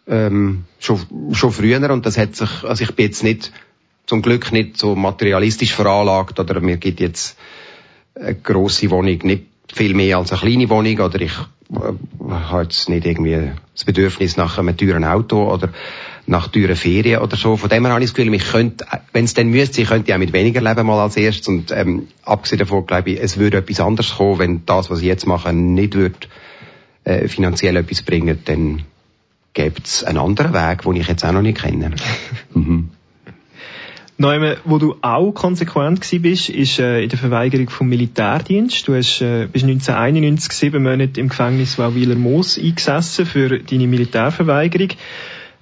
ähm, 0.07 0.65
schon, 0.79 1.01
schon 1.33 1.53
früher 1.53 1.91
und 1.91 2.07
das 2.07 2.19
hat 2.19 2.37
sich, 2.37 2.65
also 2.65 2.85
ich 2.85 2.95
bin 2.95 3.07
jetzt 3.07 3.25
nicht 3.25 3.53
zum 4.11 4.23
Glück 4.23 4.51
nicht 4.51 4.77
so 4.77 4.97
materialistisch 4.97 5.73
veranlagt 5.73 6.41
oder 6.41 6.61
mir 6.61 6.79
gibt 6.79 6.99
jetzt 6.99 7.39
eine 8.17 8.35
grosse 8.35 8.91
Wohnung 8.91 9.19
nicht 9.23 9.45
viel 9.73 9.95
mehr 9.95 10.19
als 10.19 10.33
eine 10.33 10.41
kleine 10.41 10.69
Wohnung 10.69 10.99
oder 10.99 11.21
ich 11.21 11.31
äh, 11.73 12.29
habe 12.29 12.63
jetzt 12.65 12.89
nicht 12.89 13.07
irgendwie 13.07 13.53
das 13.73 13.85
Bedürfnis 13.85 14.37
nach 14.37 14.59
einem 14.59 14.77
teuren 14.77 15.05
Auto 15.05 15.49
oder 15.49 15.69
nach 16.27 16.49
teuren 16.49 16.75
Ferien 16.75 17.21
oder 17.21 17.37
so. 17.37 17.57
Von 17.57 17.71
dem 17.71 17.85
her 17.85 17.93
habe 17.93 18.03
ich 18.03 18.11
das 18.11 18.17
Gefühl, 18.17 18.35
ich 18.35 18.51
könnte, 18.51 18.85
wenn 19.13 19.27
es 19.27 19.35
dann 19.35 19.47
müsste, 19.47 19.81
ich 19.81 19.89
könnte 19.89 20.11
ich 20.11 20.15
auch 20.15 20.19
mit 20.19 20.33
weniger 20.33 20.61
leben 20.61 20.89
mal 20.89 21.01
als 21.01 21.17
erstes 21.17 21.47
und 21.47 21.71
ähm, 21.71 22.09
abgesehen 22.25 22.59
davon 22.59 22.87
glaube 22.87 23.11
ich, 23.11 23.21
es 23.21 23.39
würde 23.39 23.59
etwas 23.59 23.79
anderes 23.79 24.17
kommen, 24.17 24.41
wenn 24.41 24.67
das, 24.67 24.91
was 24.91 24.99
ich 24.99 25.07
jetzt 25.07 25.29
mache, 25.29 25.53
nicht 25.53 25.95
würde 25.95 26.27
äh, 27.05 27.29
finanziell 27.29 27.77
etwas 27.77 28.03
bringen, 28.03 28.41
dann 28.45 28.83
gibt 29.53 29.87
es 29.87 30.03
einen 30.03 30.19
anderen 30.19 30.53
Weg, 30.53 30.83
den 30.83 30.97
ich 30.97 31.07
jetzt 31.07 31.25
auch 31.25 31.31
noch 31.31 31.43
nicht 31.43 31.63
kenne. 31.63 31.95
mhm. 32.55 32.91
Neume, 34.21 34.59
wo 34.66 34.77
du 34.77 34.97
auch 35.01 35.33
konsequent 35.33 36.03
gewesen 36.03 36.21
bist, 36.21 36.51
ist 36.51 36.79
äh, 36.79 37.03
in 37.03 37.09
der 37.09 37.18
Verweigerung 37.18 37.71
vom 37.71 37.89
Militärdienst. 37.89 38.87
Du 38.87 38.95
hast, 38.95 39.23
äh, 39.23 39.49
bist 39.51 39.64
1991 39.64 40.53
sieben 40.53 40.83
Monate 40.83 41.18
im 41.18 41.31
Gefängnis 41.31 41.79
Wauwiler 41.79 42.16
Moos 42.16 42.59
eingesessen 42.59 43.25
für 43.25 43.61
deine 43.61 43.87
Militärverweigerung. 43.87 44.91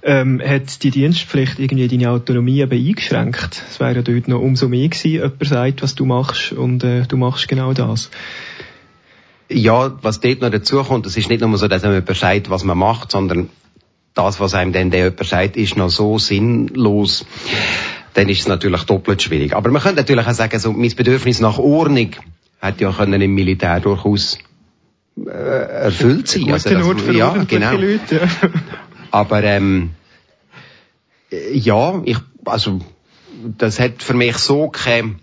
Ähm, 0.02 0.42
hat 0.44 0.82
die 0.82 0.90
Dienstpflicht 0.90 1.60
irgendwie 1.60 1.86
deine 1.86 2.10
Autonomie 2.10 2.60
eben 2.60 2.88
eingeschränkt? 2.88 3.62
Es 3.70 3.78
wäre 3.78 3.94
ja 3.94 4.02
dort 4.02 4.26
noch 4.26 4.40
umso 4.40 4.68
mehr 4.68 4.88
gewesen, 4.88 5.12
jemand 5.12 5.44
sagt, 5.44 5.82
was 5.82 5.94
du 5.94 6.04
machst 6.04 6.50
und 6.50 6.82
äh, 6.82 7.02
du 7.06 7.16
machst 7.16 7.46
genau 7.46 7.72
das. 7.74 8.10
Ja, 9.48 9.96
was 10.02 10.18
dort 10.18 10.40
noch 10.40 10.50
dazu 10.50 10.82
kommt, 10.82 11.06
es 11.06 11.16
ist 11.16 11.30
nicht 11.30 11.42
nur 11.42 11.56
so, 11.58 11.68
dass 11.68 11.84
man 11.84 12.04
sagt, 12.04 12.50
was 12.50 12.64
man 12.64 12.76
macht, 12.76 13.12
sondern 13.12 13.50
das, 14.14 14.40
was 14.40 14.54
einem 14.54 14.72
dann 14.72 14.90
der 14.90 15.04
jemand 15.04 15.26
sagt, 15.26 15.56
ist 15.56 15.76
noch 15.76 15.90
so 15.90 16.18
sinnlos 16.18 17.24
dann 18.18 18.28
ist 18.28 18.40
es 18.40 18.48
natürlich 18.48 18.82
doppelt 18.82 19.22
schwierig. 19.22 19.54
Aber 19.54 19.70
man 19.70 19.80
könnte 19.80 20.00
natürlich 20.00 20.26
auch 20.26 20.32
sagen, 20.32 20.58
so, 20.58 20.72
mein 20.72 20.92
Bedürfnis 20.94 21.38
nach 21.38 21.58
Ordnung 21.58 22.10
hat 22.60 22.80
ja 22.80 22.90
können 22.90 23.22
im 23.22 23.32
Militär 23.32 23.78
durchaus 23.78 24.38
äh, 25.24 25.30
erfüllt 25.30 26.26
sein. 26.26 26.50
Also, 26.50 26.68
das, 26.68 27.14
ja, 27.14 27.44
genau. 27.44 27.76
Leute, 27.76 28.16
ja. 28.16 28.28
Aber 29.12 29.44
ähm, 29.44 29.90
ja, 31.52 32.02
ich, 32.04 32.18
also 32.44 32.80
das 33.56 33.78
hat 33.78 34.02
für 34.02 34.14
mich 34.14 34.36
so 34.38 34.68
kein, 34.68 35.20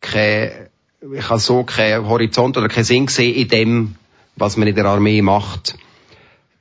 kein 0.00 0.50
ich 1.14 1.28
habe 1.28 1.40
so 1.40 1.64
keinen 1.64 2.08
Horizont 2.08 2.56
oder 2.56 2.68
keinen 2.68 2.84
Sinn 2.84 3.06
gesehen 3.06 3.34
in 3.34 3.48
dem, 3.48 3.94
was 4.36 4.56
man 4.56 4.66
in 4.66 4.74
der 4.74 4.86
Armee 4.86 5.20
macht, 5.20 5.76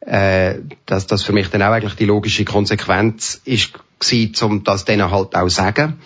äh, 0.01 0.55
dass 0.85 1.07
das 1.07 1.23
für 1.23 1.31
mich 1.31 1.49
dann 1.49 1.61
auch 1.61 1.71
eigentlich 1.71 1.95
die 1.95 2.05
logische 2.05 2.43
Konsequenz 2.43 3.41
ist 3.45 3.79
gewesen, 3.99 4.45
um 4.45 4.63
das 4.63 4.85
denen 4.85 5.11
halt 5.11 5.35
auch 5.35 5.49
sagen. 5.49 5.99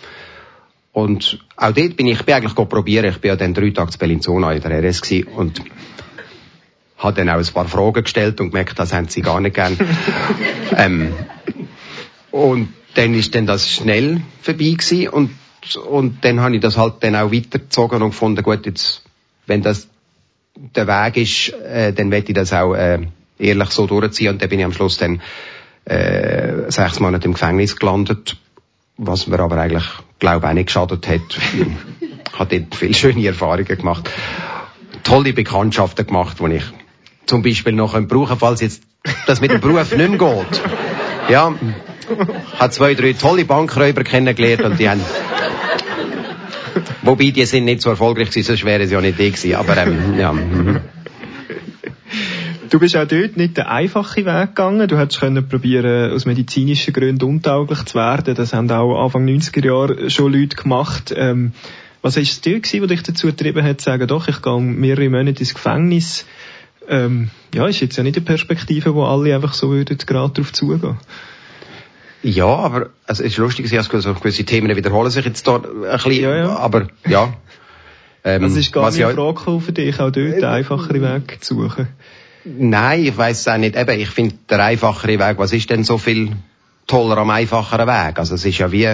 Und 0.91 1.39
auch 1.57 1.71
dort 1.71 1.97
bin 1.97 2.07
ich, 2.07 2.19
ich 2.19 2.25
bin 2.25 2.35
eigentlich 2.35 2.55
probieren. 2.55 3.05
Ich 3.05 3.17
bin 3.19 3.29
ja 3.29 3.35
dann 3.35 3.53
drei 3.53 3.71
Tage 3.71 3.91
zu 3.91 3.97
Bellinzona 3.97 4.53
in 4.53 4.61
der 4.61 4.83
RS 4.83 5.01
gewesen 5.01 5.27
und 5.29 5.61
habe 6.97 7.15
dann 7.15 7.29
auch 7.29 7.37
ein 7.37 7.53
paar 7.53 7.67
Fragen 7.67 8.03
gestellt 8.03 8.39
und 8.39 8.51
gemerkt, 8.51 8.77
das 8.77 8.93
haben 8.93 9.09
sie 9.09 9.21
gar 9.21 9.41
nicht 9.41 9.55
gern. 9.55 9.77
ähm, 10.77 11.13
und 12.31 12.69
dann 12.93 13.13
ist 13.15 13.35
dann 13.35 13.45
das 13.45 13.69
schnell 13.69 14.21
vorbei 14.41 14.75
gewesen 14.77 15.09
und, 15.09 15.31
und 15.87 16.23
dann 16.23 16.39
habe 16.39 16.55
ich 16.55 16.61
das 16.61 16.77
halt 16.77 16.95
dann 17.01 17.15
auch 17.15 17.31
weitergezogen 17.31 18.01
und 18.01 18.11
gefunden, 18.11 18.43
gut, 18.43 18.65
jetzt, 18.65 19.03
wenn 19.47 19.61
das 19.61 19.87
der 20.55 20.87
Weg 20.87 21.17
ist, 21.17 21.53
äh, 21.53 21.91
dann 21.93 22.11
werde 22.11 22.27
ich 22.27 22.35
das 22.35 22.53
auch 22.53 22.75
äh, 22.75 22.99
ehrlich 23.39 23.69
so 23.71 23.87
durchziehen 23.87 24.29
und 24.29 24.41
dann 24.41 24.49
bin 24.49 24.59
ich 24.59 24.65
am 24.65 24.73
Schluss 24.73 24.97
dann 24.97 25.21
äh, 25.86 26.71
sechs 26.71 26.99
Monate 26.99 27.25
im 27.25 27.34
Gefängnis 27.34 27.75
gelandet, 27.75 28.38
was 28.97 29.27
mir 29.27 29.39
aber 29.39 29.57
eigentlich, 29.57 29.86
glaube 30.19 30.45
ich, 30.45 30.49
auch 30.49 30.53
nicht 30.53 30.65
geschadet 30.67 31.07
hat. 31.07 31.21
habe 32.39 32.59
dort 32.59 32.75
viele 32.75 32.93
schöne 32.93 33.25
Erfahrungen 33.25 33.65
gemacht, 33.65 34.09
tolle 35.03 35.34
Bekanntschaften 35.34 36.07
gemacht, 36.07 36.38
die 36.39 36.55
ich 36.55 36.63
zum 37.25 37.41
Beispiel 37.41 37.73
noch 37.73 37.99
brauchen 38.07 38.38
falls 38.38 38.61
jetzt 38.61 38.84
das 39.27 39.41
mit 39.41 39.51
dem 39.51 39.61
Beruf 39.61 39.95
nicht 39.95 40.09
mehr 40.09 40.17
geht. 40.17 40.61
Ja, 41.29 41.53
habe 42.59 42.71
zwei, 42.71 42.95
drei 42.95 43.13
tolle 43.13 43.45
Bankräuber 43.45 44.03
kennengelernt 44.03 44.63
und 44.63 44.79
die 44.79 44.89
haben 44.89 45.01
Wobei, 47.03 47.31
die 47.31 47.45
sind 47.45 47.65
nicht 47.65 47.81
so 47.81 47.89
erfolgreich 47.89 48.29
gewesen, 48.29 48.47
sonst 48.47 48.63
wären 48.63 48.88
sie 48.88 48.93
ja 48.93 49.01
nicht 49.01 49.19
die 49.19 49.29
gewesen. 49.29 49.55
Aber, 49.55 49.75
ähm, 49.77 50.17
ja. 50.17 50.34
Du 52.70 52.80
bist 52.80 52.95
auch 52.95 53.07
dort 53.07 53.38
nicht 53.38 53.57
den 53.57 53.66
einfachen 53.66 54.26
Weg 54.26 54.49
gegangen. 54.49 54.88
Du 54.88 54.97
hättest 54.97 55.20
können 55.20 55.47
probieren, 55.47 56.11
aus 56.11 56.26
medizinischen 56.26 56.93
Gründen 56.93 57.26
untauglich 57.26 57.84
zu 57.84 57.95
werden. 57.95 58.36
Das 58.36 58.53
haben 58.53 58.72
auch 58.72 59.03
Anfang 59.03 59.26
90er 59.26 59.66
Jahre 59.66 60.09
schon 60.09 60.34
Leute 60.34 60.55
gemacht. 60.55 61.14
Ähm, 61.16 61.53
was 62.01 62.16
war 62.16 62.24
es 62.24 62.41
dir 62.41 62.59
gewesen, 62.59 62.82
was 62.82 62.89
dich 62.89 63.03
dazu 63.03 63.28
getrieben 63.28 63.64
hat, 63.64 63.82
zu 63.82 63.86
sagen, 63.86 64.07
doch, 64.07 64.28
ich 64.28 64.41
gehe 64.41 64.59
mehrere 64.59 65.09
Monate 65.09 65.39
ins 65.39 65.53
Gefängnis? 65.53 66.26
Ähm, 66.88 67.30
ja, 67.53 67.68
ist 67.68 67.80
jetzt 67.80 67.97
ja 67.97 68.03
nicht 68.03 68.18
eine 68.18 68.26
Perspektive, 68.26 68.93
wo 68.93 69.03
alle 69.03 69.34
einfach 69.34 69.53
so 69.53 69.72
würden 69.72 69.97
gerade 69.97 70.34
darauf 70.34 70.51
zugehen. 70.51 70.97
Ja, 72.24 72.45
aber 72.45 72.89
also 73.05 73.24
es 73.24 73.32
ist 73.32 73.38
lustig, 73.38 73.70
dass 73.70 73.89
also 73.89 74.14
gewisse 74.14 74.45
Themen 74.45 74.76
wiederholen 74.76 75.11
sich 75.11 75.26
jetzt 75.26 75.47
da 75.47 75.57
ein 75.57 75.61
bisschen, 75.61 76.11
ja, 76.14 76.36
ja. 76.36 76.55
aber 76.55 76.88
ja. 77.07 77.34
Ähm, 78.26 78.41
also 78.41 78.57
es 78.57 78.68
ist 78.68 78.72
gar 78.72 78.89
nicht 78.89 79.03
eine 79.03 79.16
Frage 79.16 79.59
für 79.59 79.74
dich, 79.74 79.99
auch 79.99 80.09
dort 80.09 80.18
einen 80.18 80.43
einfacheren 80.45 81.01
Weg 81.01 81.43
zu 81.43 81.55
suchen. 81.55 81.89
Nein, 82.45 83.05
ich 83.05 83.17
weiß 83.17 83.39
es 83.39 83.47
auch 83.47 83.57
nicht. 83.57 83.75
Eben, 83.75 83.99
ich 83.99 84.09
finde 84.09 84.35
der 84.49 84.63
einfachere 84.63 85.19
Weg, 85.19 85.37
was 85.37 85.53
ist 85.53 85.69
denn 85.69 85.83
so 85.83 85.97
viel 85.97 86.31
toller 86.87 87.17
am 87.17 87.29
einfacheren 87.29 87.87
Weg? 87.87 88.19
Also 88.19 88.35
es 88.35 88.45
ist 88.45 88.57
ja 88.57 88.71
wie, 88.71 88.89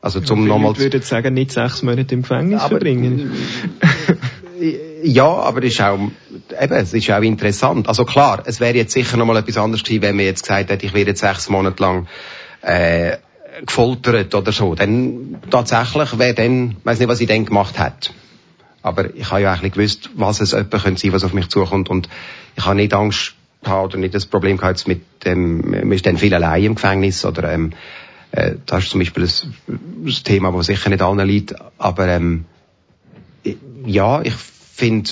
also 0.00 0.20
zum 0.20 0.42
ja, 0.42 0.48
nochmal... 0.48 0.72
Ich 0.72 0.80
würde 0.80 1.02
sagen, 1.02 1.34
nicht 1.34 1.52
sechs 1.52 1.82
Monate 1.82 2.14
im 2.14 2.22
Gefängnis 2.22 2.60
aber, 2.60 2.70
verbringen. 2.70 3.32
ja, 5.02 5.26
aber 5.26 5.62
es 5.62 5.74
ist 5.74 5.80
auch, 5.80 5.98
eben, 6.60 6.74
es 6.74 6.94
ist 6.94 7.10
auch 7.10 7.22
interessant. 7.22 7.88
Also 7.88 8.04
klar, 8.04 8.42
es 8.46 8.60
wäre 8.60 8.76
jetzt 8.76 8.92
sicher 8.92 9.16
nochmal 9.16 9.36
etwas 9.36 9.58
anderes 9.58 9.84
gewesen, 9.84 10.02
wenn 10.02 10.16
man 10.16 10.24
jetzt 10.24 10.42
gesagt 10.42 10.70
hätte, 10.70 10.84
ich 10.84 10.94
werde 10.94 11.10
jetzt 11.10 11.20
sechs 11.20 11.48
Monate 11.48 11.82
lang, 11.82 12.08
äh, 12.62 13.18
gefoltert 13.64 14.34
oder 14.34 14.52
so. 14.52 14.74
Dann 14.74 15.38
tatsächlich 15.50 16.18
wäre 16.18 16.34
dann, 16.34 16.76
weiß 16.84 16.98
nicht, 16.98 17.08
was 17.08 17.20
ich 17.20 17.28
dann 17.28 17.44
gemacht 17.44 17.78
hätte. 17.78 18.10
Aber 18.88 19.14
ich 19.14 19.30
habe 19.30 19.42
ja 19.42 19.52
eigentlich 19.52 19.74
gewusst, 19.74 20.10
was 20.14 20.40
es 20.40 20.52
jemand 20.52 20.70
könnte 20.70 21.00
sein, 21.00 21.12
was 21.12 21.24
auf 21.24 21.34
mich 21.34 21.48
zukommt. 21.48 21.90
Und 21.90 22.08
ich 22.56 22.64
habe 22.64 22.76
nicht 22.76 22.94
Angst 22.94 23.34
gehabt 23.62 23.92
oder 23.92 23.98
nicht 23.98 24.14
das 24.14 24.26
Problem 24.26 24.56
gehabt 24.56 24.88
mit 24.88 25.02
dem, 25.24 25.70
man 25.70 25.92
ist 25.92 26.06
dann 26.06 26.16
viel 26.16 26.34
allein 26.34 26.64
im 26.64 26.74
Gefängnis 26.74 27.24
oder, 27.24 27.52
ähm, 27.52 27.72
äh, 28.32 28.54
das 28.66 28.84
ist 28.84 28.90
zum 28.90 29.00
Beispiel 29.00 29.28
ein 29.68 30.16
Thema, 30.24 30.52
das 30.52 30.66
sicher 30.66 30.90
nicht 30.90 31.02
allen 31.02 31.26
liegt. 31.26 31.54
Aber, 31.76 32.08
ähm, 32.08 32.46
ja, 33.84 34.22
ich 34.22 34.34
finde, 34.34 35.10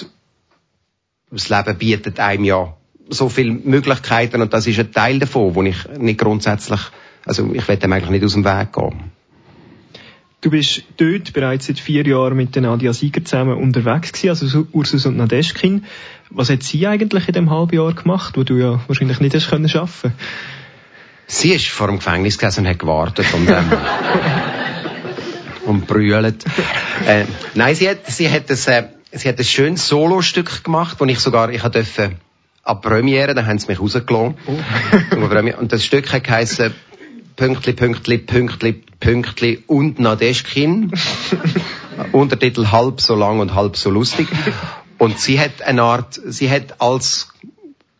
das 1.31 1.49
Leben 1.49 1.79
bietet 1.79 2.21
einem 2.21 2.45
ja 2.45 2.77
so 3.09 3.29
viele 3.29 3.53
Möglichkeiten 3.53 4.43
und 4.43 4.53
das 4.53 4.67
ist 4.67 4.79
ein 4.79 4.93
Teil 4.93 5.19
davon, 5.19 5.55
wo 5.55 5.63
ich 5.63 5.77
nicht 5.99 6.19
grundsätzlich, 6.19 6.81
also 7.25 7.53
ich 7.53 7.67
werde 7.69 7.83
dem 7.83 7.93
eigentlich 7.93 8.11
nicht 8.11 8.25
aus 8.25 8.33
dem 8.33 8.45
Weg 8.45 8.73
gehen. 8.73 9.16
Du 10.43 10.51
bist 10.51 10.83
dort 10.99 11.33
bereits 11.33 11.67
seit 11.67 11.81
vier 11.81 12.07
Jahren 12.07 12.37
mit 12.37 12.55
Nadia 12.57 12.93
Sieger 12.93 13.25
zusammen 13.25 13.57
unterwegs 13.57 14.13
gewesen, 14.13 14.29
also 14.29 14.67
Ursus 14.73 15.07
und 15.07 15.17
Nadeschkin. 15.17 15.87
Was 16.31 16.51
hat 16.51 16.63
sie 16.63 16.87
eigentlich 16.87 17.27
in 17.29 17.35
dem 17.35 17.51
halben 17.51 17.75
Jahr 17.75 17.95
gemacht, 17.95 18.37
wo 18.37 18.43
du 18.43 18.57
ja 18.57 18.81
wahrscheinlich 18.87 19.19
nicht 19.21 19.35
hast 19.35 19.49
können 19.49 19.69
schaffen? 19.69 20.13
Sie 21.27 21.53
ist 21.53 21.69
vor 21.69 21.89
dem 21.89 21.97
Gefängnis 21.97 22.39
gesessen 22.39 22.61
und 22.61 22.71
hat 22.71 22.79
gewartet 22.79 23.27
und, 23.33 23.49
ähm, 23.49 23.73
und 25.65 25.87
brüllt. 25.87 26.45
Äh, 27.07 27.25
nein, 27.55 27.75
sie 27.75 27.89
hat, 27.89 28.07
sie 28.07 28.31
hat 28.31 28.51
ein, 28.51 28.57
äh, 28.57 28.89
sie 29.13 29.29
hat 29.29 29.39
ein 29.39 29.45
schönes 29.45 29.89
Solostück 29.89 30.63
gemacht, 30.63 30.99
wo 31.01 31.07
ich 31.07 31.19
sogar, 31.19 31.51
ich 31.51 31.63
durfte 31.63 32.13
ab 32.63 32.83
Premiere, 32.83 33.35
da 33.35 33.47
haben 33.47 33.59
sie 33.59 33.69
mich 33.69 33.81
rausgelassen. 33.81 34.37
Oh. 34.47 35.59
und 35.59 35.73
das 35.73 35.85
Stück 35.85 36.13
hat 36.13 36.25
geheissen, 36.25 36.75
Pünktli, 37.37 37.73
Pünktli, 37.73 38.19
Pünktli, 38.19 38.83
Pünktli 39.07 39.63
und 39.69 40.01
Nadeschkin. 40.01 40.91
Untertitel 42.13 42.73
halb 42.73 43.01
so 43.01 43.15
lang 43.15 43.39
und 43.39 43.55
halb 43.55 43.77
so 43.77 43.89
lustig. 43.89 44.27
Und 44.99 45.21
sie 45.21 45.39
hat 45.39 45.63
eine 45.63 45.83
Art, 45.83 46.21
sie 46.27 46.51
hat 46.51 46.81
als 46.81 47.29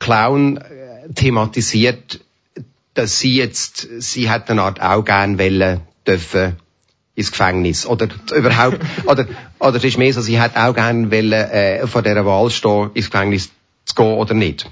Clown 0.01 0.57
äh, 0.57 1.13
thematisiert, 1.15 2.19
dass 2.95 3.21
sie 3.21 3.37
jetzt, 3.37 3.87
sie 3.99 4.29
hat 4.29 4.51
eine 4.51 4.63
Art 4.63 4.83
auch 4.83 5.05
gern 5.05 5.39
wollen 5.39 5.83
dürfen 6.05 6.57
ins 7.15 7.31
Gefängnis. 7.31 7.87
Oder 7.87 8.09
überhaupt, 8.35 8.81
oder, 9.07 9.29
oder 9.61 9.77
es 9.77 9.85
ist 9.85 9.99
mehr 9.99 10.13
so, 10.13 10.21
sie 10.23 10.41
hat 10.41 10.57
auch 10.57 10.75
gern 10.75 11.13
wollen, 11.13 11.33
äh, 11.33 11.87
vor 11.87 12.03
dieser 12.03 12.27
Wahl 12.27 12.51
stehen, 12.51 12.91
ins 12.95 13.13
Gefängnis 13.13 13.51
zu 13.85 13.95
gehen 13.95 14.15
oder 14.15 14.35
nicht. 14.35 14.69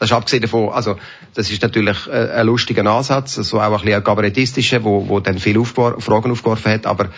Das 0.00 0.08
ist 0.08 0.16
abgesehen 0.16 0.40
davon, 0.40 0.70
also, 0.70 0.96
das 1.34 1.50
ist 1.50 1.60
natürlich 1.60 2.06
äh, 2.06 2.30
ein 2.30 2.46
lustiger 2.46 2.86
Ansatz, 2.86 3.34
so 3.34 3.60
auch 3.60 3.64
ein 3.64 3.72
bisschen 3.72 3.92
ein 3.92 4.02
kabarettistischer, 4.02 4.82
wo, 4.82 5.06
wo 5.06 5.20
dann 5.20 5.38
viele 5.38 5.60
Aufgewar 5.60 6.00
Fragen 6.00 6.30
aufgeworfen 6.30 6.72
hat, 6.72 6.86
aber 6.86 7.10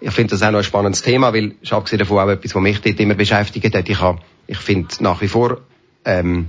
ich 0.00 0.12
finde 0.12 0.30
das 0.30 0.42
auch 0.44 0.52
noch 0.52 0.58
ein 0.58 0.64
spannendes 0.64 1.02
Thema, 1.02 1.34
weil, 1.34 1.56
ist 1.60 1.72
abgesehen 1.72 1.98
davon 1.98 2.18
auch 2.18 2.28
etwas, 2.28 2.54
was 2.54 2.62
mich 2.62 2.80
dort 2.80 3.00
immer 3.00 3.14
beschäftigt 3.14 3.74
hat. 3.74 3.88
Ich, 3.88 3.98
ich 4.46 4.58
finde 4.58 4.88
nach 5.00 5.20
wie 5.20 5.26
vor, 5.26 5.62
ähm, 6.04 6.48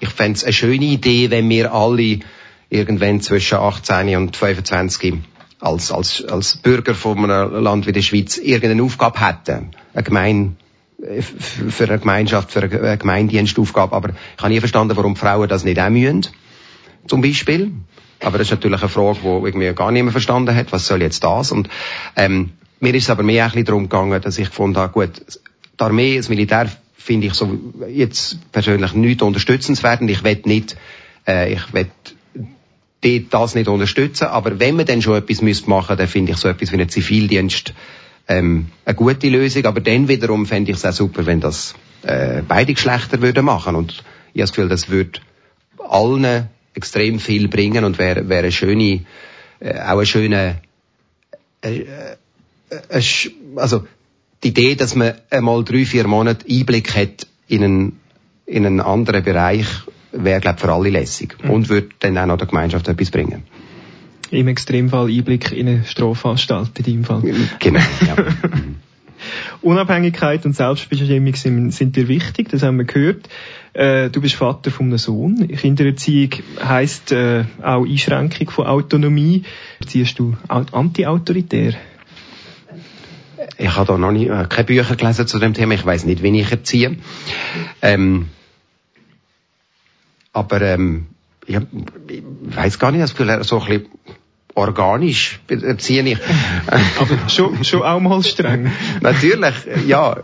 ich 0.00 0.10
fände 0.10 0.36
es 0.36 0.44
eine 0.44 0.52
schöne 0.52 0.84
Idee, 0.84 1.30
wenn 1.30 1.48
wir 1.48 1.72
alle 1.72 2.20
irgendwann 2.68 3.22
zwischen 3.22 3.56
18 3.56 4.16
und 4.16 4.36
25 4.36 5.14
als, 5.60 5.92
als, 5.92 6.26
als 6.26 6.58
Bürger 6.58 6.94
von 6.94 7.30
einem 7.30 7.62
Land 7.62 7.86
wie 7.86 7.92
der 7.92 8.02
Schweiz 8.02 8.36
irgendeine 8.36 8.82
Aufgabe 8.82 9.26
hätten, 9.26 9.70
eine 9.94 10.02
Gemein, 10.02 10.58
für 10.98 11.84
eine 11.84 11.98
Gemeinschaft, 11.98 12.50
für 12.50 12.62
eine 12.62 12.98
Gemeindienstaufgabe, 12.98 13.94
aber 13.94 14.10
ich 14.10 14.42
habe 14.42 14.52
nie 14.52 14.60
verstanden, 14.60 14.96
warum 14.96 15.16
Frauen 15.16 15.48
das 15.48 15.64
nicht 15.64 15.78
auch 15.78 15.90
müssen, 15.90 16.28
zum 17.06 17.20
Beispiel. 17.20 17.72
Aber 18.20 18.38
das 18.38 18.46
ist 18.46 18.52
natürlich 18.52 18.80
eine 18.80 18.88
Frage, 18.88 19.18
die 19.22 19.28
irgendwie 19.28 19.72
gar 19.74 19.92
niemand 19.92 20.12
verstanden 20.12 20.54
hat, 20.54 20.72
was 20.72 20.86
soll 20.86 21.02
jetzt 21.02 21.22
das? 21.22 21.52
Und 21.52 21.68
ähm, 22.16 22.52
mir 22.80 22.94
ist 22.94 23.04
es 23.04 23.10
aber 23.10 23.22
mehr 23.22 23.44
ein 23.44 23.50
bisschen 23.50 23.66
darum 23.66 23.82
gegangen, 23.84 24.20
dass 24.22 24.38
ich 24.38 24.48
gefunden 24.48 24.78
habe, 24.78 24.92
gut, 24.92 25.10
die 25.78 25.84
Armee, 25.84 26.16
das 26.16 26.30
Militär 26.30 26.70
finde 26.96 27.26
ich 27.26 27.34
so 27.34 27.58
jetzt 27.88 28.50
persönlich 28.52 28.94
nicht 28.94 29.22
unterstützenswert 29.22 30.00
und 30.00 30.08
ich 30.08 30.24
will 30.24 30.40
nicht, 30.44 30.76
äh, 31.26 31.52
ich 31.52 31.72
will 31.72 31.90
das 33.30 33.54
nicht 33.54 33.68
unterstützen, 33.68 34.24
aber 34.24 34.58
wenn 34.58 34.76
man 34.76 34.86
dann 34.86 35.02
schon 35.02 35.16
etwas 35.16 35.42
müsste 35.42 35.70
machen, 35.70 35.96
dann 35.96 36.08
finde 36.08 36.32
ich 36.32 36.38
so 36.38 36.48
etwas 36.48 36.72
wie 36.72 36.76
einen 36.76 36.88
Zivildienst 36.88 37.74
ähm, 38.28 38.66
eine 38.84 38.94
gute 38.94 39.28
Lösung, 39.28 39.64
aber 39.66 39.80
dann 39.80 40.08
wiederum 40.08 40.46
fände 40.46 40.70
ich 40.70 40.76
es 40.76 40.84
auch 40.84 40.92
super, 40.92 41.26
wenn 41.26 41.40
das 41.40 41.74
äh, 42.02 42.42
beide 42.46 42.74
Geschlechter 42.74 43.20
würden 43.22 43.44
machen 43.44 43.76
und 43.76 44.04
ich 44.32 44.42
habe 44.42 44.48
das 44.48 44.52
Gefühl, 44.52 44.68
das 44.68 44.88
würde 44.88 45.20
allen 45.78 46.48
extrem 46.74 47.18
viel 47.18 47.48
bringen 47.48 47.84
und 47.84 47.98
wäre 47.98 48.28
wäre 48.28 48.44
eine 48.44 48.52
schöne, 48.52 49.04
äh, 49.60 49.80
auch 49.80 49.96
eine 49.96 50.06
schöne, 50.06 50.60
äh, 51.62 51.80
äh, 51.80 53.02
also 53.56 53.86
die 54.42 54.48
Idee, 54.48 54.74
dass 54.74 54.94
man 54.94 55.14
einmal 55.30 55.64
drei, 55.64 55.84
vier 55.84 56.06
Monate 56.06 56.46
Einblick 56.48 56.94
hat 56.94 57.26
in 57.48 57.64
einen, 57.64 58.00
in 58.44 58.66
einen 58.66 58.80
anderen 58.80 59.24
Bereich, 59.24 59.66
wäre, 60.12 60.40
glaube 60.40 60.58
für 60.60 60.72
alle 60.72 60.90
lässig. 60.90 61.36
Mhm. 61.42 61.50
Und 61.50 61.68
würde 61.68 61.88
dann 62.00 62.18
auch 62.18 62.26
noch 62.26 62.38
der 62.38 62.46
Gemeinschaft 62.46 62.88
etwas 62.88 63.10
bringen. 63.10 63.44
Im 64.30 64.48
Extremfall 64.48 65.08
Einblick 65.08 65.52
in 65.52 65.68
eine 65.68 65.84
Strafanstalt, 65.84 66.78
in 66.78 66.84
deinem 66.84 67.04
Fall. 67.04 67.22
Genau, 67.58 67.80
ja. 68.06 68.16
Unabhängigkeit 69.62 70.44
und 70.44 70.54
Selbstbestimmung 70.54 71.34
sind, 71.34 71.70
sind, 71.70 71.96
dir 71.96 72.08
wichtig, 72.08 72.48
das 72.50 72.62
haben 72.62 72.78
wir 72.78 72.84
gehört. 72.84 73.28
Äh, 73.72 74.10
du 74.10 74.20
bist 74.20 74.34
Vater 74.34 74.70
von 74.70 74.86
einem 74.86 74.98
Sohn. 74.98 75.48
Kindererziehung 75.48 76.30
heisst 76.62 77.12
äh, 77.12 77.44
auch 77.62 77.84
Einschränkung 77.84 78.50
von 78.50 78.66
Autonomie. 78.66 79.44
Ziehst 79.86 80.18
du 80.18 80.36
anti-autoritär? 80.48 81.74
Ich 83.58 83.76
habe 83.76 83.86
da 83.86 83.98
noch 83.98 84.12
nie, 84.12 84.26
äh, 84.26 84.46
keine 84.48 84.64
Bücher 84.64 84.96
gelesen 84.96 85.26
zu 85.26 85.38
dem 85.38 85.54
Thema. 85.54 85.74
Ich 85.74 85.84
weiß 85.84 86.04
nicht, 86.04 86.22
wie 86.22 86.40
ich 86.40 86.50
erziehe. 86.50 86.96
Ähm, 87.82 88.28
aber 90.32 90.60
ähm, 90.60 91.06
ich, 91.46 91.56
ich 92.08 92.22
weiß 92.56 92.78
gar 92.78 92.90
nicht, 92.90 93.02
das 93.02 93.14
Gefühl, 93.14 93.42
so 93.44 93.60
ein 93.60 93.66
bisschen 93.66 93.88
organisch 94.56 95.38
erziehe 95.48 96.02
ich. 96.02 96.18
Aber 96.98 97.28
schon, 97.28 97.62
schon 97.62 97.82
auch 97.82 98.00
mal 98.00 98.22
streng. 98.22 98.72
Natürlich, 99.00 99.54
ja. 99.86 100.16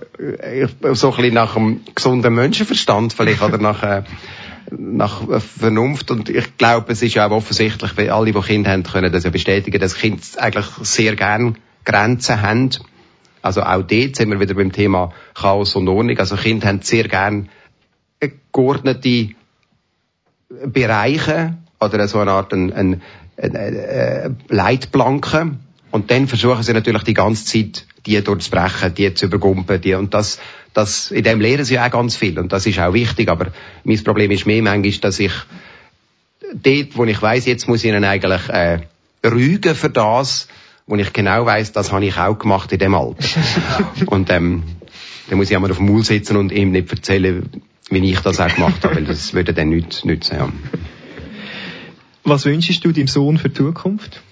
So 0.95 1.11
ein 1.11 1.17
bisschen 1.17 1.35
nach 1.35 1.55
einem 1.55 1.81
gesunden 1.95 2.35
Menschenverstand 2.35 3.13
vielleicht 3.13 3.43
oder 3.43 3.59
nach, 3.59 3.83
äh, 3.83 4.03
nach 4.71 5.23
Vernunft. 5.41 6.11
Und 6.11 6.31
ich 6.31 6.57
glaube, 6.57 6.93
es 6.93 7.03
ist 7.03 7.15
ja 7.15 7.27
auch 7.27 7.33
offensichtlich, 7.33 7.97
weil 7.97 8.11
alle, 8.11 8.33
die 8.33 8.41
Kinder 8.41 8.71
haben, 8.71 8.85
können 8.85 9.13
das 9.13 9.25
ja 9.25 9.31
bestätigen, 9.31 9.79
dass 9.79 9.95
Kinder 9.95 10.23
eigentlich 10.39 10.67
sehr 10.81 11.15
gern 11.15 11.59
Grenzen 11.85 12.41
haben. 12.41 12.71
Also 13.43 13.63
auch 13.63 13.83
dort 13.83 14.17
sind 14.17 14.31
wir 14.31 14.41
wieder 14.41 14.55
beim 14.55 14.73
Thema 14.73 15.13
Chaos 15.35 15.77
und 15.77 15.89
Ordnung. 15.89 16.19
Also 16.19 16.37
Kinder 16.37 16.69
haben 16.69 16.81
sehr 16.81 17.07
gern 17.07 17.51
geordnete 18.53 19.31
Bereiche 20.67 21.55
oder 21.81 22.07
so 22.09 22.19
eine 22.19 22.33
Art 22.33 22.53
ein, 22.53 22.73
ein, 22.73 23.03
ein, 23.37 23.57
ein 23.57 24.37
Leitplanken. 24.49 25.61
Und 25.91 26.11
dann 26.11 26.27
versuchen 26.27 26.63
sie 26.63 26.73
natürlich 26.73 27.03
die 27.03 27.15
ganze 27.15 27.45
Zeit, 27.45 27.87
die 28.07 28.23
durchzubrechen, 28.23 28.95
die 28.95 29.13
zu 29.15 29.27
übergumpen, 29.27 29.81
die, 29.81 29.95
und 29.95 30.15
das, 30.15 30.41
das, 30.73 31.11
in 31.11 31.23
dem 31.23 31.41
lehren 31.41 31.65
sie 31.65 31.79
auch 31.79 31.91
ganz 31.91 32.17
viel. 32.17 32.39
Und 32.39 32.53
das 32.53 32.67
ist 32.67 32.79
auch 32.79 32.95
wichtig. 32.95 33.29
Aber 33.29 33.49
mein 33.85 34.03
Problem 34.03 34.31
ist 34.31 34.47
mehr 34.47 34.63
manchmal, 34.63 34.93
dass 35.01 35.21
ich 35.21 35.33
dort, 36.55 36.97
wo 36.97 37.05
ich 37.05 37.21
weiß, 37.21 37.47
jetzt 37.47 37.69
muss 37.69 37.85
ich 37.85 37.91
ihnen 37.91 38.05
eigentlich, 38.05 38.49
äh, 38.49 38.81
rügen 39.25 39.75
für 39.75 39.91
das, 39.91 40.49
wo 40.87 40.97
ich 40.97 41.13
genau 41.13 41.47
weiß, 41.47 41.73
das 41.73 41.93
habe 41.93 42.05
ich 42.05 42.17
auch 42.17 42.39
gemacht 42.39 42.73
in 42.73 42.79
dem 42.79 42.95
Alter. 42.95 43.25
und, 44.07 44.31
ähm, 44.31 44.63
dann 45.29 45.39
muss 45.39 45.51
ich 45.51 45.57
einmal 45.57 45.71
auf 45.71 45.79
dem 45.79 45.87
Maul 45.87 46.05
sitzen 46.05 46.37
und 46.37 46.53
ihm 46.53 46.73
nicht 46.73 46.91
erzählen, 46.91 47.49
wie 47.93 48.11
ich 48.11 48.21
das 48.21 48.41
auch 48.41 48.55
gemacht 48.55 48.85
habe, 48.85 48.97
weil 48.97 49.05
das 49.05 49.35
würde 49.35 49.53
dann 49.53 49.69
nichts 49.69 50.05
nützen. 50.05 50.37
Ja. 50.37 50.53
Was 52.25 52.45
wünschst 52.45 52.85
du 52.85 52.93
deinem 52.93 53.09
Sohn 53.09 53.37
für 53.37 53.49
die 53.49 53.55
Zukunft? 53.55 54.23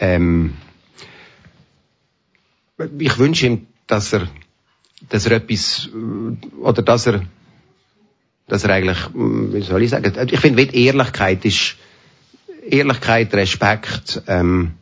Ähm, 0.00 0.54
ich 2.98 3.18
wünsche 3.18 3.46
ihm, 3.46 3.66
dass 3.86 4.12
er, 4.12 4.28
dass 5.08 5.26
er 5.26 5.32
etwas, 5.32 5.88
oder 6.60 6.82
dass 6.82 7.06
er, 7.06 7.22
dass 8.46 8.64
er 8.64 8.70
eigentlich, 8.70 8.98
wie 9.14 9.60
soll 9.62 9.82
ich 9.82 9.90
sagen, 9.90 10.28
ich 10.30 10.40
finde, 10.40 10.62
Ehrlichkeit 10.62 11.44
ist, 11.44 11.76
Ehrlichkeit, 12.66 13.34
Respekt, 13.34 14.22
ähm, 14.26 14.74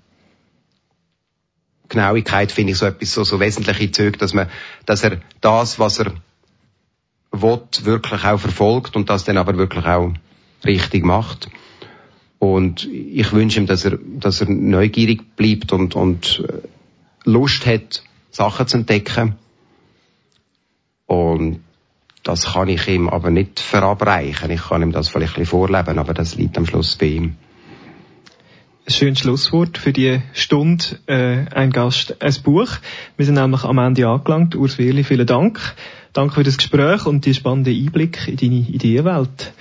Genauigkeit 1.88 2.52
finde 2.52 2.72
ich 2.72 2.78
so 2.78 2.86
etwas 2.86 3.12
so, 3.12 3.24
so 3.24 3.40
wesentliche 3.40 3.90
Züge, 3.90 4.18
dass 4.18 4.34
man, 4.34 4.48
dass 4.84 5.04
er 5.04 5.20
das, 5.40 5.78
was 5.78 5.98
er 5.98 6.12
will, 7.32 7.60
wirklich 7.82 8.24
auch 8.24 8.38
verfolgt 8.38 8.96
und 8.96 9.10
das 9.10 9.24
dann 9.24 9.38
aber 9.38 9.56
wirklich 9.56 9.84
auch 9.84 10.12
richtig 10.64 11.04
macht. 11.04 11.48
Und 12.38 12.86
ich 12.92 13.32
wünsche 13.32 13.60
ihm, 13.60 13.66
dass 13.66 13.84
er, 13.84 13.98
dass 14.02 14.40
er 14.40 14.50
neugierig 14.50 15.36
bleibt 15.36 15.72
und, 15.72 15.94
und 15.94 16.44
äh, 16.46 16.68
Lust 17.24 17.66
hat, 17.66 18.02
Sachen 18.30 18.66
zu 18.66 18.78
entdecken. 18.78 19.36
Und 21.06 21.60
das 22.22 22.52
kann 22.52 22.68
ich 22.68 22.86
ihm 22.88 23.08
aber 23.08 23.30
nicht 23.30 23.60
verabreichen. 23.60 24.50
Ich 24.50 24.68
kann 24.68 24.82
ihm 24.82 24.92
das 24.92 25.08
vielleicht 25.08 25.34
ein 25.34 25.42
bisschen 25.42 25.58
vorleben, 25.58 25.98
aber 25.98 26.12
das 26.12 26.34
liegt 26.34 26.58
am 26.58 26.66
Schluss 26.66 26.96
bei 26.96 27.06
ihm 27.06 27.36
schönes 28.88 29.20
Schlusswort 29.20 29.78
für 29.78 29.92
die 29.92 30.20
Stunde. 30.32 30.84
Äh, 31.06 31.46
ein 31.54 31.70
Gast, 31.70 32.22
ein 32.22 32.34
Buch. 32.42 32.68
Wir 33.16 33.26
sind 33.26 33.34
nämlich 33.34 33.64
am 33.64 33.78
Ende 33.78 34.06
angelangt. 34.06 34.54
Urs 34.54 34.78
Wehrli, 34.78 35.04
vielen 35.04 35.26
Dank. 35.26 35.60
Danke 36.12 36.34
für 36.34 36.42
das 36.42 36.56
Gespräch 36.56 37.06
und 37.06 37.26
die 37.26 37.34
spannende 37.34 37.70
Einblick 37.70 38.28
in 38.28 38.36
deine 38.36 38.54
Ideenwelt. 38.54 39.52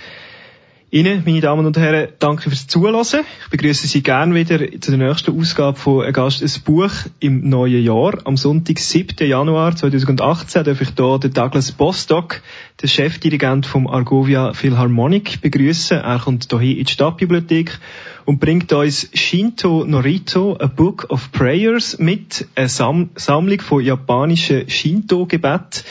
Ihnen, 0.96 1.24
meine 1.26 1.42
Damen 1.42 1.66
und 1.66 1.76
Herren, 1.76 2.08
danke 2.20 2.44
fürs 2.44 2.68
Zuhören. 2.68 2.96
Ich 3.02 3.50
begrüße 3.50 3.86
Sie 3.86 4.02
gern 4.02 4.34
wieder 4.34 4.60
zu 4.80 4.92
der 4.92 4.98
nächsten 4.98 5.38
Ausgabe 5.38 5.78
von 5.78 6.06
«Ein 6.06 6.14
Gast, 6.14 6.42
ein 6.42 6.64
Buch» 6.64 6.90
im 7.20 7.50
neuen 7.50 7.84
Jahr. 7.84 8.14
Am 8.24 8.38
Sonntag, 8.38 8.80
7. 8.80 9.28
Januar 9.28 9.76
2018, 9.76 10.64
darf 10.64 10.80
ich 10.80 10.92
hier 10.96 11.20
den 11.20 11.34
Douglas 11.34 11.74
Bostock, 11.74 12.42
den 12.82 12.88
Chefdirigent 12.88 13.66
vom 13.66 13.88
Argovia 13.88 14.54
Philharmonic, 14.54 15.42
begrüßen. 15.42 15.98
Er 15.98 16.20
kommt 16.20 16.48
hier 16.50 16.78
in 16.78 16.86
die 16.86 16.94
Stadtbibliothek 16.94 17.78
und 18.24 18.40
bringt 18.40 18.72
uns 18.72 19.10
Shinto 19.14 19.84
Norito, 19.84 20.56
A 20.58 20.68
Book 20.68 21.08
of 21.10 21.30
Prayers, 21.34 22.00
mit, 22.00 22.48
eine 22.56 22.70
Sam 22.70 23.10
Sammlung 23.16 23.60
von 23.60 23.84
japanischen 23.84 24.70
Shinto-Gebet. 24.70 25.84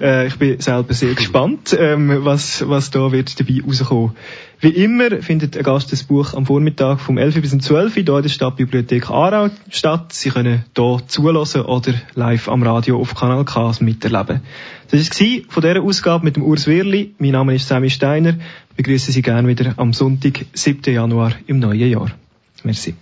Äh, 0.00 0.26
ich 0.28 0.36
bin 0.36 0.60
selber 0.60 0.94
sehr 0.94 1.14
gespannt, 1.14 1.76
ähm, 1.78 2.24
was, 2.24 2.68
was 2.68 2.90
da 2.90 3.12
wird 3.12 3.38
dabei 3.38 3.62
rauskommen. 3.66 4.12
Wie 4.62 4.68
immer 4.68 5.22
findet 5.22 5.56
ein 5.56 5.62
Gast 5.62 5.90
das 5.90 6.02
Buch 6.02 6.34
am 6.34 6.44
Vormittag 6.44 7.00
vom 7.00 7.16
11 7.16 7.40
bis 7.40 7.56
12 7.56 7.94
hier 7.94 8.06
in 8.06 8.22
der 8.22 8.28
Stadtbibliothek 8.28 9.08
Aarau 9.08 9.48
statt. 9.70 10.12
Sie 10.12 10.28
können 10.28 10.64
hier 10.76 11.00
zulassen 11.06 11.62
oder 11.62 11.94
live 12.14 12.46
am 12.46 12.62
Radio 12.62 13.00
auf 13.00 13.14
Kanal 13.14 13.46
K 13.46 13.72
miterleben. 13.80 14.42
Das 14.90 15.08
war 15.08 15.26
von 15.48 15.62
dieser 15.62 15.82
Ausgabe 15.82 16.26
mit 16.26 16.36
dem 16.36 16.42
Urs 16.42 16.66
Wirli. 16.66 17.14
Mein 17.18 17.30
Name 17.30 17.54
ist 17.54 17.68
Sammy 17.68 17.88
Steiner. 17.88 18.34
Ich 18.70 18.76
begrüße 18.76 19.12
Sie 19.12 19.22
gerne 19.22 19.48
wieder 19.48 19.72
am 19.78 19.94
Sonntag, 19.94 20.44
7. 20.52 20.92
Januar 20.92 21.32
im 21.46 21.58
neuen 21.58 21.88
Jahr. 21.88 22.10
Merci. 22.62 22.94